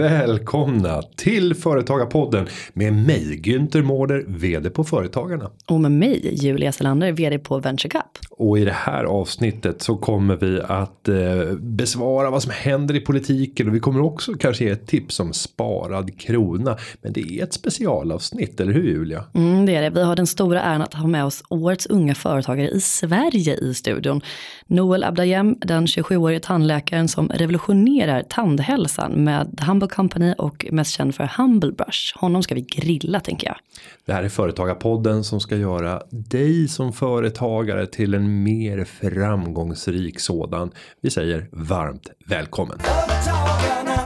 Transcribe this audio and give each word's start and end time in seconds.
välkomna 0.00 1.02
till 1.02 1.54
Företagarpodden 1.54 2.46
med 2.72 2.92
mig 2.92 3.40
Günther 3.44 3.82
Mårder, 3.82 4.24
vd 4.28 4.70
på 4.70 4.84
Företagarna. 4.84 5.50
Och 5.66 5.80
med 5.80 5.92
mig 5.92 6.34
Julia 6.34 6.72
Selander, 6.72 7.12
vd 7.12 7.38
på 7.38 7.58
Venture 7.58 7.88
Cup. 7.88 8.18
Och 8.30 8.58
i 8.58 8.64
det 8.64 8.72
här 8.72 9.04
avsnittet 9.04 9.82
så 9.82 9.96
kommer 9.96 10.36
vi 10.36 10.60
att 10.60 11.08
eh, 11.08 11.54
besvara 11.58 12.30
vad 12.30 12.42
som 12.42 12.52
händer 12.52 12.96
i 12.96 13.00
politiken 13.00 13.68
och 13.68 13.74
vi 13.74 13.80
kommer 13.80 14.00
också 14.00 14.34
kanske 14.34 14.64
ge 14.64 14.70
ett 14.70 14.86
tips 14.86 15.20
om 15.20 15.32
sparad 15.32 16.20
krona. 16.20 16.76
Men 17.02 17.12
det 17.12 17.20
är 17.20 17.44
ett 17.44 17.52
specialavsnitt, 17.52 18.60
eller 18.60 18.72
hur 18.72 18.82
Julia? 18.82 19.24
Mm, 19.34 19.66
det 19.66 19.74
är 19.74 19.82
det. 19.82 19.90
Vi 19.90 20.02
har 20.02 20.16
den 20.16 20.26
stora 20.26 20.62
äran 20.62 20.82
att 20.82 20.94
ha 20.94 21.06
med 21.06 21.24
oss 21.24 21.42
årets 21.48 21.86
unga 21.86 22.14
företagare 22.14 22.68
i 22.68 22.80
Sverige 22.80 23.54
i 23.54 23.74
studion. 23.74 24.20
Noel 24.66 25.04
Abdayem, 25.04 25.56
den 25.60 25.86
27-årige 25.86 26.40
tandläkaren 26.40 27.08
som 27.08 27.28
revolutionerar 27.28 28.22
tandhälsan 28.22 29.12
med 29.12 29.60
Humble 29.66 29.88
Company 29.90 30.34
och 30.38 30.66
mest 30.72 30.90
känd 30.90 31.14
för 31.14 31.30
Humble 31.36 31.72
Brush. 31.72 32.18
Honom 32.18 32.42
ska 32.42 32.54
vi 32.54 32.60
grilla 32.60 33.20
tänker 33.20 33.46
jag. 33.46 33.56
Det 34.04 34.12
här 34.12 34.22
är 34.22 34.28
Företagarpodden 34.28 35.24
som 35.24 35.40
ska 35.40 35.56
göra 35.56 36.02
dig 36.10 36.68
som 36.68 36.92
företagare 36.92 37.86
till 37.86 38.14
en 38.14 38.42
mer 38.42 38.84
framgångsrik 38.84 40.20
sådan. 40.20 40.70
Vi 41.00 41.10
säger 41.10 41.48
varmt 41.52 42.10
välkommen. 42.26 42.78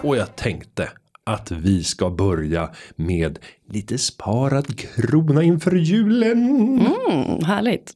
Och 0.03 0.17
jag 0.17 0.37
tänkte 0.37 0.89
att 1.25 1.51
vi 1.51 1.85
ska 1.85 2.11
börja 2.11 2.71
med 2.97 3.39
lite 3.69 3.99
sparad 3.99 4.79
krona 4.79 5.43
inför 5.43 5.75
julen. 5.75 6.49
Mm, 6.49 7.45
härligt. 7.45 7.93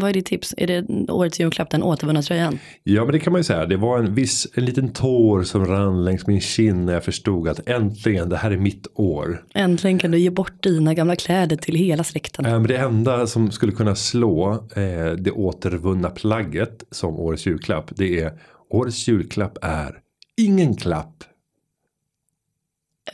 Vad 0.00 0.08
är 0.08 0.14
ditt 0.14 0.26
tips? 0.26 0.54
Är 0.56 0.66
det 0.66 1.12
årets 1.12 1.40
julklapp, 1.40 1.70
den 1.70 1.82
återvunna 1.82 2.22
tröjan? 2.22 2.58
Ja, 2.82 3.04
men 3.04 3.12
det 3.12 3.18
kan 3.18 3.32
man 3.32 3.40
ju 3.40 3.44
säga. 3.44 3.66
Det 3.66 3.76
var 3.76 3.98
en 3.98 4.14
viss, 4.14 4.46
en 4.54 4.64
liten 4.64 4.92
tår 4.92 5.42
som 5.42 5.66
rann 5.66 6.04
längs 6.04 6.26
min 6.26 6.40
kind 6.40 6.84
när 6.84 6.92
jag 6.92 7.04
förstod 7.04 7.48
att 7.48 7.68
äntligen, 7.68 8.28
det 8.28 8.36
här 8.36 8.50
är 8.50 8.56
mitt 8.56 8.86
år. 8.94 9.44
Äntligen 9.54 9.98
kan 9.98 10.10
du 10.10 10.18
ge 10.18 10.30
bort 10.30 10.62
dina 10.62 10.94
gamla 10.94 11.16
kläder 11.16 11.56
till 11.56 11.74
hela 11.74 12.04
släkten. 12.04 12.46
Äh, 12.46 12.52
men 12.52 12.66
det 12.66 12.76
enda 12.76 13.26
som 13.26 13.50
skulle 13.50 13.72
kunna 13.72 13.94
slå 13.94 14.52
eh, 14.52 15.12
det 15.18 15.30
återvunna 15.30 16.10
plagget 16.10 16.84
som 16.90 17.20
årets 17.20 17.46
julklapp, 17.46 17.90
det 17.96 18.20
är 18.20 18.32
årets 18.70 19.08
julklapp 19.08 19.58
är 19.62 19.98
ingen 20.36 20.76
klapp. 20.76 21.24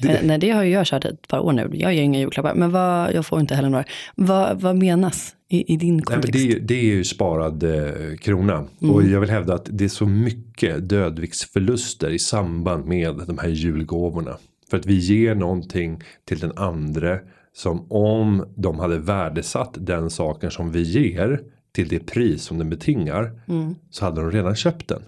Det... 0.03 0.09
Eh, 0.09 0.20
nej, 0.23 0.39
det 0.39 0.51
har 0.51 0.62
ju 0.62 0.70
jag 0.70 0.87
kört 0.87 1.05
ett 1.05 1.29
par 1.29 1.41
år 1.41 1.53
nu. 1.53 1.70
Jag 1.73 1.95
ger 1.95 2.03
inga 2.03 2.19
julklappar, 2.19 2.55
men 2.55 2.70
vad, 2.70 3.14
jag 3.14 3.27
får 3.27 3.41
inte 3.41 3.55
heller 3.55 3.69
några. 3.69 3.84
Vad, 4.14 4.61
vad 4.61 4.77
menas 4.77 5.36
i, 5.48 5.72
i 5.72 5.77
din 5.77 6.02
kontext? 6.02 6.34
Nej, 6.34 6.48
det, 6.48 6.58
det, 6.58 6.75
är 6.75 6.84
ju 6.84 7.05
sparad 7.05 7.62
eh, 7.62 8.16
krona. 8.16 8.55
Mm. 8.55 8.94
Och 8.94 9.02
jag 9.02 9.20
vill 9.20 9.30
hävda 9.30 9.55
att 9.55 9.69
det 9.70 9.84
är 9.84 9.89
så 9.89 10.06
mycket 10.06 10.89
dödviktsförluster 10.89 12.11
i 12.11 12.19
samband 12.19 12.86
med 12.86 13.22
de 13.27 13.39
här 13.39 13.48
julgåvorna. 13.48 14.36
För 14.70 14.77
att 14.77 14.86
vi 14.86 14.94
ger 14.94 15.34
någonting 15.34 16.02
till 16.24 16.39
den 16.39 16.52
andra 16.56 17.19
som 17.52 17.92
om 17.92 18.44
de 18.56 18.78
hade 18.78 18.98
värdesatt 18.98 19.74
den 19.80 20.11
saken 20.11 20.50
som 20.50 20.72
vi 20.72 20.83
ger 20.83 21.41
till 21.72 21.89
det 21.89 22.06
pris 22.06 22.42
som 22.42 22.58
den 22.58 22.70
betingar. 22.70 23.41
Mm. 23.48 23.74
Så 23.91 24.05
hade 24.05 24.20
de 24.20 24.30
redan 24.30 24.56
köpt 24.56 24.89
den. 24.89 25.02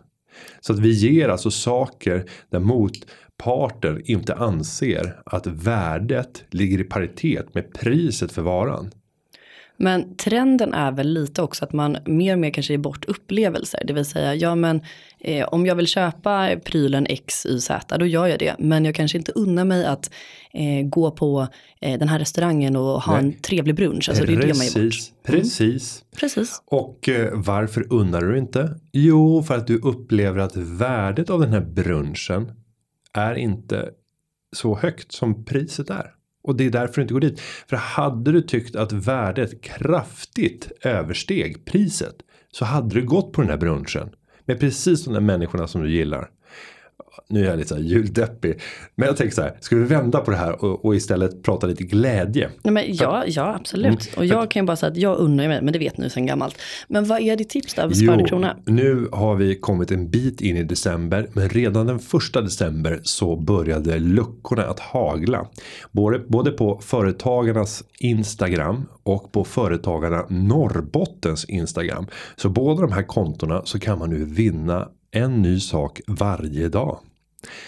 Så 0.60 0.72
att 0.72 0.78
vi 0.78 0.90
ger 0.90 1.28
alltså 1.28 1.50
saker 1.50 2.24
där 2.50 2.58
motparten 2.60 4.02
inte 4.04 4.34
anser 4.34 5.22
att 5.26 5.46
värdet 5.46 6.44
ligger 6.50 6.80
i 6.80 6.84
paritet 6.84 7.54
med 7.54 7.74
priset 7.74 8.32
för 8.32 8.42
varan. 8.42 8.90
Men 9.80 10.16
trenden 10.16 10.74
är 10.74 10.92
väl 10.92 11.08
lite 11.08 11.42
också 11.42 11.64
att 11.64 11.72
man 11.72 11.96
mer 12.04 12.32
och 12.32 12.38
mer 12.38 12.50
kanske 12.50 12.72
ger 12.72 12.78
bort 12.78 13.04
upplevelser. 13.04 13.82
Det 13.84 13.92
vill 13.92 14.04
säga, 14.04 14.34
ja 14.34 14.54
men 14.54 14.80
eh, 15.20 15.48
om 15.48 15.66
jag 15.66 15.74
vill 15.74 15.86
köpa 15.86 16.50
prylen 16.64 17.06
X, 17.06 17.46
Y, 17.46 17.60
Z, 17.60 17.98
då 17.98 18.06
gör 18.06 18.26
jag 18.26 18.38
det. 18.38 18.54
Men 18.58 18.84
jag 18.84 18.94
kanske 18.94 19.18
inte 19.18 19.32
unnar 19.32 19.64
mig 19.64 19.86
att 19.86 20.10
eh, 20.52 20.86
gå 20.86 21.10
på 21.10 21.48
eh, 21.80 21.98
den 21.98 22.08
här 22.08 22.18
restaurangen 22.18 22.76
och 22.76 23.02
ha 23.02 23.12
Nej. 23.12 23.24
en 23.24 23.32
trevlig 23.32 23.74
brunch. 23.74 24.08
Alltså, 24.08 24.24
precis, 24.24 24.38
det 24.38 24.44
är 24.44 24.52
det 24.52 24.58
man 24.58 24.66
ger 24.66 24.84
bort. 24.84 24.94
Mm. 25.28 25.40
Precis. 25.40 26.04
Precis. 26.16 26.62
Och 26.66 27.08
eh, 27.08 27.30
varför 27.34 27.92
unnar 27.92 28.20
du 28.20 28.38
inte? 28.38 28.80
Jo, 28.92 29.42
för 29.42 29.56
att 29.56 29.66
du 29.66 29.78
upplever 29.78 30.38
att 30.38 30.56
värdet 30.56 31.30
av 31.30 31.40
den 31.40 31.52
här 31.52 31.60
brunchen 31.60 32.52
är 33.12 33.34
inte 33.34 33.90
så 34.56 34.76
högt 34.76 35.12
som 35.12 35.44
priset 35.44 35.90
är. 35.90 36.17
Och 36.48 36.56
det 36.56 36.66
är 36.66 36.70
därför 36.70 36.94
du 36.94 37.02
inte 37.02 37.14
går 37.14 37.20
dit. 37.20 37.40
För 37.40 37.76
hade 37.76 38.32
du 38.32 38.42
tyckt 38.42 38.76
att 38.76 38.92
värdet 38.92 39.62
kraftigt 39.62 40.72
översteg 40.82 41.64
priset. 41.64 42.14
Så 42.52 42.64
hade 42.64 42.94
du 42.94 43.06
gått 43.06 43.32
på 43.32 43.40
den 43.40 43.50
här 43.50 43.56
brunchen. 43.56 44.10
Med 44.44 44.60
precis 44.60 45.04
de 45.04 45.14
där 45.14 45.20
människorna 45.20 45.66
som 45.66 45.82
du 45.82 45.90
gillar 45.92 46.28
nu 47.28 47.44
är 47.44 47.48
jag 47.48 47.56
lite 47.56 47.68
så 47.68 47.74
här 47.74 47.82
juldeppig. 47.82 48.60
Men 48.94 49.06
jag 49.06 49.16
tänker 49.16 49.34
så 49.34 49.42
här, 49.42 49.56
ska 49.60 49.76
vi 49.76 49.84
vända 49.84 50.20
på 50.20 50.30
det 50.30 50.36
här 50.36 50.64
och, 50.64 50.84
och 50.84 50.96
istället 50.96 51.42
prata 51.42 51.66
lite 51.66 51.84
glädje? 51.84 52.50
Nej, 52.62 52.72
men 52.72 52.84
ja, 52.86 53.24
ja 53.26 53.54
absolut. 53.54 54.08
Mm. 54.08 54.18
Och 54.18 54.26
jag 54.26 54.50
kan 54.50 54.62
ju 54.62 54.66
bara 54.66 54.76
säga 54.76 54.92
att 54.92 54.96
jag 54.96 55.18
unnar 55.18 55.48
mig, 55.48 55.62
men 55.62 55.72
det 55.72 55.78
vet 55.78 55.98
ni 55.98 56.10
sedan 56.10 56.26
gammalt. 56.26 56.58
Men 56.88 57.04
vad 57.04 57.20
är 57.20 57.36
ditt 57.36 57.48
tips 57.48 57.74
då, 57.74 57.90
sparade 57.90 58.24
krona? 58.24 58.56
Nu 58.64 59.08
har 59.12 59.34
vi 59.34 59.54
kommit 59.54 59.90
en 59.90 60.10
bit 60.10 60.40
in 60.40 60.56
i 60.56 60.64
december, 60.64 61.28
men 61.32 61.48
redan 61.48 61.86
den 61.86 61.98
första 61.98 62.40
december 62.40 63.00
så 63.02 63.36
började 63.36 63.98
luckorna 63.98 64.64
att 64.64 64.80
hagla. 64.80 65.46
Både, 65.92 66.18
både 66.18 66.50
på 66.50 66.80
företagarnas 66.82 67.84
Instagram 67.98 68.86
och 69.02 69.32
på 69.32 69.44
företagarna 69.44 70.26
Norrbottens 70.28 71.44
Instagram. 71.44 72.06
Så 72.36 72.48
båda 72.48 72.82
de 72.82 72.92
här 72.92 73.02
kontona 73.02 73.62
så 73.64 73.78
kan 73.78 73.98
man 73.98 74.10
nu 74.10 74.24
vinna 74.24 74.88
en 75.10 75.42
ny 75.42 75.60
sak 75.60 76.00
varje 76.06 76.68
dag. 76.68 76.98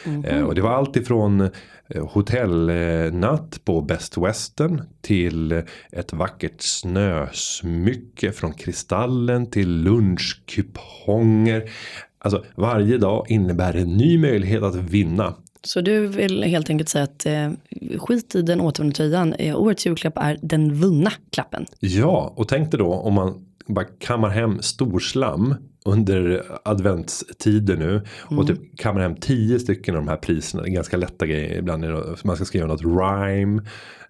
Mm 0.05 0.23
-hmm. 0.23 0.43
och 0.43 0.55
det 0.55 0.61
var 0.61 0.71
allt 0.71 0.97
ifrån 0.97 1.41
eh, 1.89 2.09
hotellnatt 2.09 3.65
på 3.65 3.81
Best 3.81 4.19
Western 4.19 4.83
till 5.01 5.63
ett 5.93 6.13
vackert 6.13 6.63
snösmycke 6.63 8.33
från 8.33 8.53
Kristallen 8.53 9.51
till 9.51 9.71
lunchkuponger. 9.71 11.71
Alltså 12.19 12.45
varje 12.55 12.99
dag 12.99 13.27
innebär 13.29 13.77
en 13.77 13.97
ny 13.97 14.19
möjlighet 14.19 14.63
att 14.63 14.77
vinna. 14.77 15.35
Så 15.63 15.81
du 15.81 16.07
vill 16.07 16.43
helt 16.43 16.71
enkelt 16.71 16.89
säga 16.89 17.05
att 17.05 17.27
eh, 17.27 17.51
skit 17.99 18.35
i 18.35 18.43
den 18.43 18.61
återvunna 18.61 18.93
tröjan. 18.93 19.33
Eh, 19.33 19.61
årets 19.61 19.87
julklapp 19.87 20.17
är 20.17 20.39
den 20.43 20.75
vunna 20.75 21.13
klappen. 21.33 21.67
Ja, 21.81 22.33
och 22.37 22.49
tänk 22.49 22.71
dig 22.71 22.79
då 22.79 22.95
om 22.95 23.15
man 23.15 23.47
bara 23.67 23.85
kammar 23.85 24.29
hem 24.29 24.63
storslam 24.63 25.55
under 25.85 26.43
adventstider 26.65 27.77
nu. 27.77 27.91
Mm. 27.91 28.39
Och 28.39 28.47
typ 28.47 28.79
kammar 28.79 29.01
hem 29.01 29.17
tio 29.17 29.59
stycken 29.59 29.97
av 29.97 30.03
de 30.03 30.09
här 30.09 30.17
priserna. 30.17 30.63
Ganska 30.67 30.97
lätta 30.97 31.27
grejer. 31.27 31.59
Ibland 31.59 31.85
är 31.85 31.93
det, 31.93 32.25
man 32.25 32.37
ska 32.37 32.45
skriva 32.45 32.67
något 32.67 32.83
rhyme. 32.83 33.63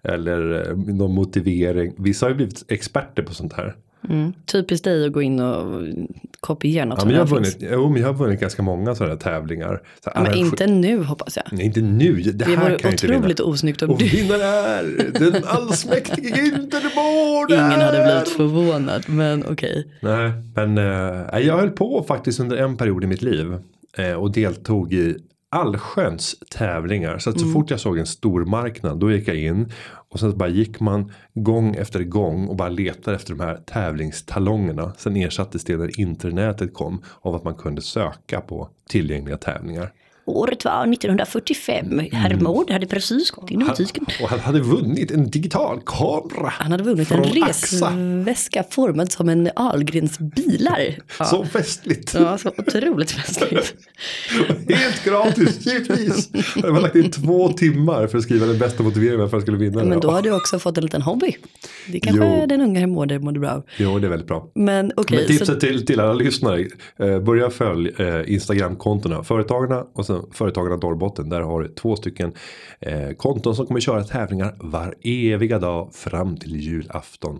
Eller 0.03 0.69
eh, 0.69 0.77
någon 0.77 1.15
motivering. 1.15 1.93
Vissa 1.97 2.25
har 2.25 2.29
ju 2.29 2.35
blivit 2.35 2.65
experter 2.67 3.23
på 3.23 3.33
sånt 3.33 3.53
här. 3.53 3.75
Mm. 4.09 4.33
Typiskt 4.45 4.83
dig 4.83 5.05
att 5.05 5.13
gå 5.13 5.21
in 5.21 5.39
och 5.39 5.83
kopiera 6.39 6.85
något. 6.85 6.99
Ja, 6.99 7.05
men 7.05 7.13
jag, 7.13 7.21
har 7.21 7.27
vunnit, 7.27 7.57
jo, 7.59 7.89
men 7.89 8.01
jag 8.01 8.07
har 8.07 8.13
vunnit 8.13 8.39
ganska 8.39 8.63
många 8.63 8.95
sådana 8.95 9.15
tävlingar. 9.15 9.81
Så 10.03 10.11
ja, 10.15 10.23
men 10.23 10.33
inte 10.33 10.67
nu 10.67 11.03
hoppas 11.03 11.37
jag. 11.37 11.45
Nej, 11.51 11.65
inte 11.65 11.81
nu. 11.81 12.13
Det, 12.13 12.31
det 12.31 12.45
här 12.45 12.63
vore 12.63 12.77
kan 12.77 12.93
otroligt 12.93 13.39
osnyggt 13.39 13.81
om 13.81 13.89
och 13.89 13.97
du... 13.97 14.05
Och 14.05 14.13
vinnaren 14.13 14.41
är 14.41 15.31
den 15.31 15.43
allsmäktige 15.45 16.51
Mårder. 16.95 17.55
Ingen 17.55 17.81
hade 17.81 18.03
blivit 18.03 18.29
förvånad, 18.29 19.03
men 19.07 19.43
okej. 19.43 19.51
Okay. 19.51 19.83
Nej, 20.01 20.31
men 20.55 20.77
äh, 20.77 21.39
jag 21.39 21.57
höll 21.57 21.69
på 21.69 22.05
faktiskt 22.07 22.39
under 22.39 22.57
en 22.57 22.77
period 22.77 23.03
i 23.03 23.07
mitt 23.07 23.21
liv. 23.21 23.57
Äh, 23.97 24.13
och 24.13 24.31
deltog 24.31 24.93
i 24.93 25.15
allsköns 25.49 26.35
tävlingar. 26.49 27.17
Så 27.17 27.29
att 27.29 27.39
så 27.39 27.45
mm. 27.45 27.53
fort 27.53 27.69
jag 27.69 27.79
såg 27.79 27.97
en 27.97 28.05
stor 28.05 28.45
marknad 28.45 28.99
då 28.99 29.11
gick 29.11 29.27
jag 29.27 29.35
in. 29.35 29.71
Och 30.11 30.19
sen 30.19 30.31
så 30.31 30.37
bara 30.37 30.49
gick 30.49 30.79
man 30.79 31.11
gång 31.33 31.75
efter 31.75 32.03
gång 32.03 32.47
och 32.47 32.55
bara 32.55 32.69
letade 32.69 33.15
efter 33.15 33.33
de 33.35 33.43
här 33.43 33.55
tävlingstalongerna. 33.55 34.93
Sen 34.97 35.15
ersattes 35.15 35.63
det 35.63 35.77
när 35.77 35.99
internetet 35.99 36.73
kom 36.73 37.03
av 37.21 37.35
att 37.35 37.43
man 37.43 37.55
kunde 37.55 37.81
söka 37.81 38.41
på 38.41 38.69
tillgängliga 38.89 39.37
tävlingar. 39.37 39.93
Året 40.31 40.65
var 40.65 40.93
1945. 40.93 41.99
Herr 42.11 42.35
Mård 42.35 42.71
hade 42.71 42.87
precis 42.87 43.31
gått 43.31 43.51
in 43.51 43.61
i 43.61 43.65
butiken. 43.65 44.05
Och 44.23 44.29
han 44.29 44.39
hade 44.39 44.59
vunnit 44.59 45.11
en 45.11 45.29
digital 45.29 45.81
kamera. 45.85 46.49
Han 46.49 46.71
hade 46.71 46.83
vunnit 46.83 47.11
en 47.11 47.23
resväska 47.23 48.63
formad 48.69 49.11
som 49.11 49.29
en 49.29 49.49
Ahlgrens 49.55 50.19
bilar. 50.19 50.95
Ja. 51.19 51.25
Så 51.31 51.45
festligt. 51.45 52.13
Ja, 52.13 52.37
så 52.37 52.51
otroligt 52.57 53.11
festligt. 53.11 53.75
Helt 54.69 55.03
gratis, 55.03 55.65
givetvis. 55.65 56.29
Jag 56.55 56.71
har 56.71 56.81
lagt 56.81 56.95
in 56.95 57.11
två 57.11 57.49
timmar 57.49 58.07
för 58.07 58.17
att 58.17 58.23
skriva 58.23 58.45
den 58.45 58.59
bästa 58.59 58.83
motiveringen 58.83 59.19
varför 59.19 59.37
jag 59.37 59.41
skulle 59.41 59.57
vinna. 59.57 59.83
Men 59.83 59.99
då 59.99 60.11
har 60.11 60.21
du 60.21 60.31
också 60.35 60.59
fått 60.59 60.77
en 60.77 60.83
liten 60.83 61.01
hobby. 61.01 61.35
Det 61.87 61.99
kanske 61.99 62.39
jo. 62.39 62.45
den 62.45 62.61
unga 62.61 62.79
herr 62.79 62.87
mådde, 62.87 63.19
mådde 63.19 63.39
bra 63.39 63.49
av. 63.49 63.63
Jo, 63.77 63.99
det 63.99 64.07
är 64.07 64.09
väldigt 64.09 64.27
bra. 64.27 64.47
Men, 64.55 64.91
okay, 64.95 65.17
Men 65.17 65.27
tipset 65.27 65.47
så... 65.47 65.55
till, 65.55 65.85
till 65.85 65.99
alla 65.99 66.13
lyssnare. 66.13 66.67
Eh, 66.99 67.19
börja 67.19 67.49
följa 67.49 67.91
eh, 67.97 68.33
Instagram-kontona. 68.33 69.23
Företagarna 69.23 69.85
och 69.93 70.05
sen 70.05 70.20
Företagarna 70.31 70.75
Norrbotten. 70.75 71.29
Där 71.29 71.41
har 71.41 71.61
du 71.61 71.67
två 71.67 71.95
stycken 71.95 72.33
eh, 72.79 73.09
konton 73.17 73.55
som 73.55 73.67
kommer 73.67 73.79
köra 73.79 74.03
tävlingar 74.03 74.55
var 74.59 74.95
eviga 75.03 75.59
dag 75.59 75.93
fram 75.93 76.37
till 76.37 76.55
julafton. 76.55 77.39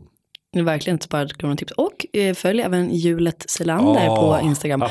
Verkligen 0.58 0.96
inte 0.96 1.06
sparat 1.06 1.38
kronor 1.38 1.56
tips. 1.56 1.72
Och 1.72 2.06
eh, 2.14 2.34
följ 2.34 2.62
även 2.62 2.90
Julet 2.96 3.46
Selander 3.50 4.08
Ah, 4.10 4.16
på 4.16 4.46
Instagram. 4.46 4.84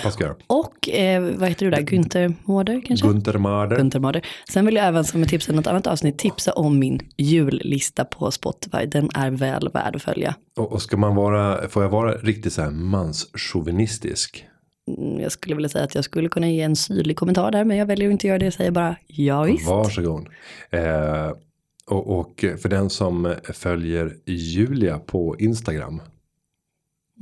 Och 0.47 0.89
eh, 0.89 1.23
vad 1.23 1.49
heter 1.49 1.67
du 1.67 1.71
där? 1.71 1.83
Günther 1.83 2.35
Mårder 2.45 2.83
kanske? 2.87 3.07
Gunther 3.07 3.39
Marder. 3.39 3.77
Günther 3.77 3.99
Mårder. 3.99 4.27
Sen 4.49 4.67
vill 4.67 4.75
jag 4.75 4.87
även 4.87 5.05
som 5.05 5.23
ett 5.23 5.29
tips 5.29 5.49
i 5.49 5.53
något 5.53 5.67
annat 5.67 5.87
avsnitt 5.87 6.19
tipsa 6.19 6.53
om 6.53 6.79
min 6.79 7.01
jullista 7.17 8.05
på 8.05 8.31
Spotify. 8.31 8.87
Den 8.87 9.11
är 9.15 9.31
väl 9.31 9.69
värd 9.69 9.97
att 9.97 10.03
följa. 10.03 10.35
Och, 10.57 10.73
och 10.73 10.83
ska 10.83 10.97
man 10.97 11.15
vara, 11.15 11.69
får 11.69 11.83
jag 11.83 11.91
vara 11.91 12.13
riktigt 12.13 12.53
så 12.53 12.63
här 12.63 12.71
manschauvinistisk? 12.71 14.45
Mm, 14.99 15.21
Jag 15.21 15.33
skulle 15.33 15.55
vilja 15.55 15.69
säga 15.69 15.85
att 15.85 15.95
jag 15.95 16.05
skulle 16.05 16.29
kunna 16.29 16.51
ge 16.51 16.61
en 16.61 16.77
syrlig 16.77 17.17
kommentar 17.17 17.51
där, 17.51 17.65
men 17.65 17.77
jag 17.77 17.87
väljer 17.87 18.09
att 18.09 18.13
inte 18.13 18.27
göra 18.27 18.39
det. 18.39 18.45
Jag 18.45 18.55
säger 18.55 18.71
bara 18.71 18.97
ja 19.07 19.43
visst. 19.43 19.69
Varsågod. 19.69 20.29
Eh, 20.71 21.33
och, 21.87 22.19
och 22.19 22.45
för 22.63 22.69
den 22.69 22.91
som 22.91 23.35
följer 23.45 24.17
Julia 24.27 24.99
på 24.99 25.37
Instagram. 25.39 26.03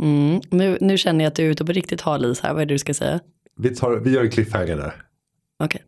Mm. 0.02 0.40
Nu, 0.50 0.78
nu 0.80 0.98
känner 0.98 1.24
jag 1.24 1.30
att 1.30 1.34
du 1.34 1.46
är 1.46 1.50
ute 1.50 1.64
på 1.64 1.72
riktigt 1.72 2.00
hal 2.00 2.24
is 2.24 2.40
här. 2.40 2.52
Vad 2.52 2.62
är 2.62 2.66
det 2.66 2.74
du 2.74 2.78
ska 2.78 2.94
säga? 2.94 3.20
Vi, 3.56 3.74
tar, 3.74 3.96
vi 3.96 4.10
gör 4.10 4.24
en 4.24 4.30
cliffhanger 4.30 4.76
där. 4.76 5.02
Okej. 5.58 5.82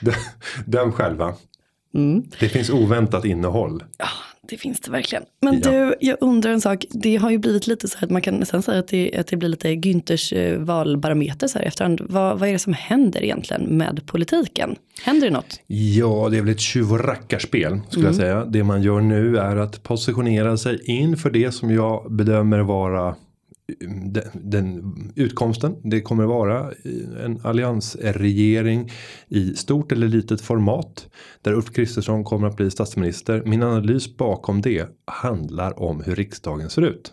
Döm 0.66 0.92
själva. 0.92 1.34
Mm. 1.94 2.22
Det 2.40 2.48
finns 2.48 2.70
oväntat 2.70 3.24
innehåll. 3.24 3.84
Ja, 3.98 4.08
det 4.52 4.58
finns 4.58 4.80
det 4.80 4.90
verkligen. 4.90 5.24
Men 5.40 5.54
Ja. 5.64 5.70
du, 5.70 5.94
jag 6.00 6.16
undrar 6.20 6.50
en 6.50 6.60
sak. 6.60 6.84
Det 6.90 7.16
har 7.16 7.30
ju 7.30 7.38
blivit 7.38 7.66
lite 7.66 7.88
så 7.88 7.98
här 7.98 8.06
att 8.06 8.10
man 8.10 8.22
kan 8.22 8.34
nästan 8.34 8.62
säga 8.62 8.78
att 8.78 8.88
det, 8.88 9.16
att 9.18 9.26
det 9.26 9.36
blir 9.36 9.48
lite 9.48 9.68
Günthers 9.68 10.32
eh, 10.36 10.58
valbarometer 10.58 11.46
så 11.48 11.58
här 11.58 11.66
efterhand. 11.66 12.00
Vad, 12.04 12.38
vad 12.38 12.48
är 12.48 12.52
det 12.52 12.58
som 12.58 12.72
händer 12.72 13.24
egentligen 13.24 13.62
med 13.62 14.00
politiken? 14.06 14.76
Händer 15.04 15.26
det 15.26 15.32
något? 15.32 15.60
Ja, 15.66 16.28
det 16.30 16.36
är 16.38 16.42
väl 16.42 16.52
ett 16.52 16.60
tjuv 16.60 16.92
och 16.92 17.04
rackarspel 17.04 17.80
skulle 17.88 18.06
jag 18.06 18.14
säga. 18.14 18.44
Det 18.44 18.64
man 18.64 18.82
gör 18.82 19.00
nu 19.00 19.36
är 19.38 19.56
att 19.56 19.82
positionera 19.82 20.56
sig 20.56 20.80
inför 20.84 21.30
det 21.30 21.52
som 21.52 21.70
jag 21.70 22.12
bedömer 22.12 22.60
vara 22.60 23.02
mm, 23.02 23.14
den, 23.80 24.24
den 24.34 24.94
utkomsten. 25.16 25.76
Det 25.82 26.00
kommer 26.00 26.24
vara 26.24 26.72
en 27.24 27.40
alliansregering 27.42 28.90
i 29.28 29.54
stort 29.54 29.92
eller 29.92 30.08
litet 30.08 30.40
format. 30.40 31.08
Där 31.42 31.52
Ulf 31.52 31.72
Kristersson 31.72 32.24
kommer 32.24 32.48
att 32.48 32.56
bli 32.56 32.70
statsminister. 32.70 33.42
Min 33.46 33.62
analys 33.62 34.16
bakom 34.16 34.62
det 34.62 34.88
handlar 35.04 35.82
om 35.82 36.00
hur 36.00 36.14
riksdagen 36.14 36.70
ser 36.70 36.82
ut. 36.82 37.12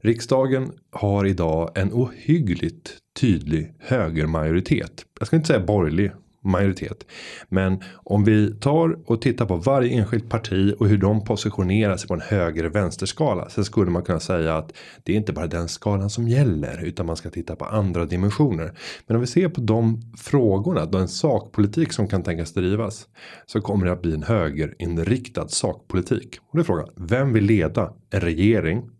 Riksdagen 0.00 0.72
har 0.90 1.26
idag 1.26 1.70
en 1.74 1.92
ohyggligt 1.92 2.98
tydlig 3.20 3.74
högermajoritet. 3.78 5.04
Jag 5.18 5.26
ska 5.26 5.36
inte 5.36 5.46
säga 5.46 5.66
borgerlig 5.66 6.12
majoritet. 6.42 7.06
Men 7.48 7.82
om 7.94 8.24
vi 8.24 8.54
tar 8.54 8.98
och 9.06 9.22
tittar 9.22 9.46
på 9.46 9.56
varje 9.56 9.92
enskilt 9.92 10.30
parti 10.30 10.74
och 10.78 10.88
hur 10.88 10.98
de 10.98 11.24
positionerar 11.24 11.96
sig 11.96 12.08
på 12.08 12.14
en 12.14 12.20
höger 12.20 12.64
vänsterskala. 12.64 13.48
Så 13.48 13.64
skulle 13.64 13.90
man 13.90 14.02
kunna 14.02 14.20
säga 14.20 14.56
att 14.56 14.72
det 15.02 15.12
är 15.12 15.16
inte 15.16 15.32
bara 15.32 15.46
den 15.46 15.68
skalan 15.68 16.10
som 16.10 16.28
gäller. 16.28 16.84
Utan 16.84 17.06
man 17.06 17.16
ska 17.16 17.30
titta 17.30 17.56
på 17.56 17.64
andra 17.64 18.04
dimensioner. 18.04 18.72
Men 19.06 19.16
om 19.16 19.20
vi 19.20 19.26
ser 19.26 19.48
på 19.48 19.60
de 19.60 20.02
frågorna. 20.18 20.86
Då 20.86 20.98
en 20.98 21.08
sakpolitik 21.08 21.92
som 21.92 22.08
kan 22.08 22.22
tänkas 22.22 22.52
drivas. 22.52 23.08
Så 23.46 23.60
kommer 23.60 23.86
det 23.86 23.92
att 23.92 24.02
bli 24.02 24.14
en 24.14 24.22
högerinriktad 24.22 25.48
sakpolitik. 25.48 26.38
Och 26.40 26.56
då 26.56 26.60
är 26.60 26.64
frågan. 26.64 26.88
Vem 26.96 27.32
vill 27.32 27.44
leda 27.44 27.92
en 28.10 28.20
regering 28.20 28.90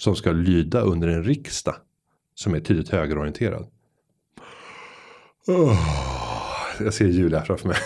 som 0.00 0.16
ska 0.16 0.32
lyda 0.32 0.80
under 0.80 1.08
en 1.08 1.24
riksdag 1.24 1.74
som 2.34 2.54
är 2.54 2.60
tydligt 2.60 2.88
högerorienterad. 2.88 3.66
Oh 5.46 6.13
jag 6.80 6.94
ser 6.94 7.06
Julia 7.06 7.42
framför 7.42 7.68
mig. 7.68 7.76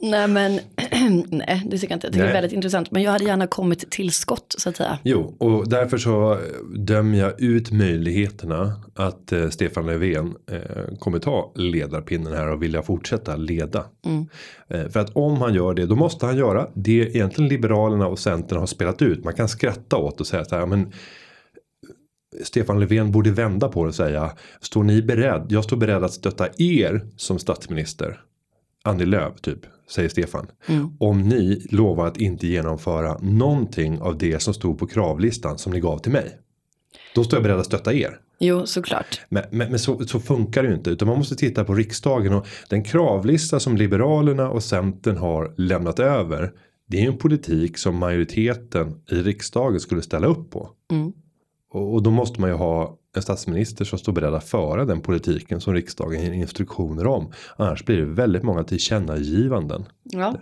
Nej 0.00 0.28
men, 0.28 0.52
nej 1.30 1.62
det 1.70 1.78
tycker 1.78 1.92
jag 1.92 1.96
inte. 1.96 2.06
Jag 2.06 2.12
tycker 2.12 2.24
det 2.24 2.30
är 2.30 2.34
väldigt 2.34 2.52
intressant. 2.52 2.90
Men 2.90 3.02
jag 3.02 3.12
hade 3.12 3.24
gärna 3.24 3.46
kommit 3.46 3.90
till 3.90 4.12
skott 4.12 4.54
så 4.58 4.68
att 4.68 4.76
säga. 4.76 4.98
Jo, 5.02 5.36
och 5.38 5.68
därför 5.68 5.98
så 5.98 6.38
dömer 6.76 7.18
jag 7.18 7.40
ut 7.40 7.70
möjligheterna 7.70 8.72
att 8.94 9.32
eh, 9.32 9.48
Stefan 9.48 9.86
Löfven 9.86 10.34
eh, 10.50 10.96
kommer 10.98 11.18
ta 11.18 11.52
ledarpinnen 11.54 12.32
här 12.32 12.48
och 12.48 12.62
vilja 12.62 12.82
fortsätta 12.82 13.36
leda. 13.36 13.84
Eh, 14.68 14.88
för 14.88 15.00
att 15.00 15.10
om 15.16 15.40
han 15.40 15.54
gör 15.54 15.74
det, 15.74 15.86
då 15.86 15.96
måste 15.96 16.26
han 16.26 16.36
göra 16.36 16.68
det 16.74 17.16
egentligen 17.16 17.48
Liberalerna 17.48 18.06
och 18.06 18.18
Centern 18.18 18.58
har 18.58 18.66
spelat 18.66 19.02
ut. 19.02 19.24
Man 19.24 19.34
kan 19.34 19.48
skratta 19.48 19.96
åt 19.96 20.20
och 20.20 20.26
säga 20.26 20.44
så 20.44 20.56
här, 20.56 20.66
men 20.66 20.92
Stefan 22.44 22.80
Löfven 22.80 23.12
borde 23.12 23.30
vända 23.30 23.68
på 23.68 23.82
det 23.82 23.88
och 23.88 23.94
säga 23.94 24.30
Står 24.60 24.84
ni 24.84 25.02
beredd? 25.02 25.46
Jag 25.48 25.64
står 25.64 25.76
beredd 25.76 26.04
att 26.04 26.12
stötta 26.12 26.48
er 26.58 27.06
som 27.16 27.38
statsminister. 27.38 28.20
Annie 28.82 29.06
Lööf 29.06 29.40
typ, 29.40 29.58
säger 29.88 30.08
Stefan. 30.08 30.46
Om 30.98 31.22
ni 31.22 31.66
lovar 31.70 32.06
att 32.06 32.16
inte 32.16 32.46
genomföra 32.46 33.18
någonting 33.18 34.00
av 34.00 34.18
det 34.18 34.42
som 34.42 34.54
stod 34.54 34.78
på 34.78 34.86
kravlistan 34.86 35.58
som 35.58 35.72
ni 35.72 35.80
gav 35.80 35.98
till 35.98 36.12
mig. 36.12 36.38
Då 37.14 37.24
står 37.24 37.36
jag 37.36 37.42
beredd 37.42 37.58
att 37.58 37.66
stötta 37.66 37.94
er. 37.94 38.20
Jo, 38.38 38.66
såklart. 38.66 39.20
Men, 39.28 39.42
men, 39.50 39.70
men 39.70 39.78
så, 39.78 40.06
så 40.06 40.20
funkar 40.20 40.62
det 40.62 40.68
ju 40.68 40.74
inte. 40.74 40.90
Utan 40.90 41.08
man 41.08 41.18
måste 41.18 41.36
titta 41.36 41.64
på 41.64 41.74
riksdagen. 41.74 42.32
Och 42.32 42.46
den 42.68 42.84
kravlista 42.84 43.60
som 43.60 43.76
Liberalerna 43.76 44.50
och 44.50 44.62
Centern 44.62 45.16
har 45.16 45.54
lämnat 45.56 45.98
över. 45.98 46.52
Det 46.86 46.96
är 46.96 47.00
ju 47.00 47.06
en 47.06 47.18
politik 47.18 47.78
som 47.78 47.96
majoriteten 47.96 49.00
i 49.10 49.14
riksdagen 49.14 49.80
skulle 49.80 50.02
ställa 50.02 50.26
upp 50.26 50.50
på. 50.50 50.70
Och, 51.76 51.94
och 51.94 52.02
då 52.02 52.10
måste 52.10 52.40
man 52.40 52.50
ju 52.50 52.56
ha 52.56 52.98
en 53.16 53.22
statsminister 53.22 53.84
som 53.84 53.98
står 53.98 54.12
beredd 54.12 54.34
att 54.34 54.48
föra 54.48 54.84
den 54.84 55.00
politiken 55.00 55.60
som 55.60 55.74
riksdagen 55.74 56.22
ger 56.22 56.32
instruktioner 56.32 57.06
om. 57.06 57.32
Annars 57.56 57.84
blir 57.84 57.96
det 57.96 58.04
väldigt 58.04 58.42
många 58.42 58.64
tillkännagivanden. 58.64 59.84
Ja. 60.02 60.34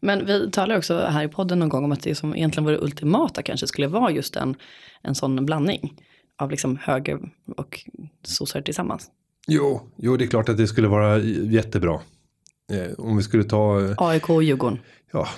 Men 0.00 0.26
vi 0.26 0.50
talar 0.50 0.76
också 0.78 0.98
här 0.98 1.24
i 1.24 1.28
podden 1.28 1.58
någon 1.58 1.68
gång 1.68 1.84
om 1.84 1.92
att 1.92 2.02
det 2.02 2.14
som 2.14 2.34
egentligen 2.34 2.64
vore 2.64 2.78
ultimata 2.78 3.42
kanske 3.42 3.66
skulle 3.66 3.86
vara 3.86 4.10
just 4.10 4.36
en, 4.36 4.56
en 5.02 5.14
sån 5.14 5.46
blandning 5.46 5.94
av 6.36 6.50
liksom 6.50 6.76
höger 6.82 7.18
och 7.56 7.80
sossar 8.22 8.60
tillsammans. 8.60 9.10
Jo, 9.46 9.80
jo, 9.96 10.16
det 10.16 10.24
är 10.24 10.28
klart 10.28 10.48
att 10.48 10.56
det 10.56 10.66
skulle 10.66 10.88
vara 10.88 11.18
jättebra. 11.18 12.00
Eh, 12.72 12.92
om 12.98 13.16
vi 13.16 13.22
skulle 13.22 13.44
ta 13.44 13.80
eh, 13.84 13.94
AIK 13.98 14.30
och 14.30 14.42
Djurgården. 14.42 14.78
Ja, 15.12 15.28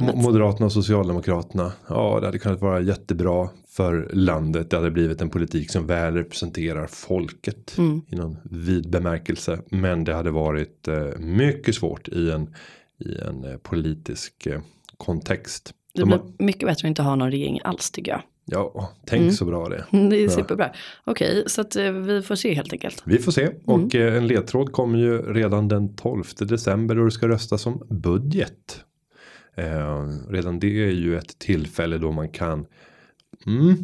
Mod-. 0.00 0.16
Moderaterna 0.16 0.66
och 0.66 0.72
Socialdemokraterna. 0.72 1.72
Ja, 1.88 2.18
det 2.20 2.26
hade 2.26 2.38
kunnat 2.38 2.60
vara 2.60 2.80
jättebra 2.80 3.48
för 3.68 4.10
landet. 4.12 4.70
Det 4.70 4.76
hade 4.76 4.90
blivit 4.90 5.20
en 5.20 5.30
politik 5.30 5.70
som 5.70 5.86
väl 5.86 6.14
representerar 6.14 6.86
folket 6.86 7.78
Mm. 7.78 8.00
i 8.08 8.16
någon 8.16 8.36
vid 8.44 8.90
bemärkelse. 8.90 9.60
Men 9.70 10.04
det 10.04 10.14
hade 10.14 10.30
varit 10.30 10.88
eh, 10.88 11.18
mycket 11.18 11.74
svårt 11.74 12.08
i 12.08 12.30
en, 12.30 12.54
i 13.04 13.18
en 13.18 13.58
politisk 13.62 14.48
kontext. 14.96 15.72
Det 15.94 16.00
De 16.00 16.08
blir 16.08 16.20
mycket 16.46 16.68
bättre 16.68 16.86
att 16.86 16.88
inte 16.88 17.02
ha 17.02 17.14
någon 17.16 17.30
regering 17.30 17.60
alls 17.64 17.90
tycker 17.90 18.12
jag. 18.12 18.22
Ja, 18.50 18.90
tänk 19.06 19.20
Mm. 19.22 19.32
så 19.34 19.44
bra 19.44 19.68
det. 19.68 19.84
Det 20.10 20.16
är 20.24 20.28
superbra. 20.28 20.70
Okej, 21.04 21.44
så 21.46 21.60
att 21.60 21.76
eh, 21.76 21.90
vi 21.92 22.22
får 22.22 22.34
se 22.34 22.54
helt 22.54 22.72
enkelt. 22.72 23.02
Vi 23.06 23.18
får 23.18 23.32
se. 23.32 23.48
Och 23.64 23.94
eh, 23.94 24.16
en 24.16 24.26
ledtråd 24.26 24.72
kommer 24.72 24.98
ju 24.98 25.32
redan 25.32 25.68
den 25.68 25.96
12 25.96 26.24
december 26.38 26.98
och 26.98 27.04
det 27.04 27.10
ska 27.10 27.28
röstas 27.28 27.66
om 27.66 27.82
budget. 27.90 28.80
Eh, 29.54 30.04
redan 30.28 30.58
det 30.58 30.84
är 30.84 30.90
ju 30.90 31.18
ett 31.18 31.38
tillfälle 31.38 31.98
då 31.98 32.12
man 32.12 32.28
kan 32.28 32.66
mm, 33.46 33.74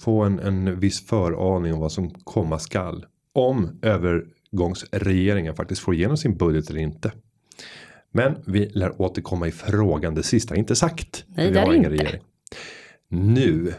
få 0.00 0.22
en, 0.22 0.38
en 0.38 0.80
viss 0.80 1.06
föraning 1.06 1.74
om 1.74 1.80
vad 1.80 1.92
som 1.92 2.10
komma 2.10 2.58
skall. 2.58 3.06
Om 3.32 3.78
övergångsregeringen 3.82 5.54
faktiskt 5.56 5.80
får 5.80 5.94
igenom 5.94 6.16
sin 6.16 6.36
budget 6.36 6.70
eller 6.70 6.80
inte. 6.80 7.12
Men 8.12 8.34
vi 8.46 8.66
lär 8.66 9.02
återkomma 9.02 9.48
i 9.48 9.52
frågan. 9.52 10.14
Det 10.14 10.22
sista 10.22 10.54
är 10.54 10.58
inte 10.58 10.76
sagt. 10.76 11.24
Nej, 11.28 11.46
Vi 11.46 11.52
det 11.52 11.58
är 11.60 11.64
har 11.64 11.72
det 11.72 11.76
ingen 11.78 11.92
inte. 11.92 12.04
regering. 12.04 12.22
Nu, 13.10 13.74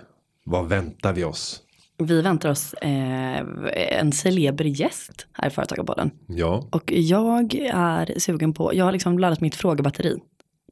vad 0.50 0.68
väntar 0.68 1.14
vi 1.14 1.24
oss? 1.24 1.62
Vi 1.98 2.22
väntar 2.22 2.50
oss 2.50 2.74
eh, 2.74 3.40
en 4.00 4.12
celeber 4.12 4.66
gäst 4.66 5.28
här 5.32 5.48
i 5.48 5.52
Företagarpodden. 5.52 6.12
Ja, 6.28 6.68
Och 6.72 6.92
jag 6.92 7.56
är 7.74 8.20
sugen 8.20 8.54
på, 8.54 8.74
jag 8.76 8.86
har 8.86 8.92
liksom 8.92 9.20
laddat 9.20 9.42
mitt 9.42 9.56
frågebatteri. 9.56 10.18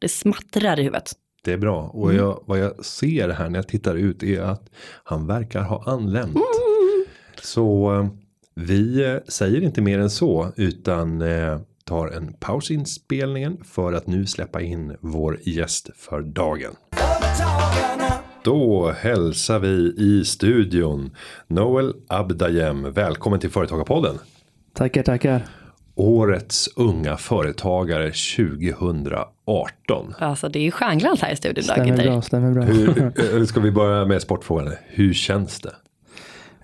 Det 0.02 0.10
smattrar 0.10 0.80
i 0.80 0.84
huvudet. 0.84 1.12
Det 1.44 1.54
är 1.54 1.58
bra. 1.58 1.84
Och 1.84 2.14
jag, 2.14 2.44
vad 2.46 2.60
jag 2.60 2.86
ser 2.86 3.30
här 3.30 3.50
när 3.50 3.60
jag 3.60 3.68
tittar 3.68 3.96
ut 3.96 4.24
är 4.24 4.42
att 4.42 4.70
han 5.04 5.28
verkar 5.28 5.62
ha 5.62 5.84
anlänt. 5.86 6.38
Så 7.42 7.96
eh, 7.96 8.08
vi 8.56 9.06
eh, 9.06 9.18
säger 9.28 9.62
inte 9.62 9.82
mer 9.82 10.00
än 10.00 10.10
så 10.10 10.52
utan 10.56 11.22
eh, 11.22 11.60
tar 11.84 12.08
en 12.08 12.34
paus 12.34 12.72
i 12.72 12.74
inspelningen 12.74 13.64
för 13.64 13.94
att 13.94 14.08
nu 14.08 14.26
släppa 14.26 14.62
in 14.62 14.96
vår 15.02 15.40
gäst 15.44 15.90
för 15.96 16.22
dagen. 16.22 16.76
Då 18.48 18.94
hälsar 18.98 19.60
vi 19.60 19.94
i 19.98 20.26
studion 20.26 21.12
Noel 21.48 21.94
Abdayem. 22.08 22.94
Välkommen 22.94 23.40
till 23.40 23.50
Företagarpodden. 23.50 24.16
Tackar, 24.74 25.04
tackar. 25.04 25.46
Årets 25.96 26.70
unga 26.76 27.18
företagare 27.18 28.12
2018. 28.12 30.14
Alltså 30.20 30.50
det 30.50 30.60
är 30.60 30.64
ju 30.64 30.72
stjärnglans 30.72 31.22
här 31.22 31.32
i 31.32 31.36
studion. 31.36 31.64
Stämmer 31.64 32.04
bra, 32.04 32.22
stämmer 32.22 32.54
bra. 32.54 32.64
Hur, 32.64 33.00
eh, 33.38 33.46
ska 33.46 33.60
vi 33.60 33.72
börja 33.72 34.06
med 34.06 34.22
sportfrågan? 34.22 34.74
Hur 34.88 35.14
känns 35.14 35.60
det? 35.60 35.74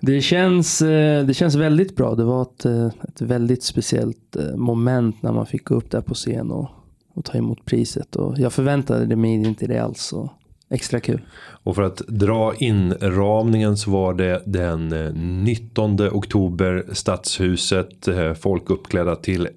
Det 0.00 0.20
känns, 0.20 0.82
eh, 0.82 1.24
det 1.24 1.34
känns 1.34 1.54
väldigt 1.54 1.96
bra. 1.96 2.14
Det 2.14 2.24
var 2.24 2.42
ett, 2.42 2.64
eh, 2.64 2.86
ett 2.86 3.20
väldigt 3.20 3.62
speciellt 3.62 4.36
eh, 4.36 4.56
moment 4.56 5.22
när 5.22 5.32
man 5.32 5.46
fick 5.46 5.64
gå 5.64 5.74
upp 5.74 5.90
där 5.90 6.00
på 6.00 6.14
scen 6.14 6.50
och, 6.50 6.68
och 7.14 7.24
ta 7.24 7.38
emot 7.38 7.64
priset. 7.64 8.16
Och 8.16 8.38
jag 8.38 8.52
förväntade 8.52 9.16
mig 9.16 9.32
inte 9.32 9.66
det 9.66 9.78
alls. 9.78 10.12
Och 10.12 10.32
extra 10.74 11.00
kul. 11.00 11.20
Och 11.64 11.74
för 11.74 11.82
att 11.82 11.96
dra 11.96 12.54
inramningen 12.58 13.76
så 13.76 13.90
var 13.90 14.14
det 14.14 14.42
den 14.44 14.92
eh, 14.92 15.12
19 15.14 16.00
oktober 16.00 16.84
Stadshuset. 16.92 18.08
Eh, 18.08 18.34
folk 18.34 18.70
uppklädda 18.70 19.16
till 19.16 19.48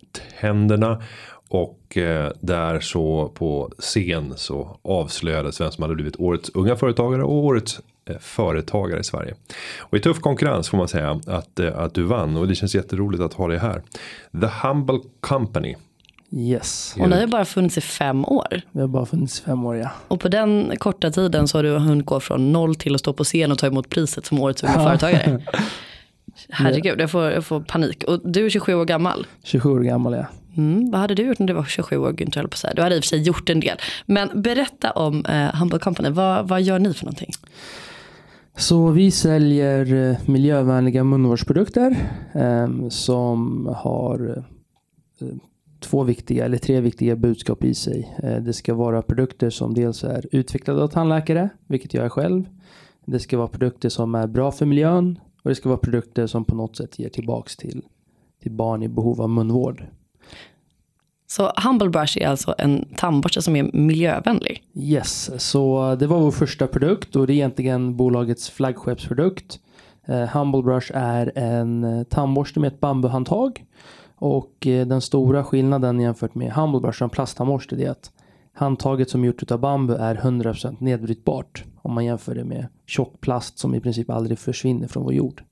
tänderna. 0.42 1.02
Och 1.50 1.98
eh, 1.98 2.32
där 2.40 2.80
så 2.80 3.32
på 3.36 3.72
scen 3.78 4.34
så 4.36 4.80
avslöjades 4.82 5.62
vem 5.62 5.72
som 5.72 5.82
hade 5.82 5.96
blivit 5.96 6.20
årets 6.20 6.52
unga 6.54 6.76
företagare 6.76 7.24
och 7.24 7.34
årets 7.34 7.80
företagare 8.20 9.00
i 9.00 9.04
Sverige. 9.04 9.36
Och 9.80 9.98
i 9.98 10.02
tuff 10.02 10.20
konkurrens 10.20 10.70
får 10.70 10.78
man 10.78 10.88
säga 10.88 11.22
att, 11.28 11.60
att 11.60 11.94
du 11.94 12.04
vann 12.04 12.38
och 12.38 12.48
det 12.48 12.56
känns 12.56 12.76
jätteroligt 12.76 13.24
att 13.24 13.34
ha 13.34 13.48
dig 13.48 13.58
här. 13.58 13.82
The 14.42 14.68
Humble 14.68 15.00
Company 15.20 15.76
Yes. 16.32 16.96
Och 17.00 17.10
ni 17.10 17.20
har 17.20 17.28
bara 17.28 17.46
funnits 17.46 17.78
i 17.78 17.82
fem 17.82 18.26
år. 18.26 18.62
Vi 18.72 18.82
har 18.82 18.88
bara 18.88 19.06
funnits 19.06 19.40
i 19.40 19.44
fem 19.44 19.66
år 19.66 19.76
ja. 19.76 19.92
Och 20.08 20.20
på 20.20 20.28
den 20.28 20.78
korta 20.78 21.12
tiden 21.12 21.48
så 21.48 21.58
har 21.58 21.64
du 21.64 21.70
hunnit 21.78 22.06
gå 22.06 22.20
från 22.20 22.52
noll 22.52 22.76
till 22.76 22.96
att 22.96 23.00
stå 23.00 23.14
på 23.14 23.24
scen 23.24 23.52
och 23.52 23.58
ta 23.58 23.68
emot 23.68 23.90
priset 23.90 24.26
som 24.26 24.40
årets 24.40 24.64
unga 24.64 24.74
företagare. 24.84 25.42
Herregud, 26.50 27.02
jag 27.02 27.12
får, 27.12 27.24
jag 27.24 27.46
får 27.46 27.60
panik. 27.62 28.04
Och 28.04 28.32
du 28.32 28.46
är 28.46 28.50
27 28.50 28.74
år 28.74 28.86
gammal. 28.86 29.28
27 29.44 29.70
år 29.70 29.80
gammal 29.80 30.14
ja. 30.14 30.26
Mm, 30.58 30.92
vad 30.92 31.02
hade 31.02 31.16
du 31.16 31.24
gjort 31.24 31.40
när 31.40 31.48
du 31.48 31.54
var 31.54 31.64
27 31.64 31.98
år? 31.98 32.22
Inte 32.22 32.48
på 32.48 32.58
så 32.58 32.68
Du 32.76 32.82
hade 32.82 32.96
i 32.96 33.00
och 33.00 33.04
för 33.04 33.08
sig 33.08 33.22
gjort 33.22 33.50
en 33.50 33.60
del. 33.60 33.78
Men 34.06 34.42
berätta 34.42 34.92
om 34.92 35.26
eh, 35.26 35.56
Humble 35.56 35.80
Company. 35.80 36.10
Vad, 36.10 36.48
vad 36.48 36.62
gör 36.62 36.80
ni 36.80 36.94
för 36.94 37.06
någonting? 37.06 37.32
Så 38.56 38.90
vi 38.90 39.12
säljer 39.12 40.10
eh, 40.10 40.18
miljövänliga 40.26 41.04
munvårdsprodukter 41.04 41.96
eh, 42.34 42.90
som 42.90 43.66
har 43.76 44.38
eh, 44.38 45.28
två 45.80 46.04
viktiga 46.04 46.46
eller 46.46 46.58
tre 46.58 46.82
viktiga 46.82 47.16
budskap 47.16 47.64
i 47.64 47.74
sig. 47.74 48.16
Eh, 48.24 48.36
det 48.36 48.54
ska 48.54 48.74
vara 48.74 49.02
produkter 49.02 49.50
som 49.50 49.74
dels 49.74 50.04
är 50.04 50.26
utvecklade 50.32 50.84
av 50.84 50.88
tandläkare, 50.88 51.50
vilket 51.68 51.94
jag 51.94 52.06
är 52.06 52.10
själv. 52.10 52.44
Det 53.06 53.20
ska 53.20 53.38
vara 53.38 53.48
produkter 53.48 53.90
som 53.90 54.16
är 54.16 54.28
bra 54.28 54.52
för 54.52 54.66
miljön 54.66 55.20
och 55.44 55.50
det 55.50 55.56
ska 55.56 55.70
vara 55.70 55.80
produkter 55.80 56.28
som 56.28 56.46
på 56.46 56.56
något 56.56 56.76
sätt 56.76 57.00
ger 57.00 57.10
tillbaks 57.10 57.58
till, 57.58 57.82
till 58.42 58.52
barn 58.52 58.84
i 58.84 58.88
behov 58.88 59.22
av 59.22 59.30
munvård. 59.30 59.86
Så 61.30 61.52
Humble 61.64 61.90
Brush 61.90 62.18
är 62.22 62.28
alltså 62.28 62.56
en 62.58 62.86
tandborste 62.96 63.42
som 63.42 63.56
är 63.56 63.64
miljövänlig? 63.74 64.64
Yes, 64.76 65.32
så 65.50 65.96
det 65.96 66.08
var 66.08 66.20
vår 66.20 66.32
första 66.32 66.68
produkt 66.68 67.16
och 67.16 67.28
det 67.28 67.34
är 67.34 67.36
egentligen 67.36 67.96
bolagets 67.96 68.50
flaggskeppsprodukt. 68.50 69.60
Uh, 70.10 70.26
Humble 70.26 70.62
Brush 70.62 70.92
är 70.94 71.32
en 71.36 72.06
tandborste 72.10 72.60
med 72.60 72.74
ett 72.74 72.80
bambuhandtag 72.80 73.66
och 74.20 74.68
eh, 74.68 74.88
den 74.88 75.02
stora 75.02 75.44
skillnaden 75.44 76.00
jämfört 76.00 76.36
med 76.36 76.52
Humblebrush 76.52 76.98
som 76.98 77.10
plasttandborste 77.10 77.76
är 77.76 77.90
att 77.90 78.12
handtaget 78.54 79.10
som 79.10 79.24
är 79.24 79.28
gjort 79.28 79.52
av 79.52 79.60
bambu 79.60 79.94
är 79.94 80.16
100% 80.16 80.76
nedbrytbart 80.80 81.64
om 81.82 81.94
man 81.94 82.06
jämför 82.06 82.36
det 82.36 82.44
med 82.44 82.68
tjock 82.86 83.22
plast 83.22 83.60
som 83.60 83.76
i 83.76 83.80
princip 83.80 84.10
aldrig 84.10 84.40
försvinner 84.40 84.88
från 84.88 85.04
vår 85.04 85.14
jord. 85.14 85.44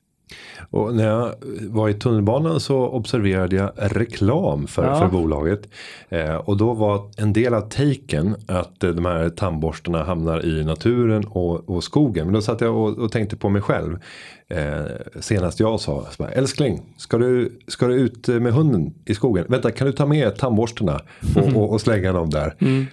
Och 0.70 0.96
när 0.96 1.08
jag 1.08 1.34
var 1.70 1.90
i 1.90 1.94
tunnelbanan 1.94 2.60
så 2.60 2.88
observerade 2.88 3.56
jag 3.56 3.72
reklam 3.76 4.68
för, 4.68 4.86
ja. 4.86 5.00
för 5.00 5.08
bolaget. 5.08 5.70
Eh, 6.10 6.36
och 6.36 6.58
då 6.58 6.74
var 6.74 7.12
en 7.18 7.34
del 7.34 7.54
av 7.54 7.62
taken 7.62 8.36
att 8.48 8.84
eh, 8.84 8.90
de 8.90 9.06
här 9.06 9.30
tandborstarna 9.30 10.04
hamnar 10.04 10.46
i 10.46 10.64
naturen 10.64 11.26
och, 11.26 11.70
och 11.70 11.84
skogen. 11.84 12.26
Men 12.26 12.34
då 12.34 12.42
satt 12.42 12.62
jag 12.62 12.76
och, 12.76 12.98
och 12.98 13.12
tänkte 13.12 13.38
på 13.38 13.50
mig 13.50 13.62
själv. 13.62 14.00
Eh, 14.48 14.86
senast 15.20 15.60
jag 15.60 15.80
sa, 15.80 16.06
bara, 16.18 16.32
älskling, 16.32 16.82
ska 16.98 17.18
du, 17.18 17.60
ska 17.68 17.88
du 17.88 17.96
ut 17.96 18.28
med 18.28 18.54
hunden 18.54 18.94
i 19.06 19.16
skogen? 19.16 19.46
Vänta, 19.50 19.72
kan 19.72 19.88
du 19.88 19.94
ta 19.94 20.06
med 20.06 20.36
tandborstarna 20.38 21.02
och, 21.36 21.62
och, 21.62 21.72
och 21.72 21.82
slänga 21.82 22.14
dem 22.14 22.30
där? 22.30 22.56
Mm. 22.60 22.86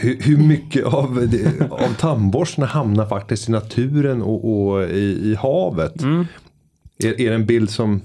Hur, 0.00 0.22
hur, 0.22 0.36
mycket 0.36 0.84
av, 0.84 1.28
av 1.70 1.94
tandborstarna 1.98 2.66
hamnar 2.66 3.06
faktiskt 3.06 3.48
i 3.48 3.52
naturen 3.52 4.22
och, 4.22 4.68
och 4.68 4.84
i, 4.84 5.30
i, 5.30 5.34
havet? 5.34 6.02
Mm. 6.02 6.26
Är, 6.98 7.20
är 7.20 7.28
det 7.30 7.34
en 7.34 7.46
bild 7.46 7.70
som 7.70 8.00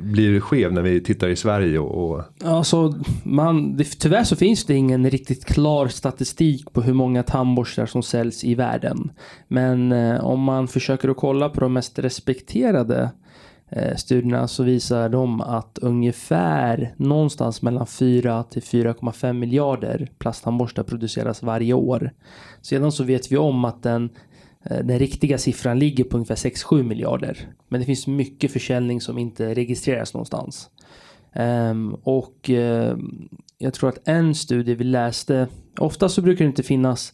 blir 0.00 0.40
skev 0.40 0.72
när 0.72 0.82
vi 0.82 1.00
tittar 1.00 1.28
i 1.28 1.36
Sverige? 1.36 1.78
Och, 1.78 2.10
och... 2.10 2.22
Alltså, 2.44 2.94
man, 3.22 3.76
det, 3.76 3.84
tyvärr 3.84 4.24
så 4.24 4.36
finns 4.36 4.64
det 4.64 4.74
ingen 4.74 5.10
riktigt 5.10 5.44
klar 5.44 5.88
statistik 5.88 6.72
på 6.72 6.82
hur 6.82 6.94
många 6.94 7.22
tandborstar 7.22 7.86
som 7.86 8.02
säljs 8.02 8.44
i 8.44 8.54
världen. 8.54 9.10
Men 9.48 9.92
eh, 9.92 10.24
om 10.24 10.40
man 10.40 10.68
försöker 10.68 11.08
att 11.08 11.16
kolla 11.16 11.48
på 11.48 11.60
de 11.60 11.72
mest 11.72 11.98
respekterade 11.98 13.10
Eh, 13.70 13.96
studierna 13.96 14.48
så 14.48 14.62
visar 14.62 15.08
de 15.08 15.40
att 15.40 15.78
ungefär 15.82 16.94
någonstans 16.96 17.62
mellan 17.62 17.86
4 17.86 18.42
till 18.42 18.62
4,5 18.62 19.32
miljarder 19.32 20.10
plasttandborstar 20.18 20.82
produceras 20.82 21.42
varje 21.42 21.72
år. 21.72 22.12
Sedan 22.62 22.92
så 22.92 23.04
vet 23.04 23.32
vi 23.32 23.36
om 23.36 23.64
att 23.64 23.82
den 23.82 24.10
eh, 24.64 24.78
den 24.78 24.98
riktiga 24.98 25.38
siffran 25.38 25.78
ligger 25.78 26.04
på 26.04 26.16
ungefär 26.16 26.34
6-7 26.34 26.82
miljarder. 26.82 27.48
Men 27.68 27.80
det 27.80 27.86
finns 27.86 28.06
mycket 28.06 28.52
försäljning 28.52 29.00
som 29.00 29.18
inte 29.18 29.54
registreras 29.54 30.14
någonstans. 30.14 30.70
Um, 31.34 31.94
och 31.94 32.50
uh, 32.50 32.96
jag 33.58 33.74
tror 33.74 33.88
att 33.88 34.08
en 34.08 34.34
studie 34.34 34.74
vi 34.74 34.84
läste, 34.84 35.48
ofta 35.78 36.08
så 36.08 36.22
brukar 36.22 36.44
det 36.44 36.48
inte 36.48 36.62
finnas 36.62 37.12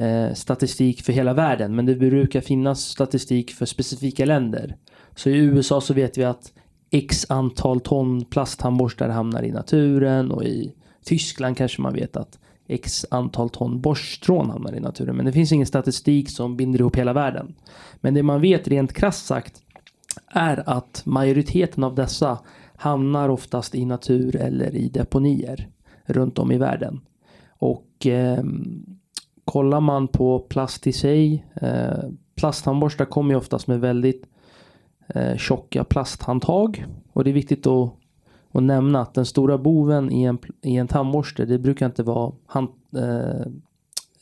uh, 0.00 0.34
statistik 0.34 1.02
för 1.02 1.12
hela 1.12 1.34
världen, 1.34 1.74
men 1.74 1.86
det 1.86 1.94
brukar 1.94 2.40
finnas 2.40 2.80
statistik 2.80 3.50
för 3.50 3.66
specifika 3.66 4.24
länder. 4.24 4.76
Så 5.20 5.30
i 5.30 5.36
USA 5.36 5.80
så 5.80 5.94
vet 5.94 6.18
vi 6.18 6.24
att 6.24 6.52
x 6.90 7.26
antal 7.28 7.80
ton 7.80 8.24
plasttandborstar 8.24 9.08
hamnar 9.08 9.42
i 9.42 9.52
naturen 9.52 10.30
och 10.30 10.44
i 10.44 10.72
Tyskland 11.04 11.56
kanske 11.56 11.82
man 11.82 11.92
vet 11.92 12.16
att 12.16 12.38
x 12.66 13.06
antal 13.10 13.50
ton 13.50 13.80
borststrån 13.80 14.50
hamnar 14.50 14.74
i 14.74 14.80
naturen. 14.80 15.16
Men 15.16 15.26
det 15.26 15.32
finns 15.32 15.52
ingen 15.52 15.66
statistik 15.66 16.30
som 16.30 16.56
binder 16.56 16.80
ihop 16.80 16.96
hela 16.96 17.12
världen. 17.12 17.54
Men 18.00 18.14
det 18.14 18.22
man 18.22 18.40
vet 18.40 18.68
rent 18.68 18.92
krasst 18.92 19.26
sagt 19.26 19.62
är 20.26 20.68
att 20.68 21.02
majoriteten 21.06 21.84
av 21.84 21.94
dessa 21.94 22.38
hamnar 22.76 23.28
oftast 23.28 23.74
i 23.74 23.84
natur 23.84 24.36
eller 24.36 24.74
i 24.74 24.88
deponier 24.88 25.68
runt 26.04 26.38
om 26.38 26.52
i 26.52 26.58
världen. 26.58 27.00
Och 27.48 28.06
eh, 28.06 28.44
kollar 29.44 29.80
man 29.80 30.08
på 30.08 30.38
plast 30.38 30.86
i 30.86 30.92
sig, 30.92 31.46
eh, 31.54 32.04
plasttandborstar 32.34 33.04
kommer 33.04 33.30
ju 33.30 33.36
oftast 33.36 33.66
med 33.66 33.80
väldigt 33.80 34.29
eh, 35.14 35.36
tjocka 35.36 35.84
plasthandtag 35.84 36.86
och 37.12 37.24
det 37.24 37.30
är 37.30 37.34
viktigt 37.34 37.66
att 37.66 37.92
och 38.52 38.62
nämna 38.62 39.00
att 39.00 39.14
den 39.14 39.26
stora 39.26 39.58
boven 39.58 40.12
i 40.12 40.22
en, 40.22 40.38
i 40.62 40.76
en 40.76 40.88
tandborste 40.88 41.44
det 41.44 41.58
brukar 41.58 41.86
inte 41.86 42.02
vara 42.02 42.32
hand, 42.46 42.68
eh, 42.96 43.46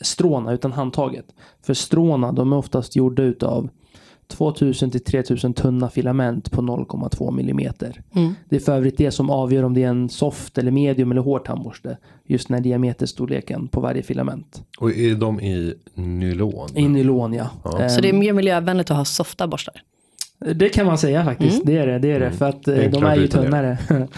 stråna 0.00 0.52
utan 0.52 0.72
handtaget. 0.72 1.26
För 1.62 1.74
stråna 1.74 2.32
de 2.32 2.52
är 2.52 2.56
oftast 2.56 2.96
gjorda 2.96 3.22
utav 3.22 3.68
2000 4.26 4.90
till 4.90 5.04
3000 5.04 5.54
tunna 5.54 5.90
filament 5.90 6.50
på 6.50 6.62
0,2 6.62 7.32
millimeter. 7.32 8.02
Mm. 8.12 8.34
Det 8.48 8.56
är 8.56 8.60
för 8.60 8.72
övrigt 8.72 8.96
det 8.96 9.10
som 9.10 9.30
avgör 9.30 9.62
om 9.62 9.74
det 9.74 9.82
är 9.82 9.88
en 9.88 10.08
soft 10.08 10.58
eller 10.58 10.70
medium 10.70 11.10
eller 11.10 11.20
hård 11.20 11.44
tandborste. 11.44 11.98
Just 12.24 12.48
när 12.48 12.60
diameterstorleken 12.60 13.68
på 13.68 13.80
varje 13.80 14.02
filament. 14.02 14.62
Och 14.78 14.90
är 14.90 15.14
de 15.14 15.40
i 15.40 15.74
nylon? 15.94 16.68
I 16.74 16.88
nylon 16.88 17.32
ja. 17.32 17.50
ja. 17.64 17.88
Så 17.88 18.00
det 18.00 18.08
är 18.08 18.12
mer 18.12 18.32
miljövänligt 18.32 18.90
att 18.90 18.96
ha 18.96 19.04
softa 19.04 19.46
borstar? 19.48 19.82
Det 20.38 20.68
kan 20.68 20.86
man 20.86 20.98
säga 20.98 21.24
faktiskt. 21.24 21.64
Mm. 21.64 21.66
Det 21.66 21.82
är 21.82 21.86
det. 21.86 21.98
det, 21.98 22.12
är 22.12 22.20
det. 22.20 22.26
Mm. 22.26 22.38
För 22.38 22.48
att 22.48 22.62
det 22.62 22.88
de 22.88 23.04
är 23.04 23.16
ju 23.16 23.28
tunnare. 23.28 23.78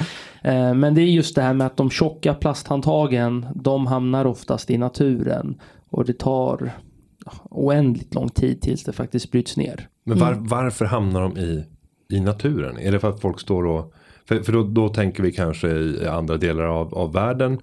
Eh, 0.42 0.74
men 0.74 0.94
det 0.94 1.00
är 1.00 1.06
just 1.06 1.34
det 1.34 1.42
här 1.42 1.54
med 1.54 1.66
att 1.66 1.76
de 1.76 1.90
tjocka 1.90 2.34
plasthandtagen 2.34 3.46
de 3.54 3.86
hamnar 3.86 4.24
oftast 4.24 4.70
i 4.70 4.78
naturen. 4.78 5.60
Och 5.88 6.04
det 6.04 6.18
tar 6.18 6.70
oändligt 7.50 8.14
lång 8.14 8.28
tid 8.28 8.60
tills 8.60 8.84
det 8.84 8.92
faktiskt 8.92 9.30
bryts 9.30 9.56
ner. 9.56 9.88
Men 10.04 10.18
var, 10.18 10.32
mm. 10.32 10.46
varför 10.46 10.84
hamnar 10.84 11.20
de 11.20 11.38
i, 11.38 11.64
i 12.12 12.20
naturen? 12.20 12.78
Är 12.78 12.92
det 12.92 13.00
för 13.00 13.08
att 13.08 13.20
folk 13.20 13.40
står 13.40 13.66
och 13.66 13.92
för, 14.28 14.42
för 14.42 14.52
då, 14.52 14.62
då 14.62 14.88
tänker 14.88 15.22
vi 15.22 15.32
kanske 15.32 15.68
i 15.68 16.06
andra 16.06 16.36
delar 16.36 16.64
av, 16.64 16.94
av 16.94 17.12
världen. 17.12 17.58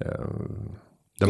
Eh, 0.00 0.06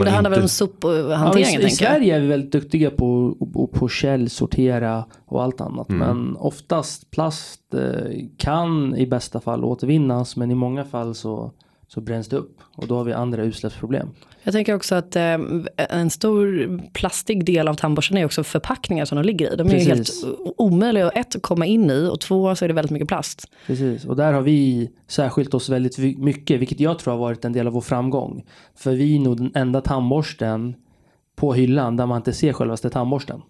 det 0.01 0.11
handlar 0.11 0.31
väl 0.31 0.43
om 0.43 0.49
sophanteringen? 0.49 1.61
Ja, 1.61 1.61
I, 1.61 1.67
i 1.67 1.71
Sverige 1.71 2.17
är 2.17 2.21
vi 2.21 2.27
väldigt 2.27 2.53
duktiga 2.53 2.91
på, 2.91 3.37
på, 3.53 3.67
på 3.67 3.89
källsortera 3.89 5.05
och 5.27 5.43
allt 5.43 5.61
annat. 5.61 5.89
Mm. 5.89 5.99
Men 5.99 6.37
oftast 6.37 7.11
plast 7.11 7.75
eh, 7.75 8.27
kan 8.37 8.97
i 8.97 9.07
bästa 9.07 9.41
fall 9.41 9.65
återvinnas 9.65 10.37
men 10.37 10.51
i 10.51 10.55
många 10.55 10.85
fall 10.85 11.15
så 11.15 11.53
så 11.95 12.01
bränns 12.01 12.29
det 12.29 12.37
upp 12.37 12.61
och 12.77 12.87
då 12.87 12.97
har 12.97 13.05
vi 13.05 13.13
andra 13.13 13.43
utsläppsproblem. 13.43 14.09
Jag 14.43 14.55
tänker 14.55 14.75
också 14.75 14.95
att 14.95 15.17
eh, 15.17 15.39
en 15.77 16.11
stor 16.11 16.81
plastig 16.93 17.45
del 17.45 17.69
av 17.69 17.75
tandborsten 17.75 18.17
är 18.17 18.25
också 18.25 18.45
förpackningar 18.45 19.05
som 19.05 19.17
de 19.17 19.25
ligger 19.25 19.53
i. 19.53 19.57
De 19.57 19.69
Precis. 19.69 19.89
är 19.89 19.95
helt 19.95 20.11
omöjliga 20.57 21.07
att 21.09 21.17
ett, 21.17 21.43
komma 21.43 21.67
in 21.67 21.91
i 21.91 22.09
och 22.13 22.21
två 22.21 22.55
så 22.55 22.65
är 22.65 22.69
det 22.69 22.75
väldigt 22.75 22.91
mycket 22.91 23.09
plast. 23.09 23.47
Precis 23.67 24.05
och 24.05 24.17
där 24.17 24.33
har 24.33 24.43
vi 24.43 24.91
särskilt 25.09 25.55
oss 25.55 25.69
väldigt 25.69 26.19
mycket 26.19 26.61
vilket 26.61 26.81
jag 26.81 26.99
tror 26.99 27.13
har 27.13 27.21
varit 27.21 27.45
en 27.45 27.53
del 27.53 27.67
av 27.67 27.73
vår 27.73 27.81
framgång. 27.81 28.45
För 28.77 28.93
vi 28.93 29.17
är 29.17 29.21
nog 29.21 29.37
den 29.37 29.53
enda 29.55 29.81
tandborsten 29.81 30.75
på 31.37 31.55
hyllan 31.55 31.97
där 31.97 32.07
man 32.07 32.17
inte 32.17 32.33
ser 32.33 32.53
självaste 32.53 32.91
tandborsten. 32.91 33.43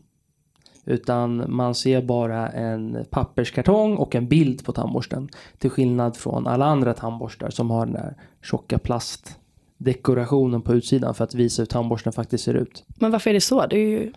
Utan 0.84 1.44
man 1.48 1.74
ser 1.74 2.02
bara 2.02 2.48
en 2.48 3.04
papperskartong 3.10 3.96
och 3.96 4.14
en 4.14 4.28
bild 4.28 4.64
på 4.64 4.72
tandborsten. 4.72 5.28
Till 5.58 5.70
skillnad 5.70 6.16
från 6.16 6.46
alla 6.46 6.64
andra 6.64 6.94
tandborstar 6.94 7.50
som 7.50 7.70
har 7.70 7.86
den 7.86 7.94
där 7.94 8.16
tjocka 8.42 8.78
plast 8.78 9.38
dekorationen 9.78 10.62
på 10.62 10.74
utsidan 10.74 11.14
för 11.14 11.24
att 11.24 11.34
visa 11.34 11.62
hur 11.62 11.66
tandborsten 11.66 12.12
faktiskt 12.12 12.44
ser 12.44 12.54
ut. 12.54 12.84
Men 12.88 13.10
varför 13.10 13.30
är 13.30 13.34
det 13.34 13.40
så? 13.40 13.66
Det 13.66 13.76
är 13.76 13.88
ju... 13.88 14.12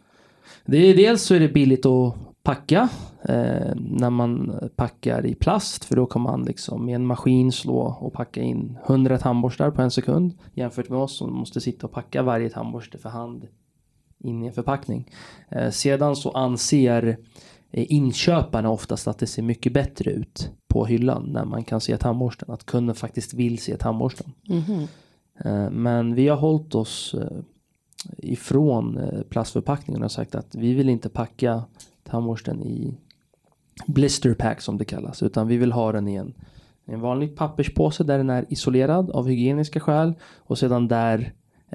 Det 0.66 0.78
är, 0.78 0.96
dels 0.96 1.22
så 1.22 1.36
är 1.36 1.40
det 1.40 1.48
billigt 1.48 1.86
att 1.86 2.16
packa 2.44 2.90
eh, 3.22 3.76
när 3.76 4.10
man 4.10 4.60
packar 4.76 5.26
i 5.26 5.36
plast 5.36 5.86
för 5.86 5.96
då 5.96 6.06
kan 6.06 6.22
man 6.22 6.44
liksom 6.44 6.86
med 6.86 6.96
en 6.96 7.06
maskin 7.06 7.52
slå 7.52 7.98
och 8.00 8.14
packa 8.14 8.42
in 8.42 8.78
100 8.86 9.18
tandborstar 9.18 9.72
på 9.72 9.82
en 9.82 9.92
sekund 9.92 10.34
jämfört 10.54 10.90
med 10.90 11.00
oss 11.00 11.18
som 11.18 11.34
måste 11.34 11.62
sitta 11.62 11.88
och 11.88 11.94
packa 11.94 12.24
varje 12.24 12.50
tandborste 12.50 12.98
för 12.98 13.10
hand 13.10 13.48
in 14.26 14.44
i 14.44 14.48
en 14.48 14.54
förpackning. 14.54 15.10
Eh, 15.50 15.70
sedan 15.70 16.16
så 16.16 16.32
anser 16.32 17.18
eh, 17.72 17.86
inköparna 17.92 18.70
oftast 18.70 19.08
att 19.08 19.20
det 19.20 19.28
ser 19.28 19.42
mycket 19.42 19.74
bättre 19.74 20.12
ut 20.12 20.52
på 20.68 20.86
hyllan 20.86 21.24
när 21.24 21.46
man 21.46 21.64
kan 21.64 21.82
se 21.82 21.98
tandborsten. 21.98 22.52
Att 22.52 22.66
kunden 22.66 22.96
faktiskt 22.96 23.34
vill 23.34 23.58
se 23.58 23.78
tandborsten. 23.78 24.34
Eh, 25.46 25.70
Men 25.70 26.16
vi 26.16 26.28
har 26.28 26.38
hållit 26.38 26.76
oss 26.76 27.16
ifrån 28.18 29.00
plastförpackningen 29.30 30.04
och 30.04 30.12
sagt 30.12 30.36
att 30.36 30.56
vi 30.56 30.74
vill 30.74 30.90
inte 30.90 31.10
packa 31.10 31.64
tandborsten 32.04 32.64
i 32.64 32.98
blister 33.86 34.34
pack 34.34 34.62
som 34.62 34.78
det 34.78 34.86
kallas. 34.86 35.24
Utan 35.24 35.48
vi 35.48 35.58
vill 35.58 35.72
ha 35.72 35.92
den 35.92 36.08
i 36.08 36.16
en, 36.16 36.34
en 36.86 37.02
vanlig 37.02 37.36
papperspåse 37.36 38.04
där 38.04 38.18
den 38.18 38.30
är 38.30 38.46
isolerad 38.50 39.10
av 39.12 39.28
hygieniska 39.28 39.80
skäl. 39.80 40.14
Och 40.38 40.58
sedan 40.58 40.88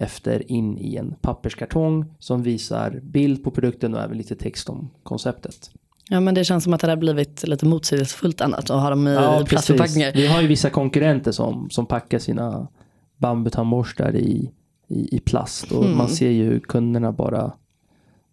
därefter 0.01 0.53
in 0.53 0.79
i 0.79 0.97
en 0.97 1.15
papperskartong 1.21 2.05
som 2.19 2.43
visar 2.43 3.01
bild 3.03 3.45
på 3.45 3.51
produkten 3.51 3.95
och 3.95 4.01
även 4.01 4.17
lite 4.17 4.35
text 4.37 4.69
om 4.69 4.91
konceptet. 5.03 5.71
Ja 6.09 6.21
men 6.21 6.35
det 6.35 6.45
känns 6.45 6.65
som 6.65 6.73
att 6.73 6.81
det 6.81 6.89
har 6.89 6.97
blivit 6.97 7.49
lite 7.49 7.67
motsägelsefullt 7.67 8.41
annat 8.41 8.71
att 8.71 8.81
ha 8.83 8.91
dem 8.91 9.09
i 9.09 9.45
plastförpackningar. 9.47 10.13
Vi 10.13 10.27
har 10.27 10.41
ju 10.43 10.47
vissa 10.47 10.71
konkurrenter 10.71 11.33
som, 11.33 11.71
som 11.71 11.87
packar 11.87 12.19
sina 12.19 12.69
bambutandborstar 13.17 14.17
i, 14.17 14.51
i, 14.89 15.17
i 15.17 15.21
plast. 15.21 15.73
Och 15.73 15.85
Mm. 15.85 15.99
man 15.99 16.09
ser 16.09 16.31
ju 16.31 16.45
hur 16.45 16.61
kunderna 16.61 17.13
bara 17.13 17.53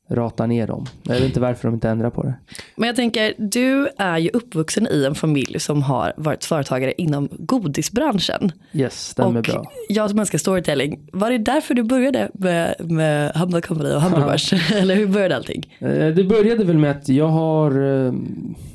ratar 0.10 0.48
ner 0.48 0.68
dem. 0.68 0.86
Jag 1.04 1.14
vet 1.16 1.24
inte 1.24 1.40
varför 1.40 1.68
de 1.68 1.74
inte 1.74 1.90
ändrar 1.90 2.10
på 2.10 2.24
det. 2.24 2.34
Men 2.76 2.88
jag 2.88 2.96
tänker, 2.96 3.34
du 3.38 3.90
är 3.98 4.18
ju 4.18 4.30
uppvuxen 4.34 4.88
i 4.92 5.06
en 5.06 5.16
familj 5.16 5.60
som 5.60 5.82
har 5.84 6.14
varit 6.18 6.46
företagare 6.46 6.94
inom 6.98 7.30
godisbranschen. 7.40 8.52
Yes, 8.74 9.08
stämmer 9.08 9.38
och 9.40 9.44
bra. 9.44 9.64
jag 9.90 10.10
som 10.10 10.20
älskar 10.20 10.38
storytelling, 10.38 11.00
var 11.14 11.32
det 11.32 11.38
därför 11.38 11.74
du 11.74 11.84
började 11.84 12.30
med, 12.34 12.76
med 12.80 13.32
Humble 13.36 13.62
Company 13.62 13.94
och 13.96 14.02
Humble 14.02 14.26
Börs? 14.26 14.54
Eller 14.74 14.96
hur 14.96 15.08
började 15.08 15.36
allting? 15.36 15.76
Eh, 15.80 16.08
Det 16.08 16.24
började 16.24 16.64
väl 16.64 16.78
med 16.78 16.92
att 16.92 17.10
jag 17.10 17.28
har, 17.28 17.72
eh, 18.08 18.14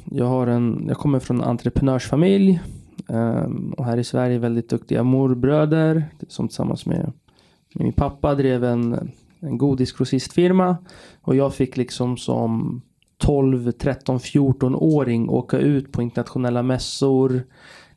jag 0.04 0.24
har 0.26 0.46
en, 0.46 0.84
jag 0.88 0.96
kommer 0.96 1.18
från 1.20 1.36
en 1.40 1.48
entreprenörsfamilj. 1.48 2.60
eh, 3.08 3.46
Och 3.76 3.84
här 3.84 3.96
i 3.96 4.04
Sverige 4.04 4.38
väldigt 4.38 4.68
duktiga 4.70 5.02
morbröder 5.02 6.04
som 6.28 6.48
tillsammans 6.48 6.86
med, 6.86 7.12
med 7.74 7.84
min 7.84 7.92
pappa 7.92 8.34
drev 8.34 8.64
en, 8.64 9.10
en 9.42 9.58
godisgrossistfirma. 9.58 10.76
Och 11.20 11.36
jag 11.36 11.54
fick 11.54 11.76
liksom 11.76 12.16
som 12.16 12.82
12, 13.18 13.72
13, 13.72 14.18
14-åring 14.18 15.28
åka 15.28 15.58
ut 15.58 15.92
på 15.92 16.02
internationella 16.02 16.62
mässor. 16.62 17.42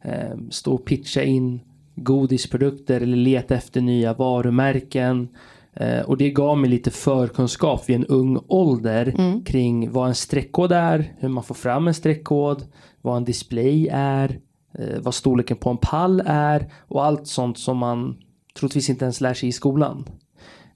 eh, 0.02 0.38
Stå 0.50 0.74
och 0.74 0.86
pitcha 0.86 1.24
in 1.24 1.62
godisprodukter 1.96 3.02
eller 3.02 3.18
leta 3.18 3.56
efter 3.56 3.82
nya 3.82 4.14
varumärken. 4.14 5.28
Eh, 5.74 6.02
och 6.02 6.18
det 6.18 6.30
gav 6.32 6.58
mig 6.58 6.70
lite 6.70 6.92
förkunskap 6.92 7.90
vid 7.90 7.96
en 7.96 8.06
ung 8.06 8.40
ålder 8.48 9.12
kring 9.46 9.92
vad 9.92 10.08
en 10.08 10.16
streckkod 10.16 10.72
är, 10.72 11.14
hur 11.20 11.30
man 11.30 11.44
får 11.44 11.56
fram 11.56 11.88
en 11.88 11.94
streckkod, 11.94 12.64
vad 13.02 13.18
en 13.18 13.26
display 13.26 13.88
är, 13.92 14.40
eh, 14.80 15.00
vad 15.02 15.14
storleken 15.14 15.58
på 15.58 15.70
en 15.70 15.78
pall 15.78 16.22
är 16.26 16.72
och 16.88 17.06
allt 17.06 17.28
sånt 17.28 17.58
som 17.58 17.78
man 17.78 18.18
troligtvis 18.60 18.90
inte 18.90 19.06
ens 19.06 19.22
lär 19.22 19.34
sig 19.34 19.50
i 19.50 19.52
skolan. 19.52 20.06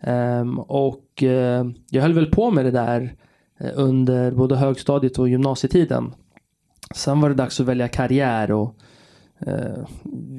Um, 0.04 0.60
och 0.60 1.24
uh, 1.24 1.70
jag 1.90 2.02
höll 2.02 2.14
väl 2.14 2.32
på 2.32 2.52
med 2.52 2.66
det 2.66 2.72
där 2.72 3.16
eh, 3.58 3.72
under 3.76 4.32
både 4.32 4.56
högstadiet 4.56 5.20
och 5.20 5.30
gymnasietiden. 5.30 6.14
Sen 6.96 7.22
var 7.22 7.30
det 7.30 7.36
dags 7.36 7.60
att 7.60 7.66
välja 7.66 7.88
karriär 7.88 8.52
och 8.52 8.76
uh, 9.48 9.88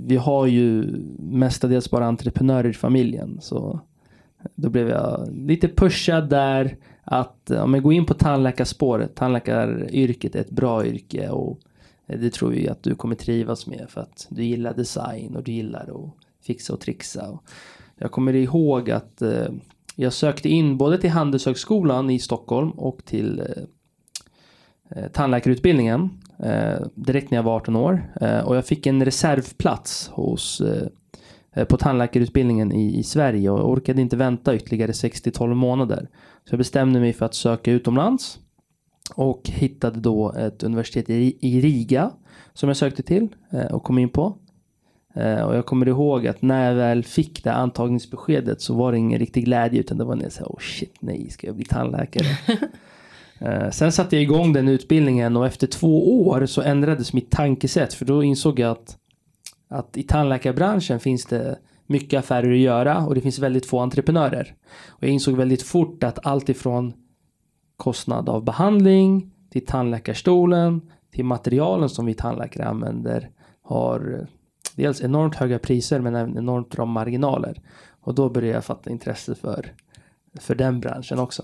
vi 0.07 0.17
har 0.17 0.47
ju 0.47 0.85
mestadels 1.19 1.91
bara 1.91 2.07
entreprenörer 2.07 2.69
i 2.69 2.73
familjen. 2.73 3.39
Så 3.41 3.81
då 4.55 4.71
blev 4.71 4.89
jag 4.89 5.29
lite 5.33 5.69
pushad 5.69 6.29
där 6.29 6.77
att 7.05 7.51
ja, 7.51 7.67
men 7.67 7.83
gå 7.83 7.93
in 7.93 8.07
på 8.07 8.15
tandläkarspåret. 8.15 9.15
Tandläkaryrket 9.15 10.35
är 10.35 10.41
ett 10.41 10.51
bra 10.51 10.87
yrke 10.87 11.29
och 11.29 11.61
det 12.07 12.33
tror 12.33 12.51
vi 12.51 12.69
att 12.69 12.83
du 12.83 12.95
kommer 12.95 13.15
trivas 13.15 13.67
med 13.67 13.87
för 13.89 14.01
att 14.01 14.27
du 14.31 14.45
gillar 14.45 14.75
design 14.75 15.37
och 15.37 15.43
du 15.43 15.53
gillar 15.53 15.81
att 15.81 16.15
fixa 16.47 16.73
och 16.73 16.81
trixa. 16.81 17.31
Och 17.31 17.45
jag 18.01 18.11
kommer 18.11 18.35
ihåg 18.35 18.91
att 18.91 19.23
eh, 19.23 19.49
jag 19.97 20.13
sökte 20.13 20.49
in 20.49 20.77
både 20.77 20.99
till 20.99 21.11
Handelshögskolan 21.11 22.11
i 22.11 22.19
Stockholm 22.19 22.71
och 22.71 23.05
till 23.05 23.41
eh, 23.41 24.99
eh 25.03 25.09
tandläkarutbildningen 25.09 26.11
eh, 26.39 26.87
direkt 26.95 27.31
när 27.31 27.39
jag 27.39 27.43
var 27.43 27.57
18 27.57 27.77
år. 27.77 28.13
Eh, 28.21 28.41
och 28.41 28.57
jag 28.57 28.67
fick 28.67 28.87
en 28.87 29.05
reservplats 29.05 30.09
hos 30.09 30.61
eh, 30.61 30.87
eh, 31.55 31.65
på 31.65 31.77
tandläkarutbildningen 31.77 32.73
i, 32.73 32.99
i 32.99 33.03
Sverige 33.03 33.51
och 33.51 33.59
jag 33.59 33.69
orkade 33.69 34.03
inte 34.03 34.17
vänta 34.17 34.55
ytterligare 34.55 34.93
6-12 34.93 35.55
månader. 35.55 36.09
Så 36.45 36.53
jag 36.53 36.59
bestämde 36.59 37.01
mig 37.01 37.13
för 37.13 37.27
att 37.27 37.35
söka 37.35 37.73
utomlands 37.73 38.39
och 39.15 39.43
hittade 39.49 40.01
då 40.01 40.33
ett 40.33 40.63
universitet 40.63 41.11
i, 41.11 41.39
i 41.41 41.61
Riga 41.61 42.11
som 42.53 42.69
jag 42.69 42.77
sökte 42.77 43.03
till 43.03 43.29
eh, 43.51 43.67
och 43.67 43.85
kom 43.85 43.99
in 43.99 44.09
på. 44.09 44.39
Eh, 45.21 45.43
och 45.43 45.57
jag 45.57 45.67
kommer 45.67 45.89
ihåg 45.89 46.27
att 46.27 46.43
när 46.43 46.69
jag 46.69 46.75
väl 46.75 47.05
fick 47.05 47.45
det 47.45 47.53
antagningsbeskedet 47.53 48.61
så 48.61 48.75
var 48.75 48.93
det 48.93 48.99
ingen 48.99 49.19
riktig 49.19 49.45
glädje 49.45 49.81
utan 49.81 49.99
det 49.99 50.05
var 50.05 50.13
en 50.13 50.31
så 50.31 50.39
här, 50.39 50.47
oh 50.47 50.61
shit 50.61 50.97
nej, 51.01 51.31
ska 51.31 51.47
jag 51.47 51.57
bli 51.57 51.65
tandläkare? 51.65 52.27
Eh, 53.43 53.71
sen 53.71 53.93
satte 53.93 54.17
jag 54.17 54.23
igång 54.23 54.53
den 54.53 54.69
utbildningen 54.69 55.37
och 55.37 55.47
efter 55.47 55.67
två 55.67 56.27
år 56.29 56.47
så 56.47 56.63
ändrades 56.63 57.13
mitt 57.13 57.31
tankesätt 57.31 57.95
för 57.95 58.05
då 58.05 58.23
insåg 58.23 58.59
jag 58.59 58.71
att, 58.71 58.97
att 59.69 59.97
i 59.97 60.03
tandläkarbranschen 60.03 61.01
finns 61.01 61.27
det 61.27 61.59
mycket 61.87 62.19
affärer 62.19 62.53
att 62.53 62.59
göra 62.59 63.07
och 63.07 63.15
det 63.15 63.21
finns 63.21 63.39
väldigt 63.39 63.67
få 63.67 63.79
entreprenörer. 63.79 64.55
Och 64.89 65.03
jag 65.03 65.11
insåg 65.11 65.37
väldigt 65.37 65.63
fort 65.63 66.05
att 66.05 66.27
allt 66.27 66.49
ifrån 66.49 66.93
kostnad 67.77 68.29
av 68.29 68.45
behandling 68.45 69.31
till 69.51 69.67
tandläkarstolen 69.67 70.81
till 71.15 71.25
materialen 71.25 71.89
som 71.89 72.07
vi 72.07 72.15
tandläkare 72.15 72.67
använder 72.67 73.31
har 73.63 74.27
dels 74.77 75.01
enormt 75.01 75.35
höga 75.35 75.59
priser 75.59 76.01
men 76.01 76.15
även 76.15 76.39
enormt 76.39 76.71
bra 76.71 76.85
marginaler. 76.85 77.61
Och 78.01 78.15
då 78.15 78.29
började 78.29 78.55
jag 78.55 78.65
fatta 78.65 78.91
intresse 78.91 79.35
för, 79.35 79.73
för 80.41 80.55
den 80.55 80.81
branschen 80.81 81.19
också. 81.19 81.43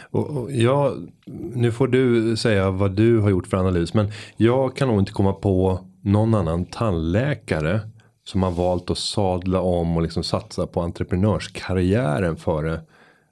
Och, 0.00 0.30
och 0.30 0.52
jag, 0.52 1.08
nu 1.54 1.72
får 1.72 1.88
du 1.88 2.36
säga 2.36 2.70
vad 2.70 2.92
du 2.92 3.18
har 3.18 3.30
gjort 3.30 3.46
för 3.46 3.56
analys. 3.56 3.94
Men 3.94 4.12
jag 4.36 4.76
kan 4.76 4.88
nog 4.88 4.98
inte 4.98 5.12
komma 5.12 5.32
på 5.32 5.80
någon 6.02 6.34
annan 6.34 6.64
tandläkare. 6.64 7.80
Som 8.24 8.42
har 8.42 8.50
valt 8.50 8.90
att 8.90 8.98
sadla 8.98 9.60
om 9.60 9.96
och 9.96 10.02
liksom 10.02 10.22
satsa 10.22 10.66
på 10.66 10.80
entreprenörskarriären 10.80 12.36
före. 12.36 12.80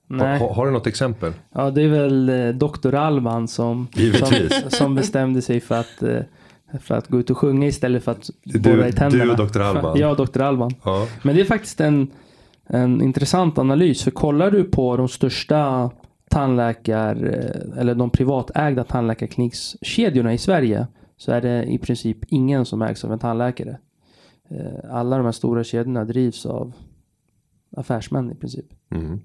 Nej. 0.07 0.38
ha, 0.38 0.54
har 0.54 0.66
du 0.66 0.72
något 0.72 0.87
exempel? 0.87 1.33
Ja, 1.54 1.70
det 1.70 1.83
är 1.83 1.88
väl 1.88 2.28
eh, 2.28 2.48
Dr. 2.48 2.94
Alban 2.94 3.48
som, 3.48 3.88
som, 4.14 4.70
som 4.70 4.94
bestämde 4.94 5.42
sig 5.42 5.61
för 5.61 5.81
att, 5.81 6.02
eh, 6.02 6.20
för 6.81 6.94
att 6.94 7.09
gå 7.09 7.18
ut 7.20 7.31
och 7.31 7.38
sjunga 7.38 7.66
istället 7.66 8.04
för 8.04 8.12
att 8.12 8.31
Du- 8.44 8.59
borra 8.61 8.88
i 8.88 8.92
tänderna. 8.92 9.24
du 9.24 9.42
och 9.42 9.48
Dr. 9.52 9.61
Alban. 9.61 9.98
Ja, 9.98 10.14
Dr. 10.14 10.40
Alban. 10.40 10.70
Ja. 10.85 11.07
Men 11.22 11.35
det 11.37 11.40
är 11.40 11.44
faktiskt 11.44 11.81
en, 11.81 12.11
en 12.66 13.02
intressant 13.02 13.59
analys. 13.59 14.02
För 14.02 14.11
kollar 14.11 14.50
du 14.50 14.64
på 14.64 14.96
de 14.96 15.09
största 15.09 15.90
tandläkar 16.31 17.16
eh, 17.24 17.81
eller 17.81 17.94
de 17.94 18.11
privatägda 18.11 18.85
tandläkarklinikskedjorna 18.85 20.33
i 20.35 20.38
Sverige 20.38 20.87
så 21.16 21.33
är 21.33 21.40
det 21.40 21.64
i 21.64 21.78
princip 21.78 22.18
ingen 22.28 22.64
som 22.64 22.83
ägs 22.83 23.04
av 23.04 23.12
en 23.12 23.18
tandläkare. 23.18 23.78
Eh, 24.50 24.90
Alla 24.94 25.16
de 25.16 25.24
här 25.24 25.33
stora 25.33 25.64
kedjorna 25.64 26.04
drivs 26.04 26.46
av 26.46 26.72
affärsmän 27.76 28.33
i 28.33 28.35
princip. 28.35 28.66
Mm. 28.94 29.20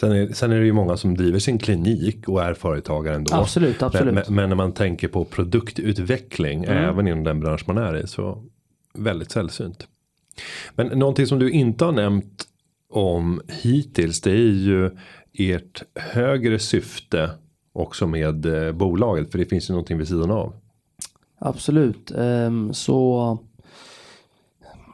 Sen, 0.00 0.12
är, 0.12 0.32
sen 0.32 0.52
är 0.52 0.58
det 0.58 0.66
ju 0.66 0.72
många 0.72 0.96
som 0.96 1.16
driver 1.16 1.38
sin 1.38 1.58
klinik 1.58 2.28
och 2.28 2.42
är 2.42 2.54
företagare 2.54 3.14
ändå. 3.14 3.34
Absolut, 3.34 3.82
absolut. 3.82 4.14
Men, 4.14 4.34
men, 4.34 4.48
när 4.48 4.56
man 4.56 4.72
tänker 4.72 5.08
på 5.08 5.24
produktutveckling 5.24 6.64
Mm. 6.64 6.84
även 6.84 7.08
inom 7.08 7.24
den 7.24 7.40
bransch 7.40 7.64
man 7.66 7.78
är 7.78 7.96
i 8.04 8.06
så 8.06 8.44
väldigt 8.94 9.30
sällsynt. 9.30 9.86
Men 10.74 10.86
någonting 10.86 11.26
som 11.26 11.38
du 11.38 11.50
inte 11.50 11.84
har 11.84 11.92
nämnt 11.92 12.44
om 12.90 13.40
hittills 13.48 14.20
det 14.20 14.30
är 14.30 14.52
ju 14.52 14.90
ert 15.32 15.82
högre 15.94 16.58
syfte 16.58 17.30
också 17.72 18.06
med 18.06 18.46
eh, 18.46 18.72
bolaget 18.72 19.30
för 19.30 19.38
det 19.38 19.44
finns 19.44 19.70
ju 19.70 19.72
någonting 19.72 19.98
vid 19.98 20.08
sidan 20.08 20.30
av. 20.30 20.54
Absolut. 21.38 22.10
Ehm, 22.10 22.74
så 22.74 23.38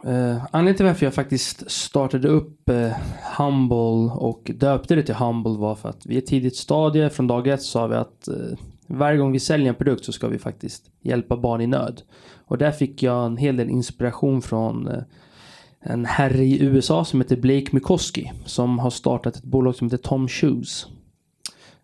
eh, 0.06 0.44
anledningen 0.50 0.76
till 0.76 0.86
varför 0.86 1.06
jag 1.06 1.14
faktiskt 1.14 1.70
startade 1.70 2.28
upp 2.28 2.68
eh, 2.68 2.92
Humble 3.38 4.12
och 4.14 4.50
döpte 4.54 4.94
det 4.94 5.02
till 5.02 5.14
Humble 5.14 5.58
var 5.58 5.74
för 5.74 5.88
att 5.88 6.06
vid 6.06 6.18
ett 6.18 6.26
tidigt 6.26 6.56
stadie 6.56 7.10
från 7.10 7.26
dag 7.26 7.46
ett 7.48 7.62
sa 7.62 7.86
vi 7.86 7.96
att 7.96 8.28
eh, 8.28 8.58
varje 8.86 9.18
gång 9.18 9.32
vi 9.32 9.40
säljer 9.40 9.68
en 9.68 9.74
produkt 9.74 10.04
så 10.04 10.12
ska 10.12 10.28
vi 10.28 10.38
faktiskt 10.38 10.90
hjälpa 11.00 11.36
barn 11.36 11.60
i 11.60 11.66
nöd. 11.66 12.02
Och 12.46 12.58
där 12.58 12.70
fick 12.70 13.02
jag 13.02 13.26
en 13.26 13.36
hel 13.36 13.56
del 13.56 13.70
inspiration 13.70 14.42
från 14.42 14.88
eh, 14.88 15.02
en 15.80 16.04
herre 16.04 16.44
i 16.44 16.62
USA 16.62 17.04
som 17.04 17.20
heter 17.20 17.36
Blake 17.36 17.66
Mikoski 17.70 18.32
som 18.44 18.78
har 18.78 18.90
startat 18.90 19.36
ett 19.36 19.44
bolag 19.44 19.74
som 19.74 19.86
heter 19.86 20.08
Tom 20.08 20.28
Shoes. 20.28 20.86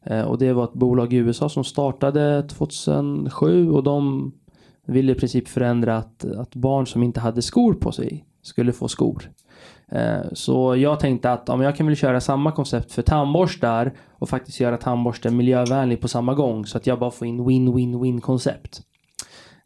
Eh, 0.06 0.22
och 0.22 0.38
det 0.38 0.52
var 0.52 0.64
ett 0.64 0.72
bolag 0.72 1.12
i 1.12 1.16
USA 1.16 1.48
som 1.48 1.64
startade 1.64 2.42
2007 2.42 3.70
och 3.70 3.82
de 3.82 4.32
ville 4.90 5.12
i 5.12 5.14
princip 5.14 5.48
förändra 5.48 5.96
att, 5.96 6.24
att 6.24 6.54
barn 6.54 6.86
som 6.86 7.02
inte 7.02 7.20
hade 7.20 7.42
skor 7.42 7.74
på 7.74 7.92
sig 7.92 8.24
skulle 8.42 8.72
få 8.72 8.88
skor. 8.88 9.30
Eh, 9.88 10.22
så 10.32 10.76
jag 10.76 11.00
tänkte 11.00 11.32
att 11.32 11.48
om 11.48 11.60
jag 11.60 11.76
kan 11.76 11.86
väl 11.86 11.96
köra 11.96 12.20
samma 12.20 12.52
koncept 12.52 12.92
för 12.92 13.02
tandborstar 13.02 13.92
och 14.10 14.28
faktiskt 14.28 14.60
göra 14.60 14.76
tandborsten 14.76 15.36
miljövänlig 15.36 16.00
på 16.00 16.08
samma 16.08 16.34
gång 16.34 16.66
så 16.66 16.76
att 16.76 16.86
jag 16.86 16.98
bara 16.98 17.10
får 17.10 17.26
in 17.26 17.44
win-win-win 17.44 18.20
koncept. 18.20 18.82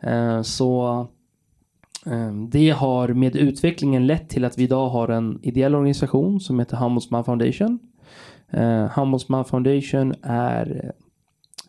Eh, 0.00 0.42
så 0.42 0.98
eh, 2.06 2.32
det 2.48 2.70
har 2.70 3.08
med 3.08 3.36
utvecklingen 3.36 4.06
lett 4.06 4.28
till 4.28 4.44
att 4.44 4.58
vi 4.58 4.62
idag 4.62 4.88
har 4.88 5.08
en 5.08 5.38
ideell 5.42 5.74
organisation 5.74 6.40
som 6.40 6.58
heter 6.58 6.76
Hammondsman 6.76 7.24
Foundation 7.24 7.78
Hammondsman 8.90 9.44
Foundation 9.44 10.14
är 10.22 10.92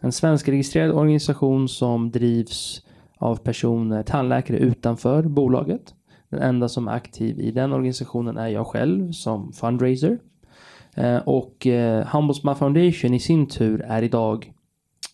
en 0.02 0.12
svenskregistrerad 0.12 0.92
organisation 0.92 1.70
som 1.70 2.12
drivs 2.12 2.85
av 3.18 3.36
personer, 3.36 3.98
eh, 3.98 4.04
tandläkare 4.04 4.58
utanför 4.58 5.24
bolaget. 5.24 5.94
Den 6.30 6.42
enda 6.42 6.70
som 6.70 6.88
är 6.88 6.92
aktiv 6.92 7.40
i 7.40 7.52
den 7.52 7.74
organisationen 7.74 8.38
är 8.38 8.48
jag 8.48 8.68
själv 8.68 9.12
som 9.12 9.54
fundraiser. 9.54 10.20
Eh, 10.96 11.18
och 11.18 11.68
eh, 11.68 12.34
Foundation 12.56 13.14
i 13.14 13.20
sin 13.20 13.48
tur 13.48 13.82
är 13.82 14.02
idag 14.02 14.54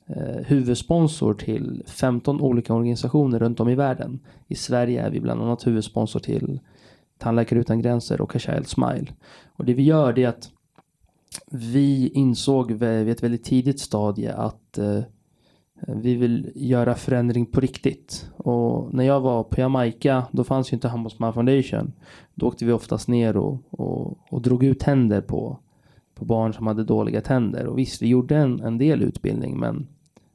eh, 0.08 0.46
huvudsponsor 0.46 1.34
till 1.34 1.84
15 1.88 2.42
olika 2.42 2.74
organisationer 2.74 3.40
runt 3.40 3.60
om 3.60 3.70
i 3.70 3.76
världen. 3.76 4.20
I 4.48 4.56
Sverige 4.56 5.02
är 5.02 5.10
vi 5.10 5.20
bland 5.20 5.42
annat 5.42 5.68
huvudsponsor 5.68 6.20
till 6.20 6.60
Tandläkare 7.18 7.60
utan 7.60 7.82
gränser 7.82 8.22
och 8.22 8.36
A 8.36 8.40
Child 8.40 8.68
Smile. 8.68 9.08
Och 9.56 9.66
det 9.66 9.74
vi 9.74 9.84
gör 9.84 10.14
det 10.14 10.24
är 10.24 10.28
att 10.28 10.50
vi 11.52 12.08
insåg 12.14 12.72
vid 12.72 13.10
ett 13.10 13.24
väldigt 13.24 13.44
tidigt 13.44 13.80
stadie 13.80 14.34
att 14.34 14.78
eh, 14.78 15.00
vi 15.88 16.16
vill 16.16 16.52
göra 16.56 16.96
förändring 16.96 17.46
på 17.46 17.60
riktigt. 17.60 18.30
Och 18.38 18.94
när 18.94 19.04
jag 19.04 19.22
var 19.22 19.44
på 19.44 19.62
Jamaica, 19.62 20.24
då 20.32 20.44
fanns 20.44 20.72
ju 20.72 20.76
inte 20.76 20.88
Handbollsman 20.88 21.34
Foundation. 21.34 21.94
Då 22.36 22.48
åkte 22.48 22.66
vi 22.66 22.72
oftast 22.72 23.08
ner 23.08 23.38
och, 23.38 23.58
och, 23.70 24.18
och, 24.30 24.42
drog 24.42 24.64
ut 24.64 24.80
tänder 24.80 25.22
på, 25.22 25.60
på 26.16 26.26
barn 26.26 26.54
som 26.54 26.68
hade 26.68 26.84
dåliga 26.84 27.22
tänder. 27.22 27.66
Och 27.66 27.78
visst, 27.78 28.02
vi 28.02 28.08
gjorde 28.08 28.38
en, 28.38 28.60
en 28.60 28.78
del 28.78 29.02
utbildning, 29.02 29.60
men 29.60 29.88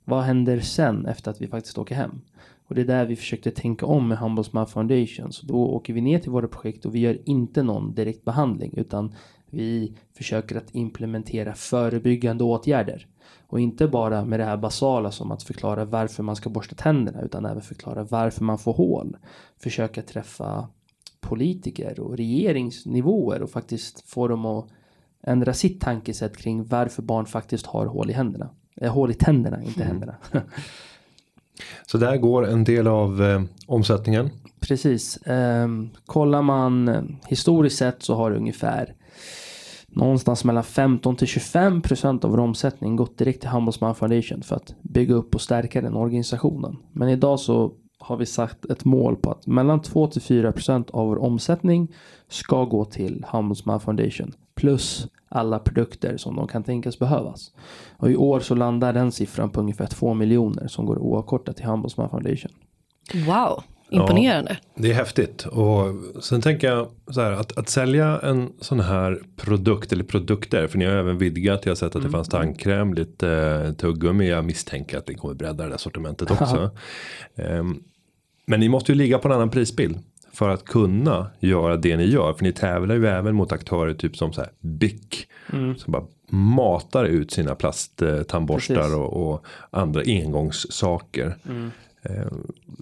vad 0.04 0.22
händer 0.22 0.60
sen 0.60 1.06
efter 1.06 1.30
att 1.30 1.40
vi 1.40 1.48
faktiskt 1.48 1.78
åker 1.78 1.94
hem? 1.94 2.20
Och 2.68 2.74
det 2.74 2.80
är 2.80 2.86
där 2.86 3.06
vi 3.06 3.16
försökte 3.16 3.50
tänka 3.50 3.86
om 3.86 4.08
med 4.08 4.18
Handbollsman 4.18 4.66
Foundation. 4.66 5.32
Så 5.32 5.46
då 5.46 5.66
åker 5.66 5.92
vi 5.92 6.00
ner 6.00 6.18
till 6.18 6.30
våra 6.30 6.48
projekt 6.48 6.86
och 6.86 6.94
vi 6.94 6.98
gör 6.98 7.18
inte 7.24 7.62
någon 7.62 7.94
direkt 7.94 8.24
behandling, 8.24 8.74
utan 8.76 9.14
vi 9.50 9.92
försöker 10.16 10.56
att 10.56 10.74
implementera 10.74 11.54
förebyggande 11.54 12.44
åtgärder. 12.44 13.06
Och 13.48 13.60
inte 13.60 13.88
bara 13.88 14.24
med 14.24 14.40
det 14.40 14.44
här 14.44 14.56
basala 14.56 15.10
som 15.10 15.32
att 15.32 15.42
förklara 15.42 15.84
varför 15.84 16.22
man 16.22 16.36
ska 16.36 16.50
borsta 16.50 16.74
tänderna 16.74 17.22
utan 17.22 17.44
även 17.46 17.62
förklara 17.62 18.04
varför 18.04 18.44
man 18.44 18.58
får 18.58 18.72
hål. 18.72 19.16
Försöka 19.58 20.02
träffa 20.02 20.68
politiker 21.20 22.00
och 22.00 22.16
regeringsnivåer 22.16 23.42
och 23.42 23.50
faktiskt 23.50 24.10
få 24.10 24.28
dem 24.28 24.46
att 24.46 24.66
ändra 25.22 25.54
sitt 25.54 25.80
tankesätt 25.80 26.36
kring 26.36 26.64
varför 26.64 27.02
barn 27.02 27.26
faktiskt 27.26 27.66
har 27.66 27.86
hål 27.86 28.10
i 28.10 28.12
händerna. 28.12 28.50
Eh, 28.76 28.92
hål 28.92 29.10
i 29.10 29.14
tänderna, 29.14 29.62
inte 29.62 29.82
mm. 29.82 29.88
händerna. 29.88 30.16
Så 31.86 31.98
där 31.98 32.16
går 32.16 32.46
en 32.46 32.64
del 32.64 32.86
av 32.86 33.22
eh, 33.22 33.42
omsättningen. 33.66 34.30
Precis. 34.60 35.16
Eh, 35.16 35.68
kollar 36.06 36.42
man 36.42 36.88
eh, 36.88 37.02
historiskt 37.26 37.78
sett 37.78 38.02
så 38.02 38.14
har 38.14 38.30
ungefär 38.30 38.94
någonstans 39.96 40.44
mellan 40.44 40.64
15 40.64 41.16
till 41.16 41.26
25 41.26 41.82
procent 41.82 42.24
av 42.24 42.30
vår 42.30 42.38
omsättning 42.38 42.96
gått 42.96 43.18
direkt 43.18 43.40
till 43.40 43.48
Handbollsman 43.48 43.94
Foundation 43.94 44.42
för 44.42 44.56
att 44.56 44.74
bygga 44.82 45.14
upp 45.14 45.34
och 45.34 45.40
stärka 45.40 45.80
den 45.80 45.96
organisationen. 45.96 46.76
Men 46.92 47.08
idag 47.08 47.40
så 47.40 47.72
har 47.98 48.16
vi 48.16 48.26
sagt 48.26 48.64
ett 48.64 48.84
mål 48.84 49.16
på 49.16 49.30
att 49.30 49.46
mellan 49.46 49.82
2 49.82 50.06
till 50.06 50.22
4 50.22 50.52
procent 50.52 50.90
av 50.90 51.06
vår 51.06 51.18
omsättning 51.18 51.88
ska 52.28 52.64
gå 52.64 52.84
till 52.84 53.24
Handbollsman 53.28 53.80
Foundation 53.80 54.32
plus 54.54 55.08
alla 55.28 55.58
produkter 55.58 56.16
som 56.16 56.36
de 56.36 56.48
kan 56.48 56.64
tänkas 56.64 56.98
behövas. 56.98 57.52
Och 57.96 58.10
i 58.10 58.16
år 58.16 58.40
så 58.40 58.54
landar 58.54 58.92
den 58.92 59.12
siffran 59.12 59.50
på 59.50 59.60
ungefär 59.60 59.86
2 59.86 60.14
miljoner 60.14 60.68
som 60.68 60.86
går 60.86 60.98
oavkortat 60.98 61.56
till 61.56 61.66
Handbollsman 61.66 62.10
Foundation. 62.10 62.52
Wow, 63.14 63.62
Imponerande. 63.88 64.56
Ja, 64.60 64.82
det 64.82 64.90
är 64.90 64.94
häftigt. 64.94 65.46
Och 65.46 65.94
sen 66.22 66.42
tänker 66.42 66.68
jag 66.68 66.88
så 67.10 67.20
här 67.20 67.32
att, 67.32 67.58
att 67.58 67.68
sälja 67.68 68.20
en 68.22 68.52
sån 68.60 68.80
här 68.80 69.20
produkt 69.36 69.92
eller 69.92 70.04
produkter. 70.04 70.66
För 70.66 70.78
ni 70.78 70.84
har 70.84 70.92
även 70.92 71.18
vidgat. 71.18 71.66
Jag 71.66 71.70
har 71.70 71.76
sett 71.76 71.86
att 71.86 71.94
mm. 71.94 72.06
det 72.06 72.12
fanns 72.12 72.28
tandkräm, 72.28 72.94
lite 72.94 73.28
eh, 73.66 73.72
tuggummi. 73.72 74.28
Jag 74.28 74.44
misstänker 74.44 74.98
att 74.98 75.08
ni 75.08 75.14
kommer 75.14 75.34
bredda 75.34 75.64
det 75.64 75.70
där 75.70 75.76
sortimentet 75.76 76.30
också. 76.40 76.70
um, 77.34 77.82
men 78.46 78.60
ni 78.60 78.68
måste 78.68 78.92
ju 78.92 78.98
ligga 78.98 79.18
på 79.18 79.28
en 79.28 79.34
annan 79.34 79.50
prisbild. 79.50 79.98
För 80.32 80.48
att 80.48 80.64
kunna 80.64 81.30
göra 81.40 81.76
det 81.76 81.96
ni 81.96 82.04
gör. 82.04 82.32
För 82.32 82.44
ni 82.44 82.52
tävlar 82.52 82.94
ju 82.94 83.06
även 83.06 83.34
mot 83.34 83.52
aktörer 83.52 83.94
typ 83.94 84.16
som 84.16 84.32
så 84.32 84.40
här 84.40 84.50
Bic. 84.60 85.26
Mm. 85.52 85.76
Som 85.76 85.92
bara 85.92 86.04
matar 86.30 87.04
ut 87.04 87.30
sina 87.30 87.54
plasttandborstar 87.54 88.96
och, 88.96 89.30
och, 89.30 89.46
andra 89.70 90.02
engångssaker. 90.06 91.36
Mm. 91.48 91.70
Eh, 92.10 92.26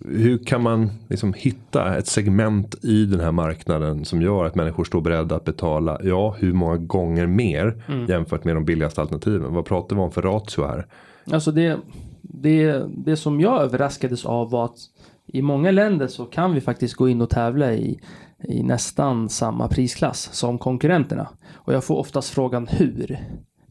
hur 0.05 0.39
kan 0.39 0.63
man 0.63 0.91
liksom 1.09 1.33
hitta 1.33 1.97
ett 1.97 2.07
segment 2.07 2.85
i 2.85 3.05
den 3.05 3.21
här 3.21 3.33
marknaden 3.33 4.05
som 4.05 4.23
gör 4.23 4.45
att 4.45 4.55
människor 4.55 4.85
står 4.85 5.01
beredda 5.01 5.37
att 5.37 5.45
betala 5.45 5.99
ja 6.03 6.37
hur 6.39 6.53
många 6.53 6.77
gånger 6.77 7.27
mer 7.27 7.85
mm. 7.89 8.07
jämfört 8.07 8.45
med 8.45 8.57
de 8.57 8.65
billigaste 8.65 9.01
alternativen. 9.01 9.55
Vad 9.55 9.65
pratar 9.65 9.97
vi 9.97 10.03
om 10.03 10.11
för 10.11 10.23
ratio 10.23 10.67
här? 10.67 10.87
Alltså 11.31 11.53
det, 11.53 11.79
det, 12.23 12.85
det 12.89 13.17
som 13.17 13.41
jag 13.41 13.63
överraskades 13.63 14.27
av 14.27 14.51
var 14.51 14.65
att 14.65 14.79
i 15.27 15.43
många 15.43 15.71
länder 15.71 16.07
så 16.07 16.25
kan 16.25 16.55
vi 16.55 16.61
faktiskt 16.61 16.95
gå 16.95 17.09
in 17.09 17.21
och 17.21 17.31
tävla 17.31 17.73
i, 17.73 18.01
i 18.49 18.63
nästan 18.63 19.29
samma 19.29 19.69
prisklass 19.69 20.29
som 20.33 20.59
konkurrenterna. 20.59 21.29
Och 21.53 21.75
jag 21.75 21.85
får 21.85 21.97
oftast 21.97 22.31
frågan 22.31 22.67
hur. 22.67 23.19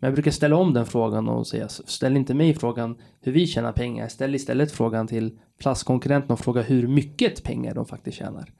Men 0.03 0.07
jag 0.07 0.13
brukar 0.13 0.31
ställa 0.31 0.55
om 0.55 0.73
den 0.73 0.85
frågan 0.85 1.27
och 1.27 1.47
säga 1.47 1.69
ställ 1.69 2.17
inte 2.17 2.33
mig 2.33 2.53
frågan 2.53 2.95
hur 3.21 3.31
vi 3.31 3.47
tjänar 3.47 3.71
pengar. 3.71 4.07
Ställ 4.07 4.35
istället 4.35 4.71
frågan 4.71 5.07
till 5.07 5.37
plastkonkurrenterna 5.59 6.33
och 6.33 6.39
fråga 6.39 6.61
hur 6.61 6.87
mycket 6.87 7.43
pengar 7.43 7.75
de 7.75 7.85
faktiskt 7.85 8.17
tjänar. 8.17 8.51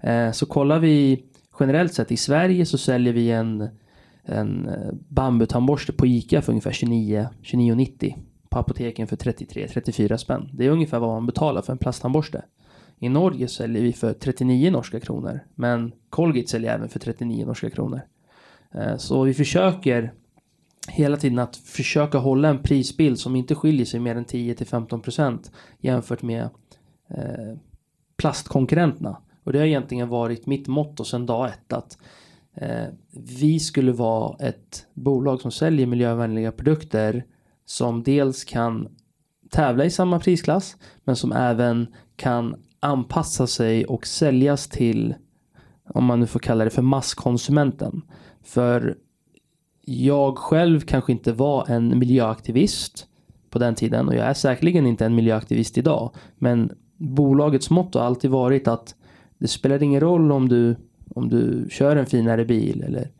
Eh, 0.00 0.32
så 0.32 0.46
kollar 0.46 0.78
vi 0.78 1.24
generellt 1.60 1.94
sett 1.94 2.12
i 2.12 2.16
Sverige 2.16 2.66
så 2.66 2.78
säljer 2.78 3.12
vi 3.12 3.30
en, 3.30 3.68
en 4.22 4.68
eh, 4.68 4.92
bambutandborste 5.08 5.92
på 5.92 6.06
ICA 6.06 6.42
för 6.42 6.52
ungefär 6.52 6.72
29 6.72 7.28
29,90. 7.42 8.14
På 8.48 8.58
apoteken 8.58 9.06
för 9.06 9.16
33-34 9.16 10.16
spänn. 10.16 10.50
Det 10.52 10.66
är 10.66 10.70
ungefär 10.70 10.98
vad 10.98 11.10
man 11.10 11.26
betalar 11.26 11.62
för 11.62 11.72
en 11.72 11.78
plasttandborste. 11.78 12.44
I 12.98 13.08
Norge 13.08 13.48
säljer 13.48 13.82
vi 13.82 13.92
för 13.92 14.12
39 14.12 14.70
norska 14.70 15.00
kronor. 15.00 15.40
Men 15.54 15.92
Colgate 16.10 16.48
säljer 16.48 16.74
även 16.74 16.88
för 16.88 16.98
39 16.98 17.46
norska 17.46 17.70
kronor. 17.70 18.00
Eh, 18.74 18.96
så 18.96 19.22
vi 19.22 19.34
försöker 19.34 20.12
hela 20.88 21.16
tiden 21.16 21.38
att 21.38 21.56
försöka 21.56 22.18
hålla 22.18 22.48
en 22.48 22.62
prisbild 22.62 23.18
som 23.18 23.36
inte 23.36 23.54
skiljer 23.54 23.86
sig 23.86 24.00
mer 24.00 24.16
än 24.16 24.24
10 24.24 24.54
till 24.54 24.66
15 24.66 25.00
procent 25.00 25.52
jämfört 25.78 26.22
med 26.22 26.42
eh, 27.08 27.56
plastkonkurrenterna. 28.16 29.16
Och 29.44 29.52
det 29.52 29.58
har 29.58 29.66
egentligen 29.66 30.08
varit 30.08 30.46
mitt 30.46 30.66
motto 30.66 31.04
sedan 31.04 31.26
dag 31.26 31.48
ett 31.48 31.72
att 31.72 31.98
eh, 32.54 32.86
vi 33.38 33.60
skulle 33.60 33.92
vara 33.92 34.46
ett 34.46 34.86
bolag 34.94 35.40
som 35.40 35.50
säljer 35.50 35.86
miljövänliga 35.86 36.52
produkter 36.52 37.24
som 37.64 38.02
dels 38.02 38.44
kan 38.44 38.88
tävla 39.50 39.84
i 39.84 39.90
samma 39.90 40.20
prisklass 40.20 40.76
men 41.04 41.16
som 41.16 41.32
även 41.32 41.86
kan 42.16 42.56
anpassa 42.80 43.46
sig 43.46 43.84
och 43.84 44.06
säljas 44.06 44.68
till 44.68 45.14
om 45.88 46.04
man 46.04 46.20
nu 46.20 46.26
får 46.26 46.40
kalla 46.40 46.64
det 46.64 46.70
för 46.70 46.82
masskonsumenten. 46.82 48.02
För 48.42 48.96
jag 49.88 50.38
själv 50.38 50.80
kanske 50.80 51.12
inte 51.12 51.32
var 51.32 51.70
en 51.70 51.98
miljöaktivist 51.98 53.06
på 53.50 53.58
den 53.58 53.74
tiden 53.74 54.08
och 54.08 54.14
jag 54.14 54.26
är 54.26 54.34
säkerligen 54.34 54.86
inte 54.86 55.06
en 55.06 55.14
miljöaktivist 55.14 55.78
idag. 55.78 56.14
Men 56.38 56.72
bolagets 56.96 57.70
motto 57.70 57.98
har 57.98 58.06
alltid 58.06 58.30
varit 58.30 58.68
att 58.68 58.94
det 59.38 59.48
spelar 59.48 59.82
ingen 59.82 60.00
roll 60.00 60.32
om 60.32 60.48
du, 60.48 60.76
om 61.14 61.28
du 61.28 61.68
kör 61.70 61.96
en 61.96 62.06
finare 62.06 62.44
bil 62.44 62.82
eller 62.82 63.10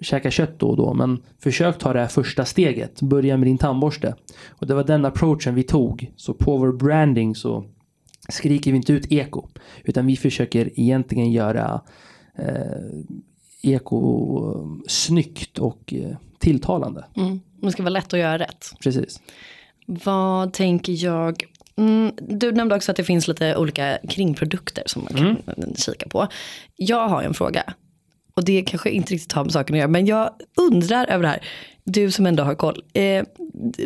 käkar 0.00 0.30
kött 0.30 0.58
då 0.58 0.68
och 0.68 0.76
då. 0.76 0.94
Men 0.94 1.22
försök 1.38 1.78
ta 1.78 1.92
det 1.92 2.00
här 2.00 2.06
första 2.06 2.44
steget. 2.44 3.02
Börja 3.02 3.36
med 3.36 3.48
din 3.48 3.58
tandborste. 3.58 4.14
Och 4.48 4.66
det 4.66 4.74
var 4.74 4.84
den 4.84 5.04
approachen 5.04 5.54
vi 5.54 5.62
tog. 5.62 6.12
Så 6.16 6.34
på 6.34 6.56
vår 6.56 6.72
branding 6.72 7.34
så 7.34 7.64
skriker 8.28 8.70
vi 8.70 8.76
inte 8.76 8.92
ut 8.92 9.12
eko. 9.12 9.48
Utan 9.84 10.06
vi 10.06 10.16
försöker 10.16 10.80
egentligen 10.80 11.32
göra 11.32 11.80
eh, 12.34 13.04
eko 13.64 14.80
snyggt 14.88 15.58
och 15.58 15.94
eh, 15.96 16.16
tilltalande. 16.38 17.04
Mm. 17.16 17.40
Det 17.62 17.70
ska 17.72 17.82
vara 17.82 17.90
lätt 17.90 18.12
att 18.14 18.20
göra 18.20 18.38
rätt. 18.38 18.72
Precis. 18.82 19.20
Vad 19.86 20.52
tänker 20.52 21.04
jag 21.04 21.44
Mm, 21.76 22.12
du 22.28 22.52
nämnde 22.52 22.74
också 22.74 22.90
att 22.90 22.96
det 22.96 23.04
finns 23.04 23.28
lite 23.28 23.56
olika 23.56 23.98
kringprodukter 24.08 24.82
som 24.86 25.02
man 25.02 25.12
kan 25.14 25.26
Mm. 25.56 25.74
kika 25.76 26.08
på. 26.08 26.28
Jag 26.76 27.08
har 27.08 27.22
en 27.22 27.34
fråga. 27.34 27.74
Och 28.36 28.44
det 28.44 28.62
kanske 28.62 28.90
inte 28.90 29.14
riktigt 29.14 29.32
har 29.32 29.44
med 29.44 29.52
saken 29.52 29.74
att 29.74 29.78
göra. 29.78 29.88
Men 29.88 30.06
jag 30.06 30.30
undrar 30.72 31.06
över 31.06 31.22
det 31.22 31.28
här. 31.28 31.40
Du 31.84 32.10
som 32.10 32.26
ändå 32.26 32.42
har 32.42 32.54
koll. 32.54 32.82
Eh, 32.92 33.24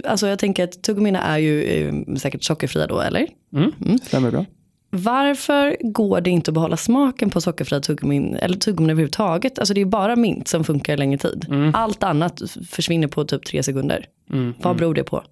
alltså 0.05 0.27
jag 0.27 0.39
tänker 0.39 0.65
att 0.65 0.83
tuggummina 0.83 1.23
är 1.23 1.39
ju 1.39 1.63
eh, 1.65 2.15
säkert 2.17 2.45
sockerfria 2.45 2.87
då, 2.87 3.01
eller? 3.01 3.27
Mm. 3.53 3.99
Stämmer 4.03 4.31
bra. 4.31 4.45
Varför 4.91 5.77
går 5.81 6.21
det 6.21 6.31
inte 6.31 6.51
att 6.51 6.55
behålla 6.55 6.77
smaken 6.77 7.31
på 7.31 7.41
sockerfria 7.41 7.81
tuggummin, 7.81 8.37
eller 8.37 8.57
tuggummin 8.57 8.91
överhuvudtaget? 8.91 9.59
Alltså 9.59 9.75
det 9.75 9.81
är 9.81 9.85
bara 9.85 10.17
mint 10.17 10.49
som 10.49 10.65
funkar 10.65 10.97
längre 10.97 11.19
tid. 11.19 11.47
Allt 11.75 12.03
annat 12.03 12.43
försvinner 12.71 13.09
på 13.09 13.25
typ 13.25 13.45
tre 13.45 13.63
sekunder. 13.63 14.07
Mm. 14.33 14.55
Vad 14.63 14.77
beror 14.77 14.95
det 14.95 15.05
på? 15.05 15.23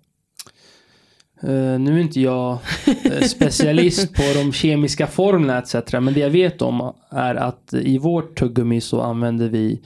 Eh, 1.42 1.78
nu 1.78 1.94
är 1.94 1.98
inte 1.98 2.20
jag 2.20 2.58
eh, 3.04 3.20
specialist 3.20 4.14
på 4.14 4.22
de 4.34 4.52
kemiska 4.52 5.06
formlerna 5.06 5.58
etc. 5.58 5.92
Men 5.92 6.14
det 6.14 6.20
jag 6.20 6.30
vet 6.30 6.62
om 6.62 6.92
är 7.10 7.34
att 7.34 7.74
i 7.74 7.98
vårt 7.98 8.38
tuggummi 8.38 8.80
så 8.80 9.00
använder 9.00 9.48
vi 9.48 9.80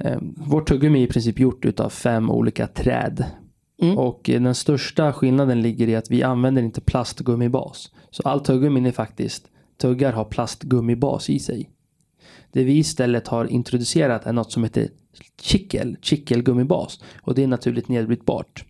eh, 0.00 0.18
Vårt 0.36 0.68
tuggummi 0.68 1.02
är 1.02 1.04
i 1.04 1.10
princip 1.10 1.38
gjort 1.38 1.64
utav 1.64 1.90
fem 1.90 2.30
olika 2.30 2.66
träd. 2.66 3.24
Mm. 3.82 3.98
Och 3.98 4.30
eh, 4.30 4.42
den 4.42 4.54
största 4.54 5.12
skillnaden 5.12 5.62
ligger 5.62 5.88
i 5.88 5.96
att 5.96 6.10
vi 6.10 6.22
använder 6.22 6.62
inte 6.62 6.80
plastgummibas. 6.80 7.90
Så 8.16 8.22
all 8.22 8.40
tuggummin 8.40 8.86
är 8.86 8.92
faktiskt 8.92 9.48
Tuggar 9.80 10.12
har 10.12 10.24
plastgummibas 10.24 11.30
i 11.30 11.38
sig. 11.38 11.70
Det 12.52 12.64
vi 12.64 12.72
istället 12.72 13.28
har 13.28 13.44
introducerat 13.44 14.26
är 14.26 14.32
något 14.32 14.52
som 14.52 14.64
heter 14.64 14.88
chickel, 15.40 15.96
chickelgummibas. 16.02 17.00
Och 17.22 17.34
det 17.34 17.42
är 17.42 17.46
naturligt 17.46 17.88
nedbrytbart. 17.88 18.64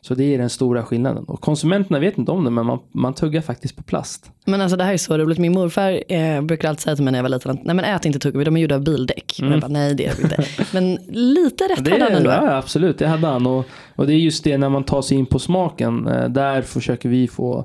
Så 0.00 0.14
det 0.14 0.34
är 0.34 0.38
den 0.38 0.50
stora 0.50 0.84
skillnaden. 0.84 1.24
Och 1.24 1.40
konsumenterna 1.40 1.98
vet 1.98 2.18
inte 2.18 2.32
om 2.32 2.44
det 2.44 2.50
men 2.50 2.66
man, 2.66 2.78
man 2.92 3.14
tuggar 3.14 3.40
faktiskt 3.40 3.76
på 3.76 3.82
plast. 3.82 4.30
Men 4.44 4.60
alltså 4.60 4.76
det 4.76 4.84
här 4.84 4.92
är 4.92 4.96
så 4.96 5.18
roligt. 5.18 5.38
Min 5.38 5.52
morfar 5.52 6.12
eh, 6.12 6.42
brukar 6.42 6.68
alltid 6.68 6.82
säga 6.82 6.96
till 6.96 7.04
mig 7.04 7.12
när 7.12 7.18
jag 7.18 7.22
var 7.22 7.30
liten 7.30 7.50
att 7.50 7.64
nej 7.64 7.74
men 7.74 7.84
ät 7.84 8.04
inte 8.04 8.18
tuggummi, 8.18 8.44
de 8.44 8.56
är 8.56 8.60
gjorda 8.60 8.74
av 8.74 8.84
bildäck. 8.84 9.40
Och 9.42 9.48
jag 9.48 9.60
bara, 9.60 9.68
nej 9.68 9.94
det 9.94 10.06
är 10.06 10.14
de 10.16 10.22
inte. 10.22 10.44
Men 10.72 10.98
lite 11.08 11.64
rätt 11.64 11.84
Det 11.84 11.90
hade 11.90 12.04
han 12.04 12.12
ändå. 12.12 12.30
ja, 12.30 12.56
absolut, 12.56 12.98
det 12.98 13.06
hade 13.06 13.26
han. 13.26 13.46
Och, 13.46 13.66
och 13.96 14.06
det 14.06 14.12
är 14.12 14.18
just 14.18 14.44
det 14.44 14.58
när 14.58 14.68
man 14.68 14.84
tar 14.84 15.02
sig 15.02 15.18
in 15.18 15.26
på 15.26 15.38
smaken. 15.38 16.06
Eh, 16.06 16.28
där 16.28 16.62
försöker 16.62 17.08
vi 17.08 17.28
få 17.28 17.64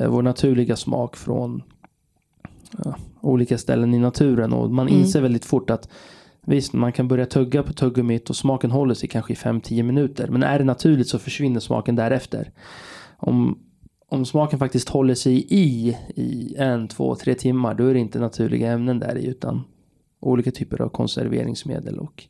vår 0.00 0.22
naturliga 0.22 0.76
smak 0.76 1.16
från 1.16 1.62
ja, 2.84 2.96
olika 3.20 3.58
ställen 3.58 3.94
i 3.94 3.98
naturen. 3.98 4.52
Och 4.52 4.70
man 4.70 4.88
Mm. 4.88 5.00
inser 5.00 5.20
väldigt 5.20 5.44
fort 5.44 5.70
att 5.70 5.88
visst, 6.46 6.72
man 6.72 6.92
kan 6.92 7.08
börja 7.08 7.26
tugga 7.26 7.62
på 7.62 7.72
tuggummit 7.72 8.30
och 8.30 8.36
smaken 8.36 8.70
håller 8.70 8.94
sig 8.94 9.08
kanske 9.08 9.32
i 9.32 9.36
5-10 9.36 9.82
minuter. 9.82 10.28
Men 10.28 10.42
är 10.42 10.58
det 10.58 10.64
naturligt 10.64 11.08
så 11.08 11.18
försvinner 11.18 11.60
smaken 11.60 11.96
därefter. 11.96 12.50
Om, 13.16 13.58
om 14.08 14.24
smaken 14.24 14.58
faktiskt 14.58 14.88
håller 14.88 15.14
sig 15.14 15.46
i 15.48 15.96
i 16.14 16.54
en, 16.58 16.88
två, 16.88 17.14
tre 17.14 17.34
timmar 17.34 17.74
då 17.74 17.86
är 17.86 17.94
det 17.94 18.00
inte 18.00 18.18
naturliga 18.18 18.72
ämnen 18.72 18.98
där 18.98 19.18
i 19.18 19.26
utan 19.26 19.62
olika 20.20 20.50
typer 20.50 20.82
av 20.82 20.88
konserveringsmedel 20.88 21.98
och 21.98 22.24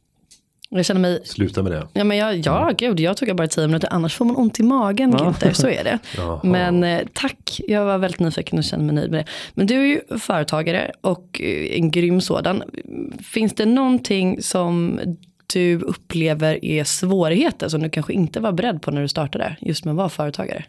Jag 0.74 0.84
känner 0.84 1.00
mig, 1.00 1.20
Sluta 1.24 1.62
med 1.62 1.72
det. 1.72 1.86
ja 1.92 2.04
men 2.04 2.16
jag, 2.16 2.36
ja 2.36 2.72
gud 2.78 3.00
jag 3.00 3.16
tuggar 3.16 3.34
bara 3.34 3.48
10 3.48 3.66
minuter 3.66 3.88
annars 3.92 4.14
får 4.16 4.24
man 4.24 4.36
ont 4.36 4.60
i 4.60 4.62
magen 4.62 5.10
Ja. 5.10 5.18
Günther, 5.18 5.52
så 5.52 5.68
är 5.68 5.84
det. 5.84 5.98
Jaha. 6.16 6.40
Men 6.42 6.84
eh, 6.84 7.00
tack, 7.12 7.60
jag 7.68 7.84
var 7.84 7.98
väldigt 7.98 8.20
nyfiken 8.20 8.58
och 8.58 8.64
känner 8.64 8.84
mig 8.84 8.94
nöjd 8.94 9.10
med 9.10 9.20
det. 9.20 9.30
Men 9.54 9.66
du 9.66 9.74
är 9.74 9.86
ju 9.86 10.18
företagare 10.18 10.92
och 11.00 11.40
eh, 11.42 11.78
en 11.78 11.90
grym 11.90 12.20
sådan. 12.20 12.62
Finns 13.22 13.54
det 13.54 13.66
någonting 13.66 14.42
som 14.42 15.00
du 15.52 15.78
upplever 15.80 16.64
är 16.64 16.84
svårigheter 16.84 17.68
som 17.68 17.82
du 17.82 17.90
kanske 17.90 18.12
inte 18.12 18.40
var 18.40 18.52
beredd 18.52 18.82
på 18.82 18.90
när 18.90 19.02
du 19.02 19.08
startade 19.08 19.56
just 19.60 19.84
med 19.84 19.92
att 19.92 19.96
vara 19.96 20.08
företagare? 20.08 20.64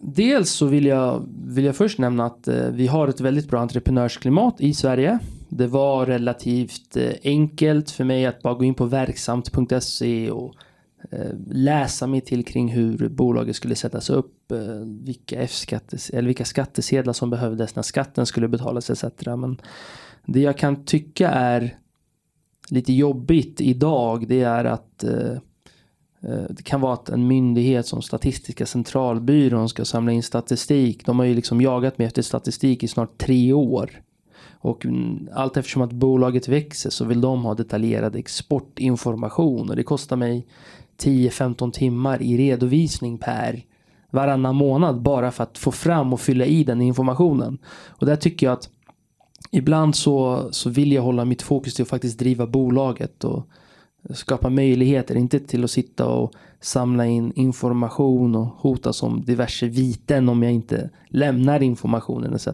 Dels 0.00 0.50
så 0.50 0.66
vill 0.66 0.86
jag, 0.86 1.26
vill 1.46 1.64
jag 1.64 1.76
först 1.76 1.98
nämna 1.98 2.26
att 2.26 2.48
eh, 2.48 2.54
vi 2.72 2.86
har 2.86 3.08
ett 3.08 3.20
väldigt 3.20 3.48
bra 3.48 3.60
entreprenörsklimat 3.60 4.60
i 4.60 4.74
Sverige. 4.74 5.18
Det 5.56 5.66
var 5.66 6.06
relativt 6.06 6.96
eh, 6.96 7.12
enkelt 7.24 7.90
för 7.90 8.04
mig 8.04 8.26
att 8.26 8.42
bara 8.42 8.54
gå 8.54 8.64
in 8.64 8.74
på 8.74 8.84
verksamt.se 8.84 10.30
och 10.30 10.54
eh, 11.10 11.30
läsa 11.46 12.06
mig 12.06 12.20
till 12.20 12.44
kring 12.44 12.68
hur 12.68 13.08
bolaget 13.08 13.56
skulle 13.56 13.74
sättas 13.74 14.10
upp, 14.10 14.52
eh, 14.52 14.58
vilka, 14.86 15.40
F-skattes, 15.40 16.10
eller 16.10 16.26
vilka 16.26 16.44
skattesedlar 16.44 17.12
som 17.12 17.30
behövdes 17.30 17.76
när 17.76 17.82
skatten 17.82 18.26
skulle 18.26 18.48
betalas 18.48 18.90
etc. 18.90 19.04
Men 19.26 19.60
det 20.26 20.40
jag 20.40 20.58
kan 20.58 20.84
tycka 20.84 21.30
är 21.30 21.78
lite 22.70 22.92
jobbigt 22.92 23.60
idag 23.60 24.28
det 24.28 24.42
är 24.42 24.64
att 24.64 25.04
Det 26.48 26.62
kan 26.62 26.80
vara 26.80 26.92
att 26.92 27.08
en 27.08 27.26
myndighet 27.26 27.86
som 27.86 28.02
Statistiska 28.02 28.66
centralbyrån 28.66 29.68
ska 29.68 29.84
samla 29.84 30.12
in 30.12 30.22
statistik. 30.22 31.06
De 31.06 31.18
har 31.18 31.26
ju 31.26 31.34
liksom 31.34 31.60
jagat 31.60 31.98
mig 31.98 32.06
efter 32.06 32.22
statistik 32.22 32.82
i 32.82 32.88
snart 32.88 33.18
tre 33.18 33.52
år. 33.52 33.90
Och 34.64 34.86
mm, 34.86 35.28
allt 35.32 35.56
eftersom 35.56 35.82
att 35.82 35.92
bolaget 35.92 36.48
växer 36.48 36.90
så 36.90 37.04
vill 37.04 37.20
de 37.20 37.44
ha 37.44 37.54
detaljerad 37.54 38.16
exportinformation. 38.16 39.70
Och 39.70 39.76
det 39.76 39.82
kostar 39.82 40.16
mig 40.16 40.46
10-15 40.98 41.70
timmar 41.70 42.22
i 42.22 42.36
redovisning 42.36 43.18
per 43.18 43.62
varannan 44.10 44.56
månad 44.56 45.02
bara 45.02 45.30
för 45.30 45.42
att 45.42 45.58
få 45.58 45.72
fram 45.72 46.12
och 46.12 46.20
fylla 46.20 46.44
i 46.44 46.64
den 46.64 46.80
informationen. 46.80 47.58
Och 47.88 48.06
där 48.06 48.16
tycker 48.16 48.46
jag 48.46 48.52
att 48.52 48.68
ibland 49.50 49.96
så, 49.96 50.48
så 50.50 50.70
vill 50.70 50.92
jag 50.92 51.02
hålla 51.02 51.24
mitt 51.24 51.42
fokus 51.42 51.74
till 51.74 51.82
att 51.82 51.88
faktiskt 51.88 52.18
driva 52.18 52.46
bolaget 52.46 53.24
och 53.24 53.48
skapa 54.10 54.50
möjligheter, 54.50 55.14
inte 55.14 55.40
till 55.40 55.64
att 55.64 55.70
sitta 55.70 56.06
och 56.06 56.32
samla 56.64 57.06
in 57.06 57.32
information 57.36 58.34
och 58.34 58.46
hotas 58.46 59.02
om 59.02 59.24
diverse 59.24 59.66
viten 59.68 60.28
om 60.28 60.42
jag 60.42 60.52
inte 60.52 60.90
lämnar 61.08 61.62
informationen 61.62 62.34
etc. 62.34 62.48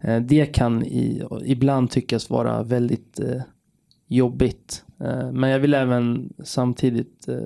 Eh, 0.00 0.20
Det 0.20 0.46
kan 0.46 0.82
i, 0.84 1.22
ibland 1.44 1.90
tyckas 1.90 2.30
vara 2.30 2.62
väldigt 2.62 3.20
eh, 3.20 3.42
jobbigt. 4.06 4.84
Eh, 5.00 5.32
Men 5.32 5.50
jag 5.50 5.58
vill 5.58 5.74
även 5.74 6.32
samtidigt 6.44 7.28
eh, 7.28 7.36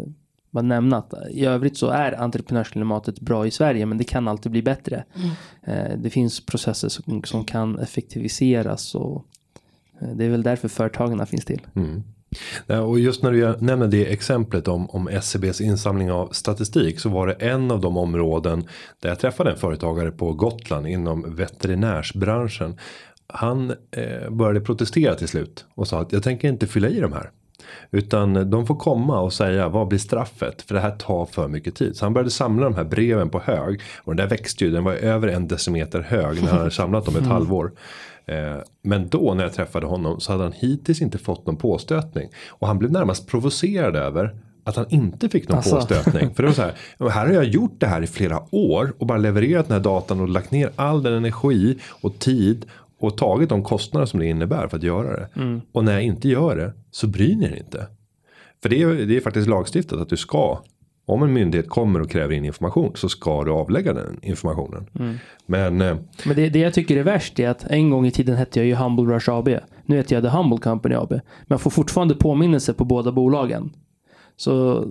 bara 0.51 0.63
nämna 0.63 0.97
att 0.97 1.15
i 1.31 1.45
övrigt 1.45 1.77
så 1.77 1.89
är 1.89 2.21
entreprenörsklimatet 2.21 3.21
bra 3.21 3.47
i 3.47 3.51
Sverige 3.51 3.87
men 3.87 3.99
det 3.99 4.05
kan 4.05 4.29
alltid 4.29 4.53
bli 4.53 4.63
bättre. 4.63 5.05
Eh, 5.63 5.99
Det 5.99 6.11
finns 6.11 6.47
processer 6.47 6.89
som, 6.89 7.23
som 7.25 7.45
kan 7.45 7.79
effektiviseras 7.79 8.95
och 8.95 9.25
eh, 10.01 10.09
det 10.17 10.25
är 10.25 10.31
väl 10.31 10.43
därför 10.43 10.69
företagarna 10.69 11.27
finns 11.27 11.45
till. 11.45 11.67
Mm. 11.75 12.03
Ja, 12.67 12.81
Och 12.81 12.99
just 12.99 13.23
när 13.23 13.33
du 13.33 13.55
nämner 13.59 13.87
det 13.87 14.13
exemplet 14.13 14.69
om, 14.69 14.91
om 14.91 15.09
SCBs 15.09 15.61
insamling 15.61 16.13
av 16.13 16.29
statistik 16.29 17.01
så 17.01 17.09
var 17.09 17.27
det 17.27 17.33
en 17.33 17.71
av 17.71 17.81
de 17.81 17.97
områden 17.97 18.65
där 19.01 19.09
jag 19.09 19.19
träffade 19.19 19.51
en 19.51 19.57
företagare 19.57 20.11
på 20.11 20.33
Gotland 20.33 20.87
inom 20.87 21.35
veterinärsbranschen. 21.37 22.79
Han 23.27 23.71
eh, 23.71 24.31
började 24.31 24.61
protestera 24.61 25.15
till 25.15 25.29
slut 25.29 25.65
och 25.75 25.89
sa 25.89 26.01
att 26.01 26.13
jag 26.13 26.23
tänker 26.23 26.49
inte 26.49 26.67
fylla 26.67 26.89
i 26.89 27.01
de 27.01 27.13
här. 27.13 27.31
Utan 27.91 28.51
de 28.51 28.67
får 28.67 28.77
komma 28.77 29.21
och 29.21 29.33
säga 29.33 29.69
vad 29.69 29.89
blir 29.89 29.99
straffet 29.99 30.63
för 30.63 30.75
det 30.75 30.81
här 30.81 30.97
tar 30.97 31.27
för 31.27 31.49
mycket 31.49 31.75
tid. 31.75 31.97
Så 31.97 32.05
han 32.05 32.13
började 32.13 32.31
samla 32.31 32.65
de 32.65 32.75
här 32.75 32.85
breven 32.85 33.29
på 33.29 33.41
hög. 33.41 33.81
Och 33.99 34.17
den 34.17 34.29
där 34.29 34.37
växte 34.37 34.65
ju, 34.65 34.71
den 34.71 34.85
var 34.85 34.93
över 34.93 35.29
en 35.29 35.49
decimeter 35.49 36.01
hög 36.01 36.43
när 36.43 36.51
han 36.51 36.59
hade 36.59 36.71
samlat 36.71 37.05
dem 37.05 37.17
ett 37.17 37.27
halvår. 37.27 37.73
Eh, 38.27 38.57
Men 38.83 39.09
då 39.09 39.35
när 39.35 39.43
jag 39.45 39.53
träffade 39.53 39.87
honom 39.87 40.21
så 40.21 40.33
hade 40.33 40.45
han 40.45 40.53
hittills 40.53 41.03
inte 41.03 41.19
fått 41.19 41.47
någon 41.47 41.57
påstötning. 41.57 42.29
Och 42.49 42.67
han 42.67 42.79
blev 42.79 42.93
närmast 42.93 43.27
provocerad 43.27 43.97
över 43.97 44.35
att 44.65 44.77
han 44.77 44.87
inte 44.89 45.29
fick 45.29 45.49
någon 45.49 45.57
Alltså. 45.57 45.77
påstötning. 45.77 46.35
För 46.35 46.43
det 46.43 46.49
var 46.49 46.55
så 46.55 46.63
här, 46.63 46.75
"Ja, 46.99 47.09
här 47.09 47.27
har 47.27 47.33
jag 47.33 47.45
gjort 47.45 47.75
det 47.79 47.87
här 47.87 48.03
i 48.03 48.07
flera 48.07 48.43
år 48.51 48.93
och 48.99 49.07
bara 49.07 49.19
levererat 49.19 49.69
den 49.69 49.77
här 49.77 49.85
datan 49.85 50.21
och 50.21 50.29
lagt 50.29 50.51
ner 50.51 50.71
all 50.77 51.03
den 51.03 51.13
energi 51.13 51.79
och 52.03 52.19
tid 52.19 52.67
och 52.99 53.17
tagit 53.17 53.49
de 53.49 53.63
kostnader 53.63 54.07
som 54.07 54.21
det 54.21 54.27
innebär 54.27 54.69
för 54.69 54.77
att 54.77 54.83
göra 54.83 55.17
det. 55.17 55.29
Och 55.73 55.85
när 55.85 55.93
jag 55.93 56.03
inte 56.03 56.29
gör 56.29 56.57
det 56.57 56.73
så 56.91 57.07
bryr 57.07 57.37
ni 57.37 57.45
er 57.47 57.57
inte. 57.57 57.87
För 58.63 58.69
det 58.69 58.83
är, 58.83 59.07
det 59.07 59.17
är 59.17 59.21
faktiskt 59.21 59.49
lagstiftat 59.49 60.01
att 60.01 60.09
du 60.09 60.17
ska. 60.17 60.59
Om 61.07 61.23
en 61.23 61.33
myndighet 61.33 61.69
kommer 61.69 62.01
och 62.01 62.11
kräver 62.11 62.35
in 62.35 62.45
information 62.45 62.93
så 62.95 63.09
ska 63.09 63.45
du 63.45 63.51
avlägga 63.51 63.93
den 63.93 64.19
informationen. 64.23 64.87
Men 65.47 65.81
eh, 65.81 65.97
Men 66.27 66.37
det, 66.37 66.49
det 66.49 66.59
jag 66.59 66.75
tycker 66.75 66.97
är 66.97 67.03
värst 67.03 67.41
är 67.41 67.49
att 67.49 67.65
en 67.65 67.91
gång 67.91 68.07
i 68.07 68.11
tiden 68.11 68.37
hette 68.37 68.59
jag 68.59 68.67
ju 68.67 68.75
Humble 68.75 69.15
Rush 69.15 69.31
AB. 69.31 69.49
Nu 69.87 69.97
heter 69.97 70.17
jag 70.17 70.25
The 70.25 70.31
Humble 70.31 70.59
Company 70.59 70.95
AB. 70.95 71.11
Men 71.11 71.21
jag 71.47 71.61
får 71.61 71.71
fortfarande 71.71 72.15
påminnelse 72.15 72.75
på 72.75 72.85
båda 72.85 73.13
bolagen. 73.13 73.71
Så 74.37 74.85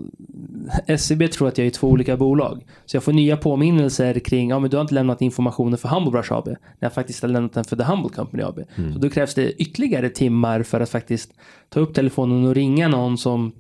SCB 0.88 1.28
tror 1.28 1.48
att 1.48 1.58
jag 1.58 1.68
är 1.68 1.72
två 1.72 1.88
olika 1.88 2.18
bolag. 2.18 2.66
Så 2.86 2.96
jag 2.96 3.04
får 3.04 3.14
nya 3.14 3.38
påminnelser 3.38 4.20
kring, 4.20 4.50
ja 4.50 4.60
men 4.60 4.70
du 4.70 4.78
har 4.78 4.82
inte 4.82 4.94
lämnat 4.94 5.22
informationen 5.22 5.78
för 5.78 5.90
Humble 5.90 6.12
Brush 6.12 6.34
AB. 6.34 6.48
När 6.48 6.58
jag 6.80 6.94
faktiskt 6.94 7.22
har 7.22 7.30
lämnat 7.30 7.54
den 7.54 7.64
för 7.64 7.76
The 7.76 7.84
Humble 7.84 8.10
Company 8.10 8.44
AB. 8.44 8.60
Så 8.94 9.00
då 9.00 9.10
krävs 9.10 9.34
det 9.34 9.52
ytterligare 9.52 10.10
timmar 10.10 10.64
för 10.64 10.80
att 10.80 10.90
faktiskt 10.90 11.34
ta 11.70 11.80
upp 11.80 11.94
telefonen 11.94 12.46
och 12.46 12.56
ringa 12.56 12.88
någon 12.88 13.18
som 13.18 13.52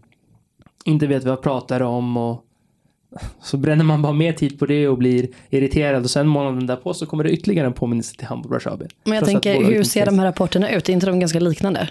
inte 0.85 1.07
vet 1.07 1.23
vad 1.23 1.31
jag 1.31 1.41
pratar 1.41 1.81
om 1.81 2.17
och 2.17 2.45
så 3.41 3.57
bränner 3.57 3.83
man 3.83 4.01
bara 4.01 4.13
mer 4.13 4.33
tid 4.33 4.59
på 4.59 4.65
det 4.65 4.87
och 4.87 4.97
blir 4.97 5.27
irriterad 5.49 6.03
och 6.03 6.09
sen 6.09 6.27
månaden 6.27 6.67
därpå 6.67 6.93
så 6.93 7.05
kommer 7.05 7.23
det 7.23 7.31
ytterligare 7.31 7.67
en 7.67 7.73
påminnelse 7.73 8.15
till 8.15 8.27
Humble 8.27 8.49
Brush 8.49 8.67
AB. 8.67 8.83
Men 9.03 9.13
jag 9.13 9.25
tänker, 9.25 9.63
hur 9.63 9.83
ser 9.83 10.05
de 10.05 10.19
här 10.19 10.25
rapporterna 10.25 10.69
ut? 10.69 10.89
Är 10.89 10.93
inte 10.93 11.05
de 11.05 11.19
ganska 11.19 11.39
liknande? 11.39 11.89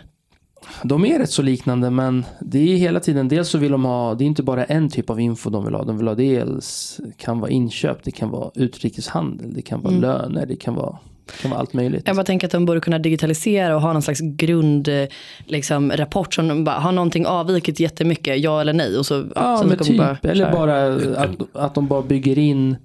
De 0.85 1.05
är 1.05 1.18
rätt 1.18 1.31
så 1.31 1.42
liknande 1.42 1.90
men 1.90 2.24
det 2.40 2.72
är 2.72 2.76
hela 2.76 3.00
tiden, 3.00 3.29
dels 3.29 3.48
så 3.48 3.59
vill 3.59 3.72
de 3.72 3.85
ha, 3.85 4.14
det 4.14 4.24
är 4.24 4.26
inte 4.26 4.42
bara 4.42 4.64
en 4.64 4.88
typ 4.90 5.11
av 5.11 5.20
info 5.20 5.50
de 5.50 5.64
vill 5.64 5.74
ha. 5.74 5.85
De 5.85 5.98
vill 5.98 6.09
ha 6.09 6.14
dels, 6.14 7.00
kan 7.16 7.40
vara 7.40 7.50
inköp, 7.50 8.05
det 8.05 8.11
kan 8.11 8.31
vara 8.31 8.50
utrikeshandel, 8.55 9.55
det 9.55 9.62
kan 9.62 9.81
vara 9.83 9.94
Mm. 9.94 10.03
löner, 10.03 10.46
det 10.46 10.57
kan 10.57 10.74
vara, 10.74 10.98
det 11.33 11.43
kan 11.43 11.51
vara 11.51 11.61
allt 11.61 11.73
möjligt. 11.73 12.03
Jag 12.07 12.16
bara 12.16 12.25
tänker 12.25 12.47
att 12.47 12.53
de 12.53 12.66
borde 12.66 12.81
kunna 12.81 12.99
digitalisera 12.99 13.75
och 13.77 13.83
ha 13.83 13.93
någon 13.93 14.03
slags 14.03 14.21
grund, 14.21 14.88
eh, 14.88 15.05
liksom, 15.47 15.93
rapport 15.93 16.35
som 16.35 16.49
de 16.49 16.64
bara, 16.64 16.77
har 16.79 16.93
någonting 16.93 17.27
avvikit 17.27 17.81
jättemycket, 17.81 18.38
ja 18.40 18.61
eller 18.61 18.73
nej? 18.73 18.99
Och 18.99 19.07
så, 19.07 19.25
Ja, 19.35 19.62
men 19.66 19.79
typ. 19.79 20.01
eller 20.25 20.35
köra. 20.35 20.53
bara 20.53 20.87
att, 21.23 21.57
att 21.57 21.75
de 21.75 21.87
bara 21.87 22.03
bygger 22.03 22.38
in 22.38 22.77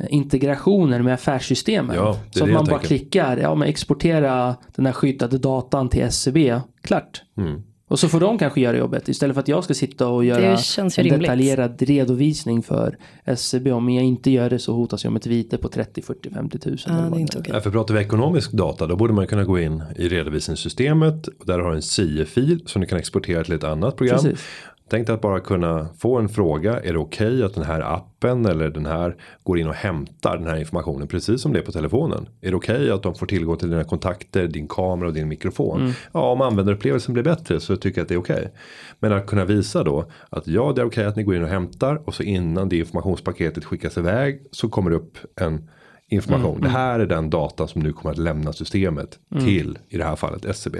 eh, 0.00 0.06
integrationer 0.10 1.02
med 1.02 1.14
affärssystemen. 1.14 1.96
Ja, 1.96 2.18
så 2.30 2.38
det 2.38 2.44
att 2.44 2.54
man 2.54 2.64
bara 2.64 2.78
tänker. 2.78 2.86
klickar, 2.86 3.36
ja 3.36 3.54
men 3.54 3.68
exportera 3.68 4.56
den 4.76 4.86
här 4.86 4.92
skyddade 4.92 5.38
datan 5.38 5.88
till 5.88 6.02
SCB, 6.02 6.60
klart. 6.82 7.22
Mm. 7.36 7.62
Och 7.88 7.98
så 7.98 8.08
får 8.08 8.20
de 8.20 8.38
kanske 8.38 8.60
göra 8.60 8.76
jobbet 8.76 9.08
istället 9.08 9.34
för 9.34 9.40
att 9.40 9.48
jag 9.48 9.64
ska 9.64 9.74
sitta 9.74 10.08
och 10.08 10.24
göra 10.24 10.58
en 10.78 10.90
rimligt. 10.90 11.20
detaljerad 11.20 11.82
redovisning 11.82 12.62
för 12.62 12.96
SCB. 13.24 13.72
Om 13.72 13.90
jag 13.90 14.04
inte 14.04 14.30
gör 14.30 14.50
det 14.50 14.58
så 14.58 14.72
hotas 14.72 15.04
jag 15.04 15.12
med 15.12 15.20
ett 15.20 15.26
vite 15.26 15.58
på 15.58 15.68
30, 15.68 16.02
40, 16.02 16.30
50 16.30 16.58
tusen. 16.58 16.92
Ja, 16.92 16.98
eller 16.98 17.04
det 17.04 17.10
vad 17.10 17.18
är 17.18 17.22
inte. 17.22 17.42
Ja, 17.46 17.60
för 17.60 17.70
pratar 17.70 17.94
vi 17.94 18.00
ekonomisk 18.00 18.52
data 18.52 18.86
då 18.86 18.96
borde 18.96 19.12
man 19.12 19.26
kunna 19.26 19.44
gå 19.44 19.58
in 19.58 19.82
i 19.96 20.08
redovisningssystemet. 20.08 21.26
Och 21.26 21.46
där 21.46 21.58
har 21.58 21.70
du 21.70 21.76
en 21.76 21.82
CIE-fil 21.82 22.62
som 22.66 22.80
du 22.80 22.86
kan 22.86 22.98
exportera 22.98 23.44
till 23.44 23.54
ett 23.54 23.64
annat 23.64 23.96
program. 23.96 24.18
Precis. 24.18 24.40
Tänk 24.90 25.06
dig 25.06 25.14
att 25.14 25.20
bara 25.20 25.40
kunna 25.40 25.88
få 25.98 26.18
en 26.18 26.28
fråga. 26.28 26.80
Är 26.80 26.92
det 26.92 26.98
okej 26.98 27.42
att 27.44 27.54
den 27.54 27.64
här 27.64 27.80
appen 27.80 28.46
eller 28.46 28.70
den 28.70 28.86
här 28.86 29.16
går 29.42 29.58
in 29.58 29.66
och 29.68 29.74
hämtar 29.74 30.36
den 30.38 30.46
här 30.46 30.56
informationen 30.56 31.08
precis 31.08 31.42
som 31.42 31.52
det 31.52 31.58
är 31.58 31.62
på 31.62 31.72
telefonen? 31.72 32.28
Är 32.40 32.50
det 32.50 32.56
okej 32.56 32.90
att 32.90 33.02
de 33.02 33.14
får 33.14 33.26
tillgång 33.26 33.56
till 33.56 33.70
dina 33.70 33.84
kontakter, 33.84 34.46
din 34.48 34.68
kamera 34.68 35.08
och 35.08 35.14
din 35.14 35.28
mikrofon? 35.28 35.92
Ja, 36.12 36.32
om 36.32 36.40
användarupplevelsen 36.40 37.12
blir 37.12 37.24
bättre 37.24 37.60
så 37.60 37.76
tycker 37.76 37.98
jag 38.00 38.02
att 38.04 38.08
det 38.08 38.14
är 38.14 38.18
okej. 38.18 38.52
Men 39.00 39.12
att 39.12 39.26
kunna 39.26 39.44
visa 39.44 39.84
då 39.84 40.04
att 40.30 40.46
ja, 40.46 40.72
det 40.76 40.80
är 40.80 40.86
okej 40.86 41.04
att 41.04 41.16
ni 41.16 41.22
går 41.22 41.36
in 41.36 41.42
och 41.42 41.48
hämtar 41.48 42.02
och 42.08 42.14
så 42.14 42.22
innan 42.22 42.68
det 42.68 42.76
informationspaketet 42.78 43.64
skickas 43.64 43.98
iväg 43.98 44.42
så 44.50 44.68
kommer 44.68 44.90
det 44.90 44.96
upp 44.96 45.18
en 45.40 45.70
information. 46.10 46.60
Det 46.60 46.68
här 46.68 47.00
är 47.00 47.06
den 47.06 47.30
data 47.30 47.66
som 47.66 47.82
nu 47.82 47.92
kommer 47.92 48.10
att 48.12 48.18
lämna 48.18 48.52
systemet 48.52 49.18
till 49.44 49.78
i 49.88 49.96
det 49.98 50.04
här 50.04 50.16
fallet 50.16 50.44
SCB. 50.44 50.78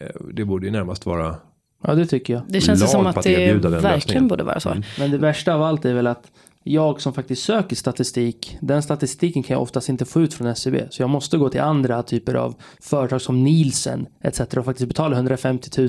Eh, 0.00 0.06
Det 0.34 0.44
borde 0.44 0.66
ju 0.66 0.72
närmast 0.72 1.06
vara 1.06 1.36
Ja, 1.82 1.94
det 1.94 2.06
tycker 2.06 2.32
jag. 2.32 2.42
Det 2.48 2.60
känns 2.60 2.80
lag 2.80 2.88
som 2.88 3.06
att 3.06 3.16
att 3.16 3.24
det 3.24 3.52
verkligen 3.52 3.82
lösningen. 3.82 4.28
borde 4.28 4.44
vara 4.44 4.60
så. 4.60 4.74
Men 4.98 5.10
det 5.10 5.18
värsta 5.18 5.54
av 5.54 5.62
allt 5.62 5.84
är 5.84 5.94
väl 5.94 6.06
att 6.06 6.30
jag 6.62 7.00
som 7.00 7.12
faktiskt 7.12 7.42
söker 7.42 7.76
statistik, 7.76 8.56
den 8.60 8.82
statistiken 8.82 9.42
kan 9.42 9.54
jag 9.54 9.62
oftast 9.62 9.88
inte 9.88 10.04
få 10.04 10.20
ut 10.20 10.34
från 10.34 10.46
SCB. 10.46 10.84
Så 10.90 11.02
jag 11.02 11.10
måste 11.10 11.38
gå 11.38 11.48
till 11.48 11.60
andra 11.60 12.02
typer 12.02 12.34
av 12.34 12.54
företag 12.80 13.22
som 13.22 13.44
Nielsen 13.44 14.06
etc. 14.20 14.40
och 14.40 14.64
faktiskt 14.64 14.88
betala 14.88 15.16
150 15.16 15.70
000 15.80 15.88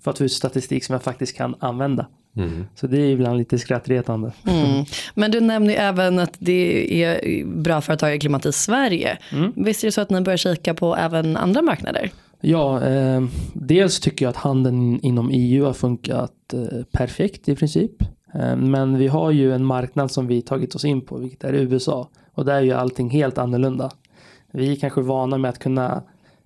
för 0.00 0.10
att 0.10 0.18
få 0.18 0.24
ut 0.24 0.32
statistik 0.32 0.84
som 0.84 0.92
jag 0.92 1.02
faktiskt 1.02 1.36
kan 1.36 1.54
använda. 1.58 2.06
Så 2.74 2.86
det 2.86 2.98
är 2.98 3.10
ibland 3.10 3.38
lite 3.38 3.58
skrattretande. 3.58 4.32
Mm. 4.46 4.84
Men 5.14 5.30
du 5.30 5.40
nämnde 5.40 5.72
ju 5.72 5.78
även 5.78 6.18
att 6.18 6.34
det 6.38 7.02
är 7.04 7.44
bra 7.46 7.80
företagarklimat 7.80 8.46
i 8.46 8.52
Sverige. 8.52 9.18
Mm. 9.32 9.52
Visst 9.56 9.84
är 9.84 9.88
det 9.88 9.92
så 9.92 10.00
att 10.00 10.10
ni 10.10 10.20
börjar 10.20 10.36
kika 10.36 10.74
på 10.74 10.96
även 10.96 11.36
andra 11.36 11.62
marknader? 11.62 12.10
Ja, 12.40 12.82
eh, 12.86 13.24
dels 13.54 14.00
tycker 14.00 14.24
jag 14.24 14.30
att 14.30 14.36
handeln 14.36 15.00
inom 15.00 15.30
EU 15.32 15.64
har 15.64 15.72
funkat 15.72 16.54
eh, 16.54 16.84
perfekt 16.92 17.48
i 17.48 17.56
princip. 17.56 18.02
Eh, 18.34 18.56
men 18.56 18.98
vi 18.98 19.08
har 19.08 19.30
ju 19.30 19.54
en 19.54 19.64
marknad 19.64 20.10
som 20.10 20.26
vi 20.26 20.42
tagit 20.42 20.74
oss 20.74 20.84
in 20.84 21.00
på, 21.00 21.16
vilket 21.16 21.44
är 21.44 21.52
USA. 21.52 22.08
Och 22.32 22.44
där 22.44 22.54
är 22.54 22.60
ju 22.60 22.72
allting 22.72 23.10
helt 23.10 23.38
annorlunda. 23.38 23.90
Vi 24.50 24.72
är 24.72 24.76
kanske 24.76 25.00
vana 25.00 25.38
med 25.38 25.48
att 25.48 25.58
kunna 25.58 26.02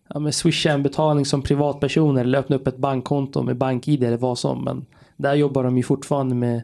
ja, 0.08 0.18
men 0.18 0.32
swisha 0.32 0.70
en 0.70 0.82
betalning 0.82 1.24
som 1.24 1.42
privatpersoner 1.42 2.20
eller 2.20 2.38
öppna 2.38 2.56
upp 2.56 2.66
ett 2.66 2.76
bankkonto 2.76 3.42
med 3.42 3.56
bank-id 3.56 4.04
eller 4.04 4.16
vad 4.16 4.38
som. 4.38 4.64
Men 4.64 4.86
där 5.16 5.34
jobbar 5.34 5.64
de 5.64 5.76
ju 5.76 5.82
fortfarande 5.82 6.34
med 6.34 6.62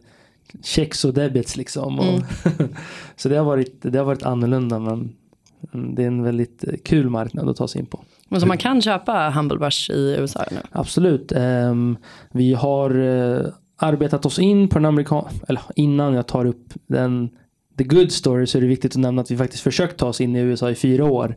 checks 0.62 1.04
och 1.04 1.14
debits 1.14 1.56
liksom. 1.56 1.98
Och 1.98 2.20
så 3.16 3.28
det 3.28 3.36
har, 3.36 3.44
varit, 3.44 3.76
det 3.82 3.98
har 3.98 4.04
varit 4.04 4.22
annorlunda 4.22 4.78
men 4.78 5.12
mm, 5.72 5.94
det 5.94 6.02
är 6.02 6.06
en 6.06 6.22
väldigt 6.22 6.64
eh, 6.64 6.74
kul 6.84 7.10
marknad 7.10 7.48
att 7.48 7.56
ta 7.56 7.68
sig 7.68 7.80
in 7.80 7.86
på. 7.86 8.04
Men 8.30 8.40
så 8.40 8.46
man 8.46 8.58
kan 8.58 8.82
köpa 8.82 9.30
Humble 9.30 9.58
Bars 9.58 9.90
i 9.90 10.16
USA 10.18 10.44
nu? 10.50 10.60
Absolut. 10.72 11.32
Um, 11.32 11.96
vi 12.32 12.54
har 12.54 12.96
uh, 12.96 13.46
arbetat 13.76 14.26
oss 14.26 14.38
in 14.38 14.68
på 14.68 14.78
den 14.78 14.84
amerikan... 14.84 15.24
Eller 15.48 15.62
innan 15.76 16.14
jag 16.14 16.26
tar 16.26 16.44
upp 16.44 16.74
den 16.86 17.30
the 17.78 17.84
good 17.84 18.12
story 18.12 18.46
så 18.46 18.58
är 18.58 18.62
det 18.62 18.68
viktigt 18.68 18.92
att 18.92 19.00
nämna 19.00 19.22
att 19.22 19.30
vi 19.30 19.36
faktiskt 19.36 19.62
försökt 19.62 19.96
ta 19.96 20.08
oss 20.08 20.20
in 20.20 20.36
i 20.36 20.40
USA 20.40 20.70
i 20.70 20.74
fyra 20.74 21.04
år. 21.04 21.36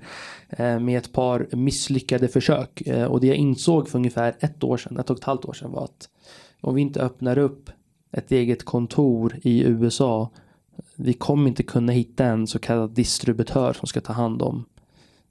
eh, 0.49 0.79
med 0.79 0.97
ett 0.97 1.13
par 1.13 1.47
misslyckade 1.51 2.27
försök. 2.27 2.81
Eh, 2.81 3.05
och 3.05 3.19
det 3.19 3.27
jag 3.27 3.35
insåg 3.35 3.89
för 3.89 3.97
ungefär 3.97 4.35
ett 4.39 4.63
år 4.63 4.77
sedan, 4.77 4.99
ett 4.99 5.09
och 5.09 5.17
ett 5.17 5.23
halvt 5.23 5.45
år 5.45 5.53
sedan 5.53 5.71
var 5.71 5.83
att 5.83 6.09
om 6.61 6.75
vi 6.75 6.81
inte 6.81 7.01
öppnar 7.01 7.37
upp 7.37 7.69
ett 8.11 8.31
eget 8.31 8.65
kontor 8.65 9.39
i 9.41 9.63
USA 9.63 10.29
vi 10.95 11.13
kommer 11.13 11.47
inte 11.47 11.63
kunna 11.63 11.91
hitta 11.91 12.25
en 12.25 12.47
så 12.47 12.59
kallad 12.59 12.91
distributör 12.91 13.73
som 13.73 13.87
ska 13.87 14.01
ta 14.01 14.13
hand 14.13 14.41
om 14.41 14.65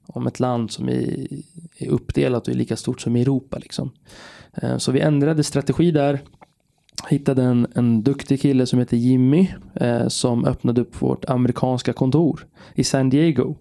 om 0.07 0.27
ett 0.27 0.39
land 0.39 0.71
som 0.71 0.89
är, 0.89 1.27
är 1.77 1.87
uppdelat 1.87 2.47
och 2.47 2.53
är 2.53 2.57
lika 2.57 2.75
stort 2.75 3.01
som 3.01 3.15
Europa. 3.15 3.57
Liksom. 3.57 3.91
Eh, 4.53 4.77
så 4.77 4.91
vi 4.91 4.99
ändrade 4.99 5.43
strategi 5.43 5.91
där. 5.91 6.19
Hittade 7.09 7.43
en, 7.43 7.67
en 7.75 8.03
duktig 8.03 8.41
kille 8.41 8.65
som 8.65 8.79
heter 8.79 8.97
Jimmy 8.97 9.47
eh, 9.73 10.07
som 10.07 10.45
öppnade 10.45 10.81
upp 10.81 11.01
vårt 11.01 11.25
amerikanska 11.25 11.93
kontor 11.93 12.47
i 12.75 12.83
San 12.83 13.09
Diego. 13.09 13.55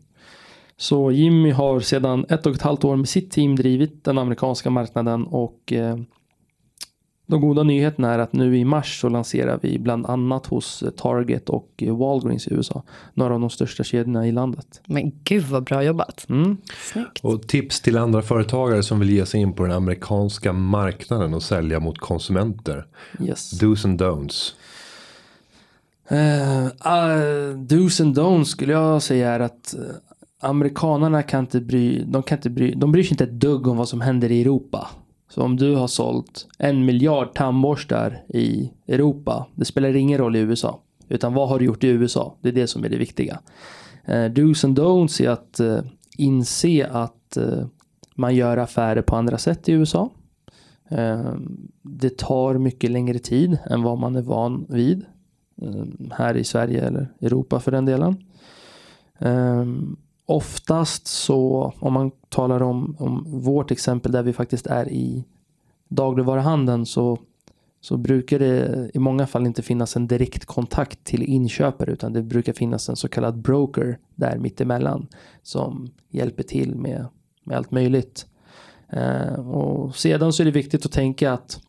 Så 0.76 1.10
Jimmy 1.10 1.50
har 1.50 1.80
sedan 1.80 2.26
ett 2.28 2.46
och 2.46 2.54
ett 2.54 2.62
halvt 2.62 2.84
år 2.84 2.96
med 2.96 3.08
sitt 3.08 3.30
team 3.30 3.56
drivit 3.56 4.04
den 4.04 4.18
amerikanska 4.18 4.70
marknaden 4.70 5.26
och 5.26 5.72
eh, 5.72 5.96
de 7.26 7.40
goda 7.40 7.62
nyheterna 7.62 8.14
är 8.14 8.18
att 8.18 8.32
nu 8.32 8.58
i 8.58 8.64
mars 8.64 9.00
så 9.00 9.08
lanserar 9.08 9.58
vi 9.62 9.78
bland 9.78 10.06
annat 10.06 10.46
hos 10.46 10.84
Target 10.96 11.48
och 11.48 11.84
Walgreens 11.86 12.46
i 12.46 12.54
USA. 12.54 12.82
Några 13.14 13.34
av 13.34 13.40
de 13.40 13.50
största 13.50 13.84
kedjorna 13.84 14.26
i 14.26 14.32
landet. 14.32 14.80
Men 14.86 15.12
gud 15.24 15.44
vad 15.44 15.64
bra 15.64 15.84
jobbat. 15.84 16.26
Mm. 16.28 16.56
Snyggt. 16.92 17.20
Och 17.22 17.48
tips 17.48 17.80
till 17.80 17.98
andra 17.98 18.22
företagare 18.22 18.82
som 18.82 19.00
vill 19.00 19.10
ge 19.10 19.26
sig 19.26 19.40
in 19.40 19.52
på 19.52 19.62
den 19.62 19.72
amerikanska 19.72 20.52
marknaden 20.52 21.34
och 21.34 21.42
sälja 21.42 21.80
mot 21.80 21.98
konsumenter. 21.98 22.86
Yes. 23.20 23.62
Do's 23.62 23.86
and 23.86 24.02
don'ts. 24.02 24.52
Uh, 26.12 26.66
uh, 26.66 27.58
do's 27.58 28.02
and 28.02 28.18
don'ts 28.18 28.44
skulle 28.44 28.72
jag 28.72 29.02
säga 29.02 29.30
är 29.30 29.40
att 29.40 29.74
amerikanerna 30.40 31.22
kan 31.22 31.40
inte 31.40 31.60
bry, 31.60 32.04
de 32.04 32.22
kan 32.22 32.38
inte 32.38 32.50
bry, 32.50 32.74
de 32.74 32.92
bryr 32.92 33.02
sig 33.02 33.10
inte 33.10 33.24
ett 33.24 33.40
dugg 33.40 33.66
om 33.66 33.76
vad 33.76 33.88
som 33.88 34.00
händer 34.00 34.30
i 34.30 34.40
Europa. 34.40 34.88
Så 35.32 35.42
om 35.42 35.56
du 35.56 35.74
har 35.74 35.86
sålt 35.86 36.46
en 36.58 36.84
miljard 36.84 37.34
tandborstar 37.34 38.22
i 38.28 38.72
Europa, 38.86 39.46
det 39.54 39.64
spelar 39.64 39.96
ingen 39.96 40.18
roll 40.18 40.36
i 40.36 40.38
USA. 40.38 40.80
Utan 41.08 41.34
vad 41.34 41.48
har 41.48 41.58
du 41.58 41.64
gjort 41.64 41.84
i 41.84 41.88
USA? 41.88 42.36
Det 42.40 42.48
är 42.48 42.52
det 42.52 42.66
som 42.66 42.84
är 42.84 42.88
det 42.88 42.96
viktiga. 42.96 43.40
Eh, 44.04 44.14
do's 44.14 44.66
and 44.66 44.78
don'ts 44.78 45.22
är 45.22 45.30
att 45.30 45.60
eh, 45.60 45.78
inse 46.18 46.86
att 46.86 47.36
eh, 47.36 47.66
man 48.14 48.34
gör 48.34 48.56
affärer 48.56 49.02
på 49.02 49.16
andra 49.16 49.38
sätt 49.38 49.68
i 49.68 49.72
USA. 49.72 50.10
Eh, 50.88 51.34
det 51.82 52.18
tar 52.18 52.58
mycket 52.58 52.90
längre 52.90 53.18
tid 53.18 53.58
än 53.64 53.82
vad 53.82 53.98
man 53.98 54.16
är 54.16 54.22
van 54.22 54.66
vid 54.68 55.04
eh, 55.62 55.84
här 56.10 56.36
i 56.36 56.44
Sverige 56.44 56.86
eller 56.86 57.12
Europa 57.20 57.60
för 57.60 57.70
den 57.70 57.84
delen. 57.84 58.16
Um, 59.18 59.96
oftast 60.26 61.06
så, 61.06 61.72
om 61.78 61.92
man 61.92 62.10
talar 62.28 62.62
om, 62.62 62.96
om 62.98 63.24
vårt 63.40 63.70
exempel 63.70 64.12
där 64.12 64.22
vi 64.22 64.32
faktiskt 64.32 64.66
är 64.66 64.88
i 64.88 65.24
dagligvaruhandeln 65.88 66.86
så, 66.86 67.18
så 67.80 67.96
brukar 67.96 68.38
det 68.38 68.90
i 68.94 68.98
många 68.98 69.26
fall 69.26 69.46
inte 69.46 69.62
finnas 69.62 69.96
en 69.96 70.06
direkt 70.06 70.44
kontakt 70.44 71.04
till 71.04 71.22
inköpare 71.22 71.92
utan 71.92 72.12
det 72.12 72.22
brukar 72.22 72.52
finnas 72.52 72.88
en 72.88 72.96
så 72.96 73.08
kallad 73.08 73.38
broker 73.38 73.98
där 74.14 74.38
mittemellan 74.38 75.06
som 75.42 75.90
hjälper 76.08 76.42
till 76.42 76.74
med, 76.74 77.06
med 77.44 77.56
allt 77.56 77.70
möjligt. 77.70 78.26
Eh, 78.88 79.48
och 79.48 79.96
sedan 79.96 80.32
så 80.32 80.42
är 80.42 80.44
det 80.44 80.50
viktigt 80.50 80.86
att 80.86 80.92
tänka 80.92 81.32
att 81.32 81.60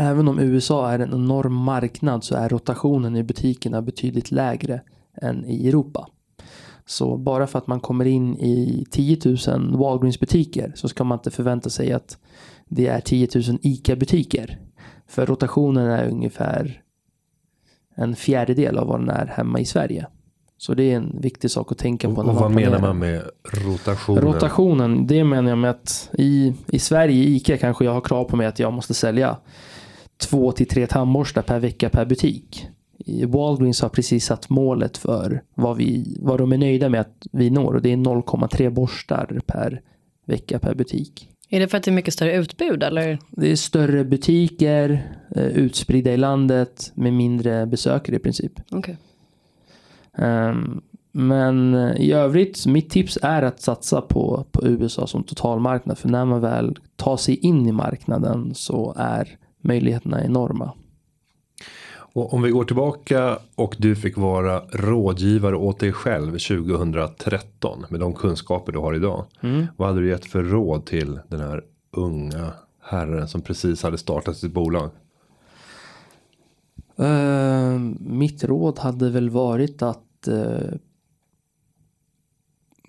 Även 0.00 0.28
om 0.28 0.38
USA 0.38 0.90
är 0.90 0.98
en 0.98 1.14
enorm 1.14 1.54
marknad 1.54 2.24
så 2.24 2.34
är 2.34 2.48
rotationen 2.48 3.16
i 3.16 3.22
butikerna 3.22 3.82
betydligt 3.82 4.30
lägre 4.30 4.80
än 5.14 5.44
i 5.44 5.68
Europa. 5.68 6.08
Så 6.88 7.16
bara 7.16 7.46
för 7.46 7.58
att 7.58 7.66
man 7.66 7.80
kommer 7.80 8.04
in 8.04 8.38
i 8.38 8.86
10 8.90 9.18
000 9.24 9.76
Walgreens 9.76 10.20
butiker 10.20 10.72
så 10.74 10.88
ska 10.88 11.04
man 11.04 11.18
inte 11.18 11.30
förvänta 11.30 11.70
sig 11.70 11.92
att 11.92 12.18
det 12.68 12.86
är 12.86 13.00
10 13.00 13.28
000 13.34 13.58
ICA 13.62 13.96
butiker. 13.96 14.58
För 15.08 15.26
rotationen 15.26 15.86
är 15.86 16.08
ungefär 16.08 16.82
en 17.94 18.16
fjärdedel 18.16 18.78
av 18.78 18.86
vad 18.86 19.00
den 19.00 19.10
är 19.10 19.26
hemma 19.26 19.60
i 19.60 19.64
Sverige. 19.64 20.06
Så 20.58 20.74
det 20.74 20.82
är 20.82 20.96
en 20.96 21.20
viktig 21.20 21.50
sak 21.50 21.72
att 21.72 21.78
tänka 21.78 22.08
på. 22.08 22.14
Och, 22.14 22.26
när 22.26 22.32
och 22.32 22.40
vad 22.40 22.50
menar 22.50 22.68
planerar. 22.68 22.88
man 22.88 22.98
med 22.98 23.22
rotationen? 23.52 24.22
Rotationen, 24.22 25.06
det 25.06 25.24
menar 25.24 25.48
jag 25.48 25.58
med 25.58 25.70
att 25.70 26.10
i, 26.12 26.54
i 26.66 26.78
Sverige, 26.78 27.24
i 27.24 27.36
ICA 27.36 27.56
kanske 27.56 27.84
jag 27.84 27.92
har 27.92 28.00
krav 28.00 28.24
på 28.24 28.36
mig 28.36 28.46
att 28.46 28.58
jag 28.58 28.72
måste 28.72 28.94
sälja 28.94 29.36
två 30.16 30.52
till 30.52 30.68
tre 30.68 30.86
tandborstar 30.86 31.42
per 31.42 31.58
vecka 31.58 31.88
per 31.88 32.04
butik. 32.04 32.68
Walgreens 33.26 33.80
har 33.80 33.88
precis 33.88 34.24
satt 34.24 34.50
målet 34.50 34.96
för 34.96 35.42
vad, 35.54 35.76
vi, 35.76 36.16
vad 36.20 36.38
de 36.38 36.52
är 36.52 36.58
nöjda 36.58 36.88
med 36.88 37.00
att 37.00 37.26
vi 37.32 37.50
når 37.50 37.74
och 37.74 37.82
det 37.82 37.92
är 37.92 37.96
0,3 37.96 38.70
borstar 38.70 39.40
per 39.46 39.80
vecka 40.26 40.58
per 40.58 40.74
butik. 40.74 41.28
Är 41.50 41.60
det 41.60 41.68
för 41.68 41.78
att 41.78 41.84
det 41.84 41.90
är 41.90 41.94
mycket 41.94 42.14
större 42.14 42.36
utbud 42.36 42.82
eller? 42.82 43.18
Det 43.30 43.50
är 43.50 43.56
större 43.56 44.04
butiker, 44.04 45.12
eh, 45.36 45.46
utspridda 45.46 46.12
i 46.12 46.16
landet 46.16 46.92
med 46.94 47.12
mindre 47.12 47.66
besökare 47.66 48.16
i 48.16 48.18
princip. 48.18 48.52
Okay. 48.70 48.96
Um, 50.18 50.82
men 51.12 51.74
i 51.96 52.12
övrigt, 52.12 52.66
mitt 52.66 52.90
tips 52.90 53.18
är 53.22 53.42
att 53.42 53.60
satsa 53.60 54.00
på, 54.00 54.46
på 54.52 54.66
USA 54.66 55.06
som 55.06 55.24
totalmarknad. 55.24 55.98
För 55.98 56.08
när 56.08 56.24
man 56.24 56.40
väl 56.40 56.78
tar 56.96 57.16
sig 57.16 57.36
in 57.36 57.66
i 57.66 57.72
marknaden 57.72 58.54
så 58.54 58.94
är 58.96 59.28
möjligheterna 59.62 60.24
enorma. 60.24 60.72
Och 62.18 62.34
om 62.34 62.42
vi 62.42 62.50
går 62.50 62.64
tillbaka 62.64 63.38
och 63.54 63.76
du 63.78 63.96
fick 63.96 64.16
vara 64.16 64.60
rådgivare 64.60 65.56
åt 65.56 65.80
dig 65.80 65.92
själv 65.92 66.30
2013 66.30 67.84
med 67.88 68.00
de 68.00 68.14
kunskaper 68.14 68.72
du 68.72 68.78
har 68.78 68.94
idag. 68.94 69.24
Mm. 69.40 69.66
Vad 69.76 69.88
hade 69.88 70.00
du 70.00 70.08
gett 70.08 70.24
för 70.24 70.42
råd 70.42 70.86
till 70.86 71.20
den 71.28 71.40
här 71.40 71.64
unga 71.90 72.52
herren 72.82 73.28
som 73.28 73.42
precis 73.42 73.82
hade 73.82 73.98
startat 73.98 74.36
sitt 74.36 74.52
bolag? 74.52 74.90
Uh, 77.00 77.78
mitt 78.00 78.44
råd 78.44 78.78
hade 78.78 79.10
väl 79.10 79.30
varit 79.30 79.82
att 79.82 80.28
uh, 80.28 80.74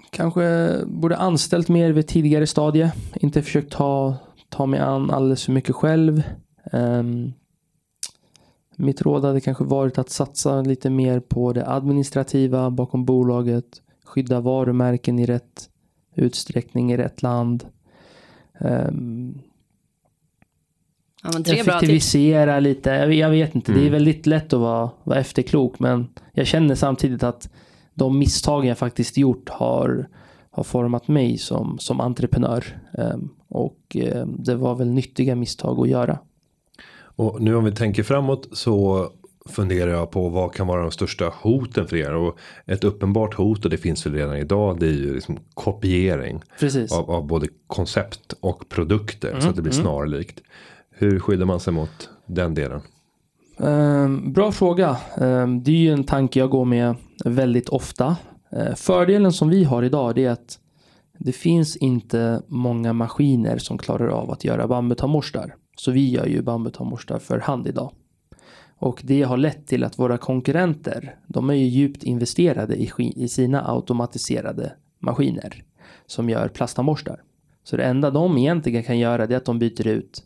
kanske 0.09 0.75
borde 0.85 1.17
anställt 1.17 1.69
mer 1.69 1.91
vid 1.91 2.07
tidigare 2.07 2.47
stadie. 2.47 2.91
Inte 3.15 3.41
försökt 3.41 3.71
ta, 3.71 4.15
ta 4.49 4.65
mig 4.65 4.79
an 4.79 5.11
alldeles 5.11 5.45
för 5.45 5.51
mycket 5.51 5.75
själv. 5.75 6.23
Um, 6.71 7.33
mitt 8.79 9.01
råd 9.01 9.25
hade 9.25 9.41
kanske 9.41 9.63
varit 9.63 9.97
att 9.97 10.09
satsa 10.09 10.61
lite 10.61 10.89
mer 10.89 11.19
på 11.19 11.53
det 11.53 11.67
administrativa 11.67 12.69
bakom 12.69 13.05
bolaget. 13.05 13.81
Skydda 14.05 14.39
varumärken 14.39 15.19
i 15.19 15.25
rätt 15.25 15.69
utsträckning 16.15 16.91
i 16.91 16.97
rätt 16.97 17.21
land. 17.21 17.65
Um, 18.59 19.41
ja, 21.23 21.53
effektivisera 21.53 22.59
lite. 22.59 22.89
Jag, 22.89 23.13
jag, 23.13 23.29
vet 23.29 23.55
inte, 23.55 23.71
mm. 23.71 23.81
det 23.81 23.87
är 23.87 23.89
mm. 23.89 23.93
väldigt 23.93 24.25
lätt 24.25 24.53
att 24.53 24.59
vara, 24.59 24.89
vara 25.03 25.19
efterklok. 25.19 25.79
Men 25.79 26.07
jag 26.33 26.47
känner 26.47 26.75
samtidigt 26.75 27.23
att 27.23 27.49
de 27.93 28.19
misstagen 28.19 28.67
jag 28.67 28.77
faktiskt 28.77 29.17
gjort 29.17 29.49
har, 29.49 30.07
har 30.49 30.63
format 30.63 31.07
mig 31.07 31.37
som, 31.37 31.79
som 31.79 32.01
entreprenör. 32.01 32.65
Um, 32.91 33.29
och 33.47 33.97
um, 34.13 34.43
det 34.43 34.55
var 34.55 34.75
väl 34.75 34.89
nyttiga 34.89 35.35
misstag 35.35 35.79
att 35.79 35.89
göra. 35.89 36.19
Och 37.19 37.41
nu 37.41 37.55
om 37.55 37.63
vi 37.63 37.71
tänker 37.71 38.03
framåt 38.03 38.47
så 38.51 39.07
funderar 39.45 39.91
jag 39.91 40.11
på 40.11 40.29
vad 40.29 40.53
kan 40.53 40.67
vara 40.67 40.81
de 40.81 40.91
största 40.91 41.33
hoten 41.41 41.87
för 41.87 41.95
er. 41.95 42.13
Och 42.13 42.37
ett 42.65 42.83
uppenbart 42.83 43.33
hot 43.33 43.65
och 43.65 43.71
det 43.71 43.77
finns 43.77 44.05
väl 44.05 44.13
redan 44.13 44.37
idag. 44.37 44.79
Det 44.79 44.85
är 44.85 44.91
ju 44.91 45.13
liksom 45.13 45.37
kopiering. 45.53 46.41
Av, 46.91 47.11
av 47.11 47.27
både 47.27 47.47
koncept 47.67 48.33
och 48.39 48.69
produkter. 48.69 49.29
Mm, 49.29 49.41
så 49.41 49.49
att 49.49 49.55
det 49.55 49.61
blir 49.61 49.73
mm. 49.73 49.83
snarlikt. 49.83 50.41
Hur 50.91 51.19
skyddar 51.19 51.45
man 51.45 51.59
sig 51.59 51.73
mot 51.73 52.09
den 52.25 52.53
delen? 52.53 52.81
Um, 53.57 54.33
bra 54.33 54.51
fråga. 54.51 54.97
Um, 55.17 55.63
det 55.63 55.71
är 55.71 55.75
ju 55.75 55.93
en 55.93 56.03
tanke 56.03 56.39
jag 56.39 56.49
går 56.49 56.65
med 56.65 56.95
väldigt 57.25 57.69
ofta. 57.69 58.15
Uh, 58.57 58.75
fördelen 58.75 59.31
som 59.31 59.49
vi 59.49 59.63
har 59.63 59.83
idag 59.83 60.17
är 60.17 60.29
att 60.29 60.59
det 61.17 61.31
finns 61.31 61.77
inte 61.77 62.41
många 62.47 62.93
maskiner 62.93 63.57
som 63.57 63.77
klarar 63.77 64.07
av 64.07 64.31
att 64.31 64.43
göra 64.43 64.67
bambutandborstar. 64.67 65.55
Så 65.79 65.91
vi 65.91 66.09
gör 66.09 66.25
ju 66.25 66.41
bambutandborstar 66.41 67.19
för 67.19 67.39
hand 67.39 67.67
idag. 67.67 67.91
Och 68.77 69.01
det 69.03 69.21
har 69.21 69.37
lett 69.37 69.67
till 69.67 69.83
att 69.83 69.99
våra 69.99 70.17
konkurrenter, 70.17 71.15
de 71.27 71.49
är 71.49 71.53
ju 71.53 71.65
djupt 71.65 72.03
investerade 72.03 72.75
i, 72.75 72.91
i 72.97 73.27
sina 73.27 73.71
automatiserade 73.71 74.73
maskiner 74.99 75.63
som 76.05 76.29
gör 76.29 76.47
plasttandborstar. 76.47 77.23
Så 77.63 77.77
det 77.77 77.83
enda 77.83 78.11
de 78.11 78.37
egentligen 78.37 78.83
kan 78.83 78.99
göra 78.99 79.23
är 79.23 79.35
att 79.35 79.45
de 79.45 79.59
byter 79.59 79.87
ut 79.87 80.23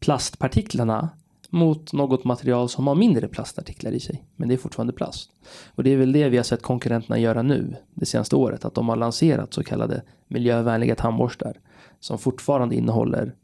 plastpartiklarna 0.00 1.08
mot 1.50 1.92
något 1.92 2.24
material 2.24 2.68
som 2.68 2.86
har 2.86 2.94
mindre 2.94 3.28
plastartiklar 3.28 3.92
i 3.92 4.00
sig. 4.00 4.24
Men 4.36 4.48
det 4.48 4.54
är 4.54 4.58
fortfarande 4.58 4.92
plast. 4.92 5.30
Och 5.74 5.84
det 5.84 5.90
är 5.90 5.96
väl 5.96 6.12
det 6.12 6.28
vi 6.28 6.36
har 6.36 6.44
sett 6.44 6.62
konkurrenterna 6.62 7.18
göra 7.18 7.42
nu 7.42 7.76
det 7.94 8.06
senaste 8.06 8.36
året. 8.36 8.64
Att 8.64 8.74
de 8.74 8.88
har 8.88 8.96
lanserat 8.96 9.54
så 9.54 9.62
kallade 9.62 10.02
miljövänliga 10.28 10.94
tandborstar 10.94 11.60
som 12.00 12.18
fortfarande 12.18 12.74
innehåller 12.74 13.34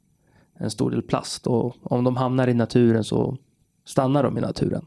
en 0.58 0.70
stor 0.70 0.90
del 0.90 1.02
plast 1.02 1.46
och 1.46 1.76
om 1.82 2.04
de 2.04 2.16
hamnar 2.16 2.48
i 2.48 2.54
naturen 2.54 3.04
så 3.04 3.36
stannar 3.84 4.22
de 4.22 4.38
i 4.38 4.40
naturen. 4.40 4.84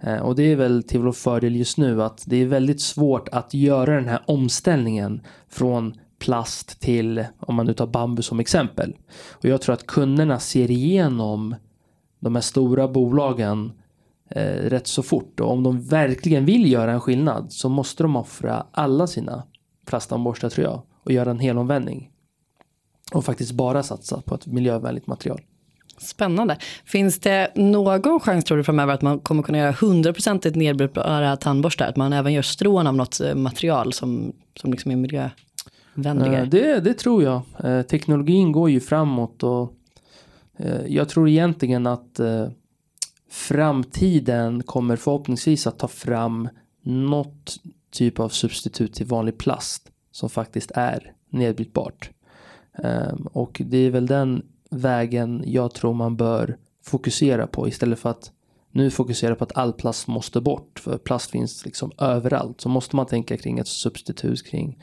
Eh, 0.00 0.18
och 0.18 0.34
det 0.34 0.42
är 0.42 0.56
väl 0.56 0.82
till 0.82 1.00
vår 1.00 1.12
fördel 1.12 1.56
just 1.56 1.78
nu 1.78 2.02
att 2.02 2.24
det 2.26 2.36
är 2.36 2.46
väldigt 2.46 2.80
svårt 2.80 3.28
att 3.28 3.54
göra 3.54 3.94
den 3.94 4.08
här 4.08 4.22
omställningen 4.26 5.20
från 5.48 5.94
plast 6.18 6.80
till, 6.80 7.24
om 7.38 7.54
man 7.54 7.66
nu 7.66 7.74
tar 7.74 7.86
bambu 7.86 8.22
som 8.22 8.40
exempel. 8.40 8.96
Och 9.32 9.44
jag 9.44 9.62
tror 9.62 9.72
att 9.72 9.86
kunderna 9.86 10.38
ser 10.38 10.70
igenom 10.70 11.54
de 12.20 12.34
här 12.34 12.42
stora 12.42 12.88
bolagen 12.88 13.72
eh, 14.30 14.42
rätt 14.42 14.86
så 14.86 15.02
fort. 15.02 15.40
Och 15.40 15.50
om 15.50 15.62
de 15.62 15.80
verkligen 15.80 16.44
vill 16.44 16.72
göra 16.72 16.92
en 16.92 17.00
skillnad 17.00 17.52
så 17.52 17.68
måste 17.68 18.02
de 18.02 18.16
offra 18.16 18.66
alla 18.72 19.06
sina 19.06 19.42
plastanborstar 19.86 20.48
tror 20.48 20.66
jag 20.66 20.82
och 21.04 21.12
göra 21.12 21.30
en 21.30 21.38
helomvändning 21.38 22.10
och 23.14 23.24
faktiskt 23.24 23.52
bara 23.52 23.82
satsa 23.82 24.20
på 24.20 24.34
ett 24.34 24.46
miljövänligt 24.46 25.06
material. 25.06 25.40
Spännande. 25.98 26.58
Finns 26.84 27.18
det 27.18 27.50
någon 27.54 28.20
chans 28.20 28.44
tror 28.44 28.58
du 28.58 28.64
framöver 28.64 28.94
att 28.94 29.02
man 29.02 29.18
kommer 29.18 29.42
kunna 29.42 29.58
göra 29.58 29.72
100% 29.72 30.56
nedbrytbara 30.56 31.36
tandborstar? 31.36 31.86
Att 31.86 31.96
man 31.96 32.12
även 32.12 32.32
gör 32.32 32.42
strån 32.42 32.86
av 32.86 32.94
något 32.94 33.20
eh, 33.20 33.34
material 33.34 33.92
som, 33.92 34.32
som 34.56 34.72
liksom 34.72 34.90
är 34.90 34.96
miljövänligare? 34.96 36.42
Eh, 36.42 36.48
det, 36.48 36.80
det 36.80 36.94
tror 36.94 37.22
jag. 37.22 37.42
Eh, 37.64 37.82
teknologin 37.82 38.52
går 38.52 38.70
ju 38.70 38.80
framåt 38.80 39.42
och 39.42 39.72
jag 40.86 41.08
tror 41.08 41.28
egentligen 41.28 41.86
att 41.86 42.20
framtiden 43.30 44.62
kommer 44.62 44.96
förhoppningsvis 44.96 45.66
att 45.66 45.78
ta 45.78 45.88
fram 45.88 46.48
något 46.82 47.56
typ 47.92 48.20
av 48.20 48.28
substitut 48.28 48.94
till 48.94 49.06
vanlig 49.06 49.38
plast 49.38 49.90
som 50.12 50.30
faktiskt 50.30 50.70
är 50.74 51.12
nedbrytbart. 51.30 52.10
Ehm, 52.82 53.28
och 53.32 53.62
det 53.64 53.76
är 53.76 53.90
väl 53.90 54.06
den 54.06 54.42
vägen 54.70 55.44
jag 55.46 55.74
tror 55.74 55.94
man 55.94 56.16
bör 56.16 56.56
fokusera 56.82 57.46
på 57.46 57.68
istället 57.68 57.98
för 57.98 58.10
att 58.10 58.32
nu 58.70 58.90
fokusera 58.90 59.34
på 59.34 59.44
att 59.44 59.56
all 59.56 59.72
plast 59.72 60.08
måste 60.08 60.40
bort. 60.40 60.78
För 60.78 60.98
plast 60.98 61.30
finns 61.30 61.64
liksom 61.64 61.92
överallt. 61.98 62.60
Så 62.60 62.68
måste 62.68 62.96
man 62.96 63.06
tänka 63.06 63.36
kring 63.36 63.58
ett 63.58 63.68
substitut 63.68 64.46
kring 64.46 64.78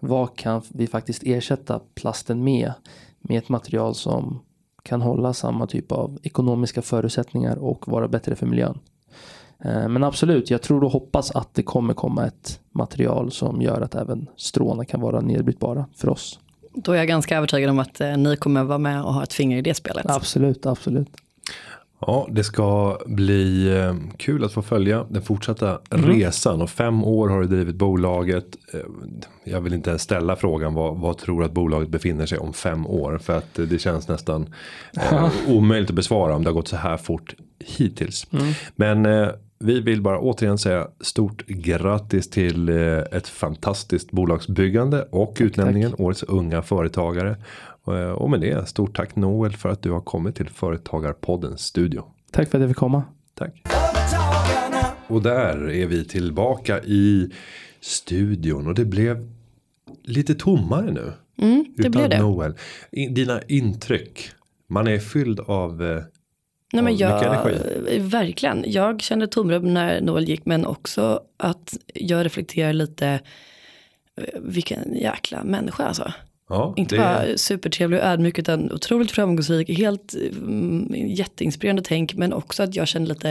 vad 0.00 0.36
kan 0.36 0.62
vi 0.68 0.86
faktiskt 0.86 1.22
ersätta 1.22 1.80
plasten 1.94 2.44
med? 2.44 2.72
Med 3.20 3.38
ett 3.38 3.48
material 3.48 3.94
som 3.94 4.40
kan 4.82 5.02
hålla 5.02 5.32
samma 5.32 5.66
typ 5.66 5.92
av 5.92 6.18
ekonomiska 6.22 6.82
förutsättningar 6.82 7.56
och 7.56 7.88
vara 7.88 8.08
bättre 8.08 8.36
för 8.36 8.46
miljön. 8.46 8.78
Ehm, 9.58 9.92
men 9.92 10.04
absolut, 10.04 10.50
jag 10.50 10.62
tror 10.62 10.84
och 10.84 10.92
hoppas 10.92 11.30
att 11.30 11.54
det 11.54 11.62
kommer 11.62 11.94
komma 11.94 12.26
ett 12.26 12.60
material 12.70 13.30
som 13.30 13.62
gör 13.62 13.80
att 13.80 13.94
även 13.94 14.28
stråna 14.36 14.84
kan 14.84 15.00
vara 15.00 15.20
nedbrytbara 15.20 15.86
för 15.94 16.08
oss. 16.08 16.38
Då 16.74 16.92
är 16.92 16.96
jag 16.96 17.08
ganska 17.08 17.36
övertygad 17.36 17.70
om 17.70 17.78
att 17.78 18.00
eh, 18.00 18.16
ni 18.16 18.36
kommer 18.36 18.64
vara 18.64 18.78
med 18.78 19.02
och 19.02 19.14
ha 19.14 19.22
ett 19.22 19.32
finger 19.32 19.58
i 19.58 19.62
det 19.62 19.74
spelet. 19.74 20.06
Absolut, 20.08 20.66
absolut. 20.66 21.08
Ja, 22.06 22.28
det 22.30 22.44
ska 22.44 22.98
bli 23.06 23.76
eh, 23.78 23.94
kul 24.16 24.44
att 24.44 24.52
få 24.52 24.62
följa 24.62 25.06
den 25.08 25.22
fortsatta 25.22 25.80
mm. 25.90 26.06
resan 26.10 26.62
och 26.62 26.70
fem 26.70 27.04
år 27.04 27.28
har 27.28 27.40
du 27.40 27.46
drivit 27.46 27.76
bolaget. 27.76 28.44
Eh, 28.74 28.80
jag 29.44 29.60
vill 29.60 29.74
inte 29.74 29.90
ens 29.90 30.02
ställa 30.02 30.36
frågan 30.36 30.74
vad, 30.74 30.96
vad 30.96 31.18
tror 31.18 31.44
att 31.44 31.52
bolaget 31.52 31.88
befinner 31.88 32.26
sig 32.26 32.38
om 32.38 32.52
fem 32.52 32.86
år 32.86 33.18
för 33.18 33.36
att 33.36 33.54
det 33.54 33.80
känns 33.80 34.08
nästan 34.08 34.54
eh, 34.96 35.30
omöjligt 35.48 35.90
att 35.90 35.96
besvara 35.96 36.34
om 36.34 36.44
det 36.44 36.50
har 36.50 36.54
gått 36.54 36.68
så 36.68 36.76
här 36.76 36.96
fort 36.96 37.34
hittills. 37.58 38.26
Mm. 38.32 38.52
Men 38.76 39.06
eh, 39.06 39.28
vi 39.64 39.80
vill 39.80 40.02
bara 40.02 40.20
återigen 40.20 40.58
säga 40.58 40.88
stort 41.00 41.46
grattis 41.46 42.30
till 42.30 42.68
eh, 42.68 42.98
ett 42.98 43.28
fantastiskt 43.28 44.10
bolagsbyggande 44.10 45.02
och 45.02 45.34
tack, 45.34 45.40
utnämningen 45.40 45.90
tack. 45.90 46.00
årets 46.00 46.22
unga 46.22 46.62
företagare. 46.62 47.36
Eh, 47.86 48.10
och 48.10 48.30
med 48.30 48.40
det 48.40 48.68
stort 48.68 48.96
tack 48.96 49.16
Noel 49.16 49.56
för 49.56 49.68
att 49.68 49.82
du 49.82 49.90
har 49.90 50.00
kommit 50.00 50.36
till 50.36 50.48
Företagarpoddens 50.48 51.60
studio. 51.60 52.04
Tack 52.30 52.50
för 52.50 52.58
att 52.58 52.62
jag 52.62 52.70
fick 52.70 52.76
komma. 52.76 53.02
Tack. 53.34 53.62
Och 55.06 55.22
där 55.22 55.70
är 55.70 55.86
vi 55.86 56.04
tillbaka 56.04 56.80
i 56.82 57.30
studion 57.80 58.66
och 58.66 58.74
det 58.74 58.84
blev 58.84 59.28
lite 60.04 60.34
tommare 60.34 60.90
nu. 60.90 61.12
Mm, 61.38 61.64
det 61.76 61.80
utan 61.80 61.90
blev 61.90 62.08
det. 62.08 62.18
Noel. 62.18 62.54
Dina 62.90 63.42
intryck. 63.42 64.30
Man 64.66 64.86
är 64.86 64.98
fylld 64.98 65.40
av 65.40 65.82
eh, 65.82 66.02
Nej, 66.72 66.84
men 66.84 66.96
jag, 66.96 67.24
energi. 67.24 67.98
Verkligen. 67.98 68.64
Jag 68.66 69.02
kände 69.02 69.26
tomrum 69.26 69.74
när 69.74 70.00
Noel 70.00 70.28
gick 70.28 70.46
men 70.46 70.66
också 70.66 71.20
att 71.36 71.78
jag 71.94 72.24
reflekterar 72.26 72.72
lite 72.72 73.20
eh, 74.16 74.24
vilken 74.40 74.94
jäkla 74.94 75.44
människa 75.44 75.84
alltså. 75.84 76.12
Ja, 76.50 76.74
Inte 76.76 76.94
det... 76.94 76.98
bara 76.98 77.36
supertrevlig 77.36 78.00
och 78.00 78.06
ödmjuk 78.06 78.38
utan 78.38 78.72
otroligt 78.72 79.10
framgångsrik, 79.10 79.78
helt 79.78 80.14
mm, 80.14 80.94
jätteinspirerande 81.08 81.82
tänk 81.82 82.14
men 82.14 82.32
också 82.32 82.62
att 82.62 82.74
jag 82.74 82.88
känner 82.88 83.06
lite, 83.06 83.30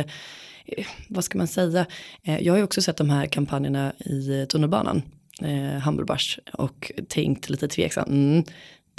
eh, 0.66 0.86
vad 1.10 1.24
ska 1.24 1.38
man 1.38 1.48
säga, 1.48 1.86
eh, 2.24 2.40
jag 2.40 2.54
har 2.54 2.58
ju 2.58 2.64
också 2.64 2.82
sett 2.82 2.98
de 2.98 3.10
här 3.10 3.26
kampanjerna 3.26 3.94
i 4.00 4.46
tunnelbanan, 4.50 5.02
eh, 5.42 5.80
Hamburgbars 5.80 6.40
och 6.54 6.92
tänkt 7.08 7.50
lite 7.50 7.68
tveksamt, 7.68 8.08
mm, 8.08 8.44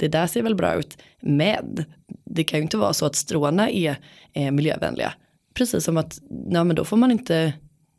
det 0.01 0.07
där 0.07 0.27
ser 0.27 0.41
väl 0.41 0.55
bra 0.55 0.75
ut. 0.75 0.97
Men 1.21 1.85
det 2.25 2.43
kan 2.43 2.59
ju 2.59 2.63
inte 2.63 2.77
vara 2.77 2.93
så 2.93 3.05
att 3.05 3.15
stråna 3.15 3.69
är 3.69 3.95
eh, 4.33 4.51
miljövänliga. 4.51 5.13
Precis 5.53 5.83
som 5.83 5.97
att, 5.97 6.19
ja 6.49 6.63
men 6.63 6.75
då 6.75 6.85
får 6.85 6.97
man 6.97 7.11
inte 7.11 7.53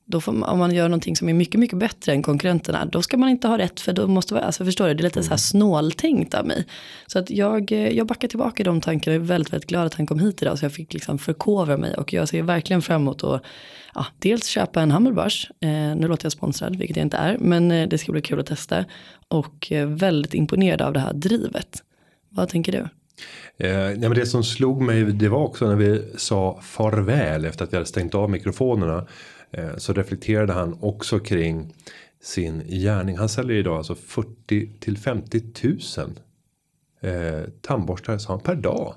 då 0.05 0.21
får 0.21 0.33
man, 0.33 0.49
om 0.49 0.59
man 0.59 0.75
gör 0.75 0.89
någonting 0.89 1.17
som 1.17 1.29
är 1.29 1.35
mycket, 1.35 1.61
mycket 1.61 1.79
bättre 1.79 2.13
än 2.13 2.23
konkurrenterna, 2.23 2.85
då 2.85 3.03
ska 3.03 3.17
man 3.17 3.29
inte 3.29 3.49
ha 3.49 3.59
rätt 3.59 3.81
för 3.81 3.93
då 3.93 4.07
måste 4.07 4.35
vara, 4.35 4.45
alltså 4.45 4.65
förstår 4.65 4.89
du, 4.89 4.95
det 4.95 5.01
är 5.01 5.05
lite 5.05 5.23
så 5.23 5.31
här 5.31 5.37
snåltänkt 5.37 6.35
av 6.35 6.47
mig. 6.47 6.67
Så 7.07 7.19
att 7.19 7.31
jag, 7.31 7.73
eh, 7.73 7.89
jag 7.89 8.07
backar 8.07 8.29
tillbaka 8.29 8.63
i 8.63 8.65
de 8.65 8.81
tankarna, 8.81 9.15
jag 9.15 9.23
är 9.23 9.27
väldigt, 9.27 9.53
väldigt 9.53 9.69
glad 9.69 9.87
att 9.87 9.95
han 9.95 10.07
kom 10.07 10.19
hit 10.19 10.43
idag 10.43 10.59
så 10.59 10.65
jag 10.65 10.73
fick 10.73 10.93
liksom 10.93 11.19
förkovra 11.19 11.77
mig 11.77 11.95
och 11.95 12.13
jag 12.13 12.29
ser 12.29 12.43
verkligen 12.43 12.83
fram 12.83 13.03
emot 13.03 13.25
att 13.25 13.43
ja, 13.95 14.07
dels 14.19 14.47
köpa 14.47 14.83
en 14.83 14.91
Hummelbars, 14.91 15.51
eh, 15.61 15.69
nu 15.71 16.09
låter 16.09 16.25
jag 16.25 16.33
sponsrad, 16.33 16.77
vilket 16.77 16.97
jag 16.97 17.05
inte 17.05 17.17
är, 17.17 17.39
men 17.39 17.71
eh, 17.71 17.89
det 17.89 17.99
ska 17.99 18.13
bli 18.13 18.23
kul 18.23 18.41
att 18.41 18.47
testa 18.47 18.85
och 19.29 19.73
eh, 19.73 19.87
väldigt 19.87 20.35
imponerad 20.35 20.83
av 20.83 20.93
det 20.93 21.01
här 21.01 21.13
drivet. 21.13 21.83
Vad 22.33 22.49
tänker 22.49 22.73
du? 22.73 22.79
Eh, 23.67 23.79
nej, 23.79 23.99
men 23.99 24.15
det 24.15 24.27
som 24.27 24.45
slog 24.45 24.83
mig 24.83 25.05
det 25.05 25.29
var 25.29 25.39
också 25.39 25.69
när 25.69 25.77
vi 25.77 26.13
sa 26.17 26.61
farväl 26.63 27.45
efter 27.45 27.65
att 27.65 27.73
vi 27.73 27.77
hade 27.77 27.87
stängt 27.87 28.15
av 28.15 28.31
mikrofonerna. 28.31 29.07
Eh, 29.51 29.77
så 29.77 29.93
reflekterade 29.93 30.53
han 30.53 30.77
också 30.81 31.19
kring 31.19 31.75
sin 32.23 32.63
gärning. 32.69 33.19
Han 33.19 33.29
säljer 33.29 33.57
idag 33.57 33.77
alltså 33.77 33.95
40 33.95 34.79
till 34.81 34.99
50 34.99 35.43
000 35.63 35.79
eh, 37.01 37.49
tandborstar 37.61 38.19
sa 38.19 38.33
han 38.33 38.41
per 38.41 38.55
dag. 38.55 38.95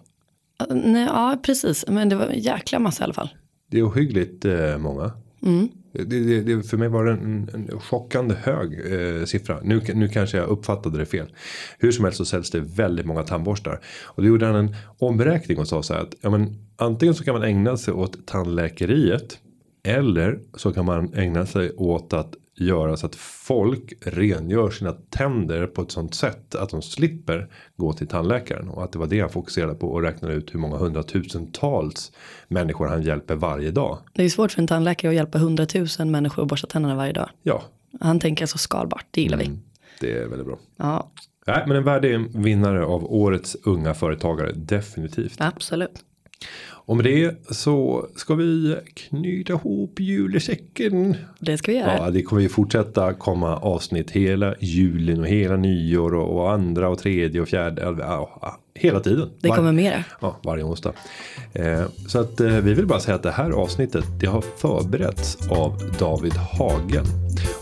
Nej, 0.69 1.05
ja, 1.05 1.38
precis. 1.43 1.86
Men 1.88 2.09
det 2.09 2.15
var 2.15 2.25
en 2.25 2.39
jäkla 2.39 2.79
massa 2.79 3.03
i 3.03 3.05
alla 3.05 3.13
fall. 3.13 3.29
Det 3.71 3.79
är 3.79 3.88
ohyggligt 3.88 4.45
eh, 4.45 4.77
många. 4.77 5.11
Mm. 5.41 5.69
Det, 5.99 6.19
det, 6.19 6.41
det, 6.41 6.63
för 6.63 6.77
mig 6.77 6.87
var 6.87 7.05
det 7.05 7.11
en, 7.11 7.49
en 7.53 7.79
chockande 7.79 8.35
hög 8.35 8.93
eh, 8.93 9.25
siffra. 9.25 9.59
Nu, 9.63 9.81
nu 9.93 10.07
kanske 10.07 10.37
jag 10.37 10.47
uppfattade 10.47 10.97
det 10.97 11.05
fel. 11.05 11.27
Hur 11.79 11.91
som 11.91 12.05
helst 12.05 12.17
så 12.17 12.25
säljs 12.25 12.51
det 12.51 12.59
väldigt 12.59 13.05
många 13.05 13.23
tandborstar. 13.23 13.79
Och 14.03 14.23
då 14.23 14.27
gjorde 14.27 14.45
han 14.45 14.55
en 14.55 14.75
omräkning 14.99 15.57
och 15.57 15.67
sa 15.67 15.83
så 15.83 15.93
här 15.93 16.01
att 16.01 16.15
ja, 16.21 16.29
men, 16.29 16.55
antingen 16.75 17.15
så 17.15 17.23
kan 17.23 17.33
man 17.33 17.43
ägna 17.43 17.77
sig 17.77 17.93
åt 17.93 18.27
tandläkeriet. 18.27 19.39
Eller 19.86 20.39
så 20.53 20.73
kan 20.73 20.86
man 20.86 21.13
ägna 21.13 21.45
sig 21.45 21.71
åt 21.75 22.13
att 22.13 22.36
göra 22.57 22.97
så 22.97 23.05
att 23.05 23.15
folk 23.15 23.93
rengör 24.01 24.69
sina 24.69 24.91
tänder 24.91 25.67
på 25.67 25.81
ett 25.81 25.91
sånt 25.91 26.15
sätt 26.15 26.55
att 26.55 26.69
de 26.69 26.81
slipper 26.81 27.49
gå 27.75 27.93
till 27.93 28.07
tandläkaren 28.07 28.69
och 28.69 28.83
att 28.83 28.91
det 28.91 28.99
var 28.99 29.07
det 29.07 29.19
han 29.19 29.29
fokuserade 29.29 29.75
på 29.75 29.88
och 29.88 30.01
räknade 30.01 30.33
ut 30.33 30.53
hur 30.53 30.59
många 30.59 30.77
hundratusentals 30.77 32.11
människor 32.47 32.88
han 32.88 33.01
hjälper 33.01 33.36
varje 33.36 33.71
dag. 33.71 33.97
Det 34.13 34.23
är 34.23 34.29
svårt 34.29 34.51
för 34.51 34.61
en 34.61 34.67
tandläkare 34.67 35.09
att 35.09 35.15
hjälpa 35.15 35.38
hundratusen 35.38 36.11
människor 36.11 36.41
att 36.41 36.49
borsta 36.49 36.67
tänderna 36.67 36.95
varje 36.95 37.13
dag. 37.13 37.29
Ja. 37.43 37.63
Han 38.01 38.19
tänker 38.19 38.43
alltså 38.43 38.57
skalbart, 38.57 39.05
det 39.11 39.21
gillar 39.21 39.38
mm, 39.38 39.53
vi. 39.53 39.59
Det 40.07 40.17
är 40.17 40.27
väldigt 40.27 40.47
bra. 40.47 40.59
Ja. 40.77 41.11
Nej, 41.47 41.63
men 41.67 41.77
en 41.77 41.83
värdig 41.83 42.38
vinnare 42.38 42.86
av 42.86 43.13
årets 43.13 43.57
unga 43.63 43.93
företagare, 43.93 44.51
definitivt. 44.51 45.36
Absolut. 45.38 46.03
Och 46.86 46.97
med 46.97 47.05
det 47.05 47.36
så 47.55 48.07
ska 48.15 48.36
vi 48.36 48.75
knyta 48.93 49.53
ihop 49.53 49.99
julesäcken. 49.99 51.15
Det 51.39 51.57
ska 51.57 51.71
vi 51.71 51.77
göra. 51.77 51.97
Ja, 51.97 52.09
det 52.09 52.21
kommer 52.21 52.41
ju 52.41 52.49
fortsätta 52.49 53.13
komma 53.13 53.57
avsnitt 53.57 54.11
hela 54.11 54.55
julen 54.59 55.19
och 55.19 55.27
hela 55.27 55.55
nyår 55.55 56.13
och, 56.13 56.41
och 56.41 56.51
andra 56.51 56.89
och 56.89 56.99
tredje 56.99 57.41
och 57.41 57.47
fjärde. 57.47 57.81
Ja, 57.99 58.59
hela 58.75 58.99
tiden. 58.99 59.29
Det 59.41 59.49
kommer 59.49 59.71
mera. 59.71 60.03
Ja, 60.21 60.39
varje 60.43 60.63
onsdag. 60.63 60.93
Eh, 61.53 61.83
så 62.07 62.19
att 62.19 62.39
eh, 62.39 62.47
vi 62.47 62.73
vill 62.73 62.88
bara 62.88 62.99
säga 62.99 63.15
att 63.15 63.23
det 63.23 63.31
här 63.31 63.51
avsnittet 63.51 64.05
det 64.19 64.27
har 64.27 64.41
förberetts 64.41 65.38
av 65.49 65.91
David 65.99 66.33
Hagen. 66.33 67.05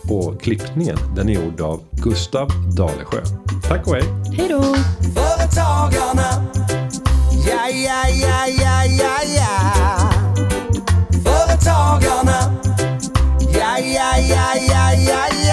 Och 0.10 0.42
klippningen 0.42 0.98
den 1.16 1.30
är 1.30 1.34
gjord 1.34 1.62
av 1.62 1.82
Gustav 2.04 2.50
Dalesjö. 2.78 3.22
Tack 3.68 3.88
och 3.88 3.94
hej. 3.94 4.04
Hej 4.38 4.48
då. 4.50 4.64
Företagarna 5.16 6.50
Ja, 7.46 7.68
ja, 7.68 8.08
ja, 8.08 8.46
ja, 8.48 8.84
ja, 8.86 9.18
ja. 9.36 10.10
Företagarna. 11.24 12.54
Ja, 13.54 13.78
ja, 13.78 14.18
ja, 14.18 14.56
ja, 14.56 14.94
ja, 14.94 15.28
ja. 15.48 15.53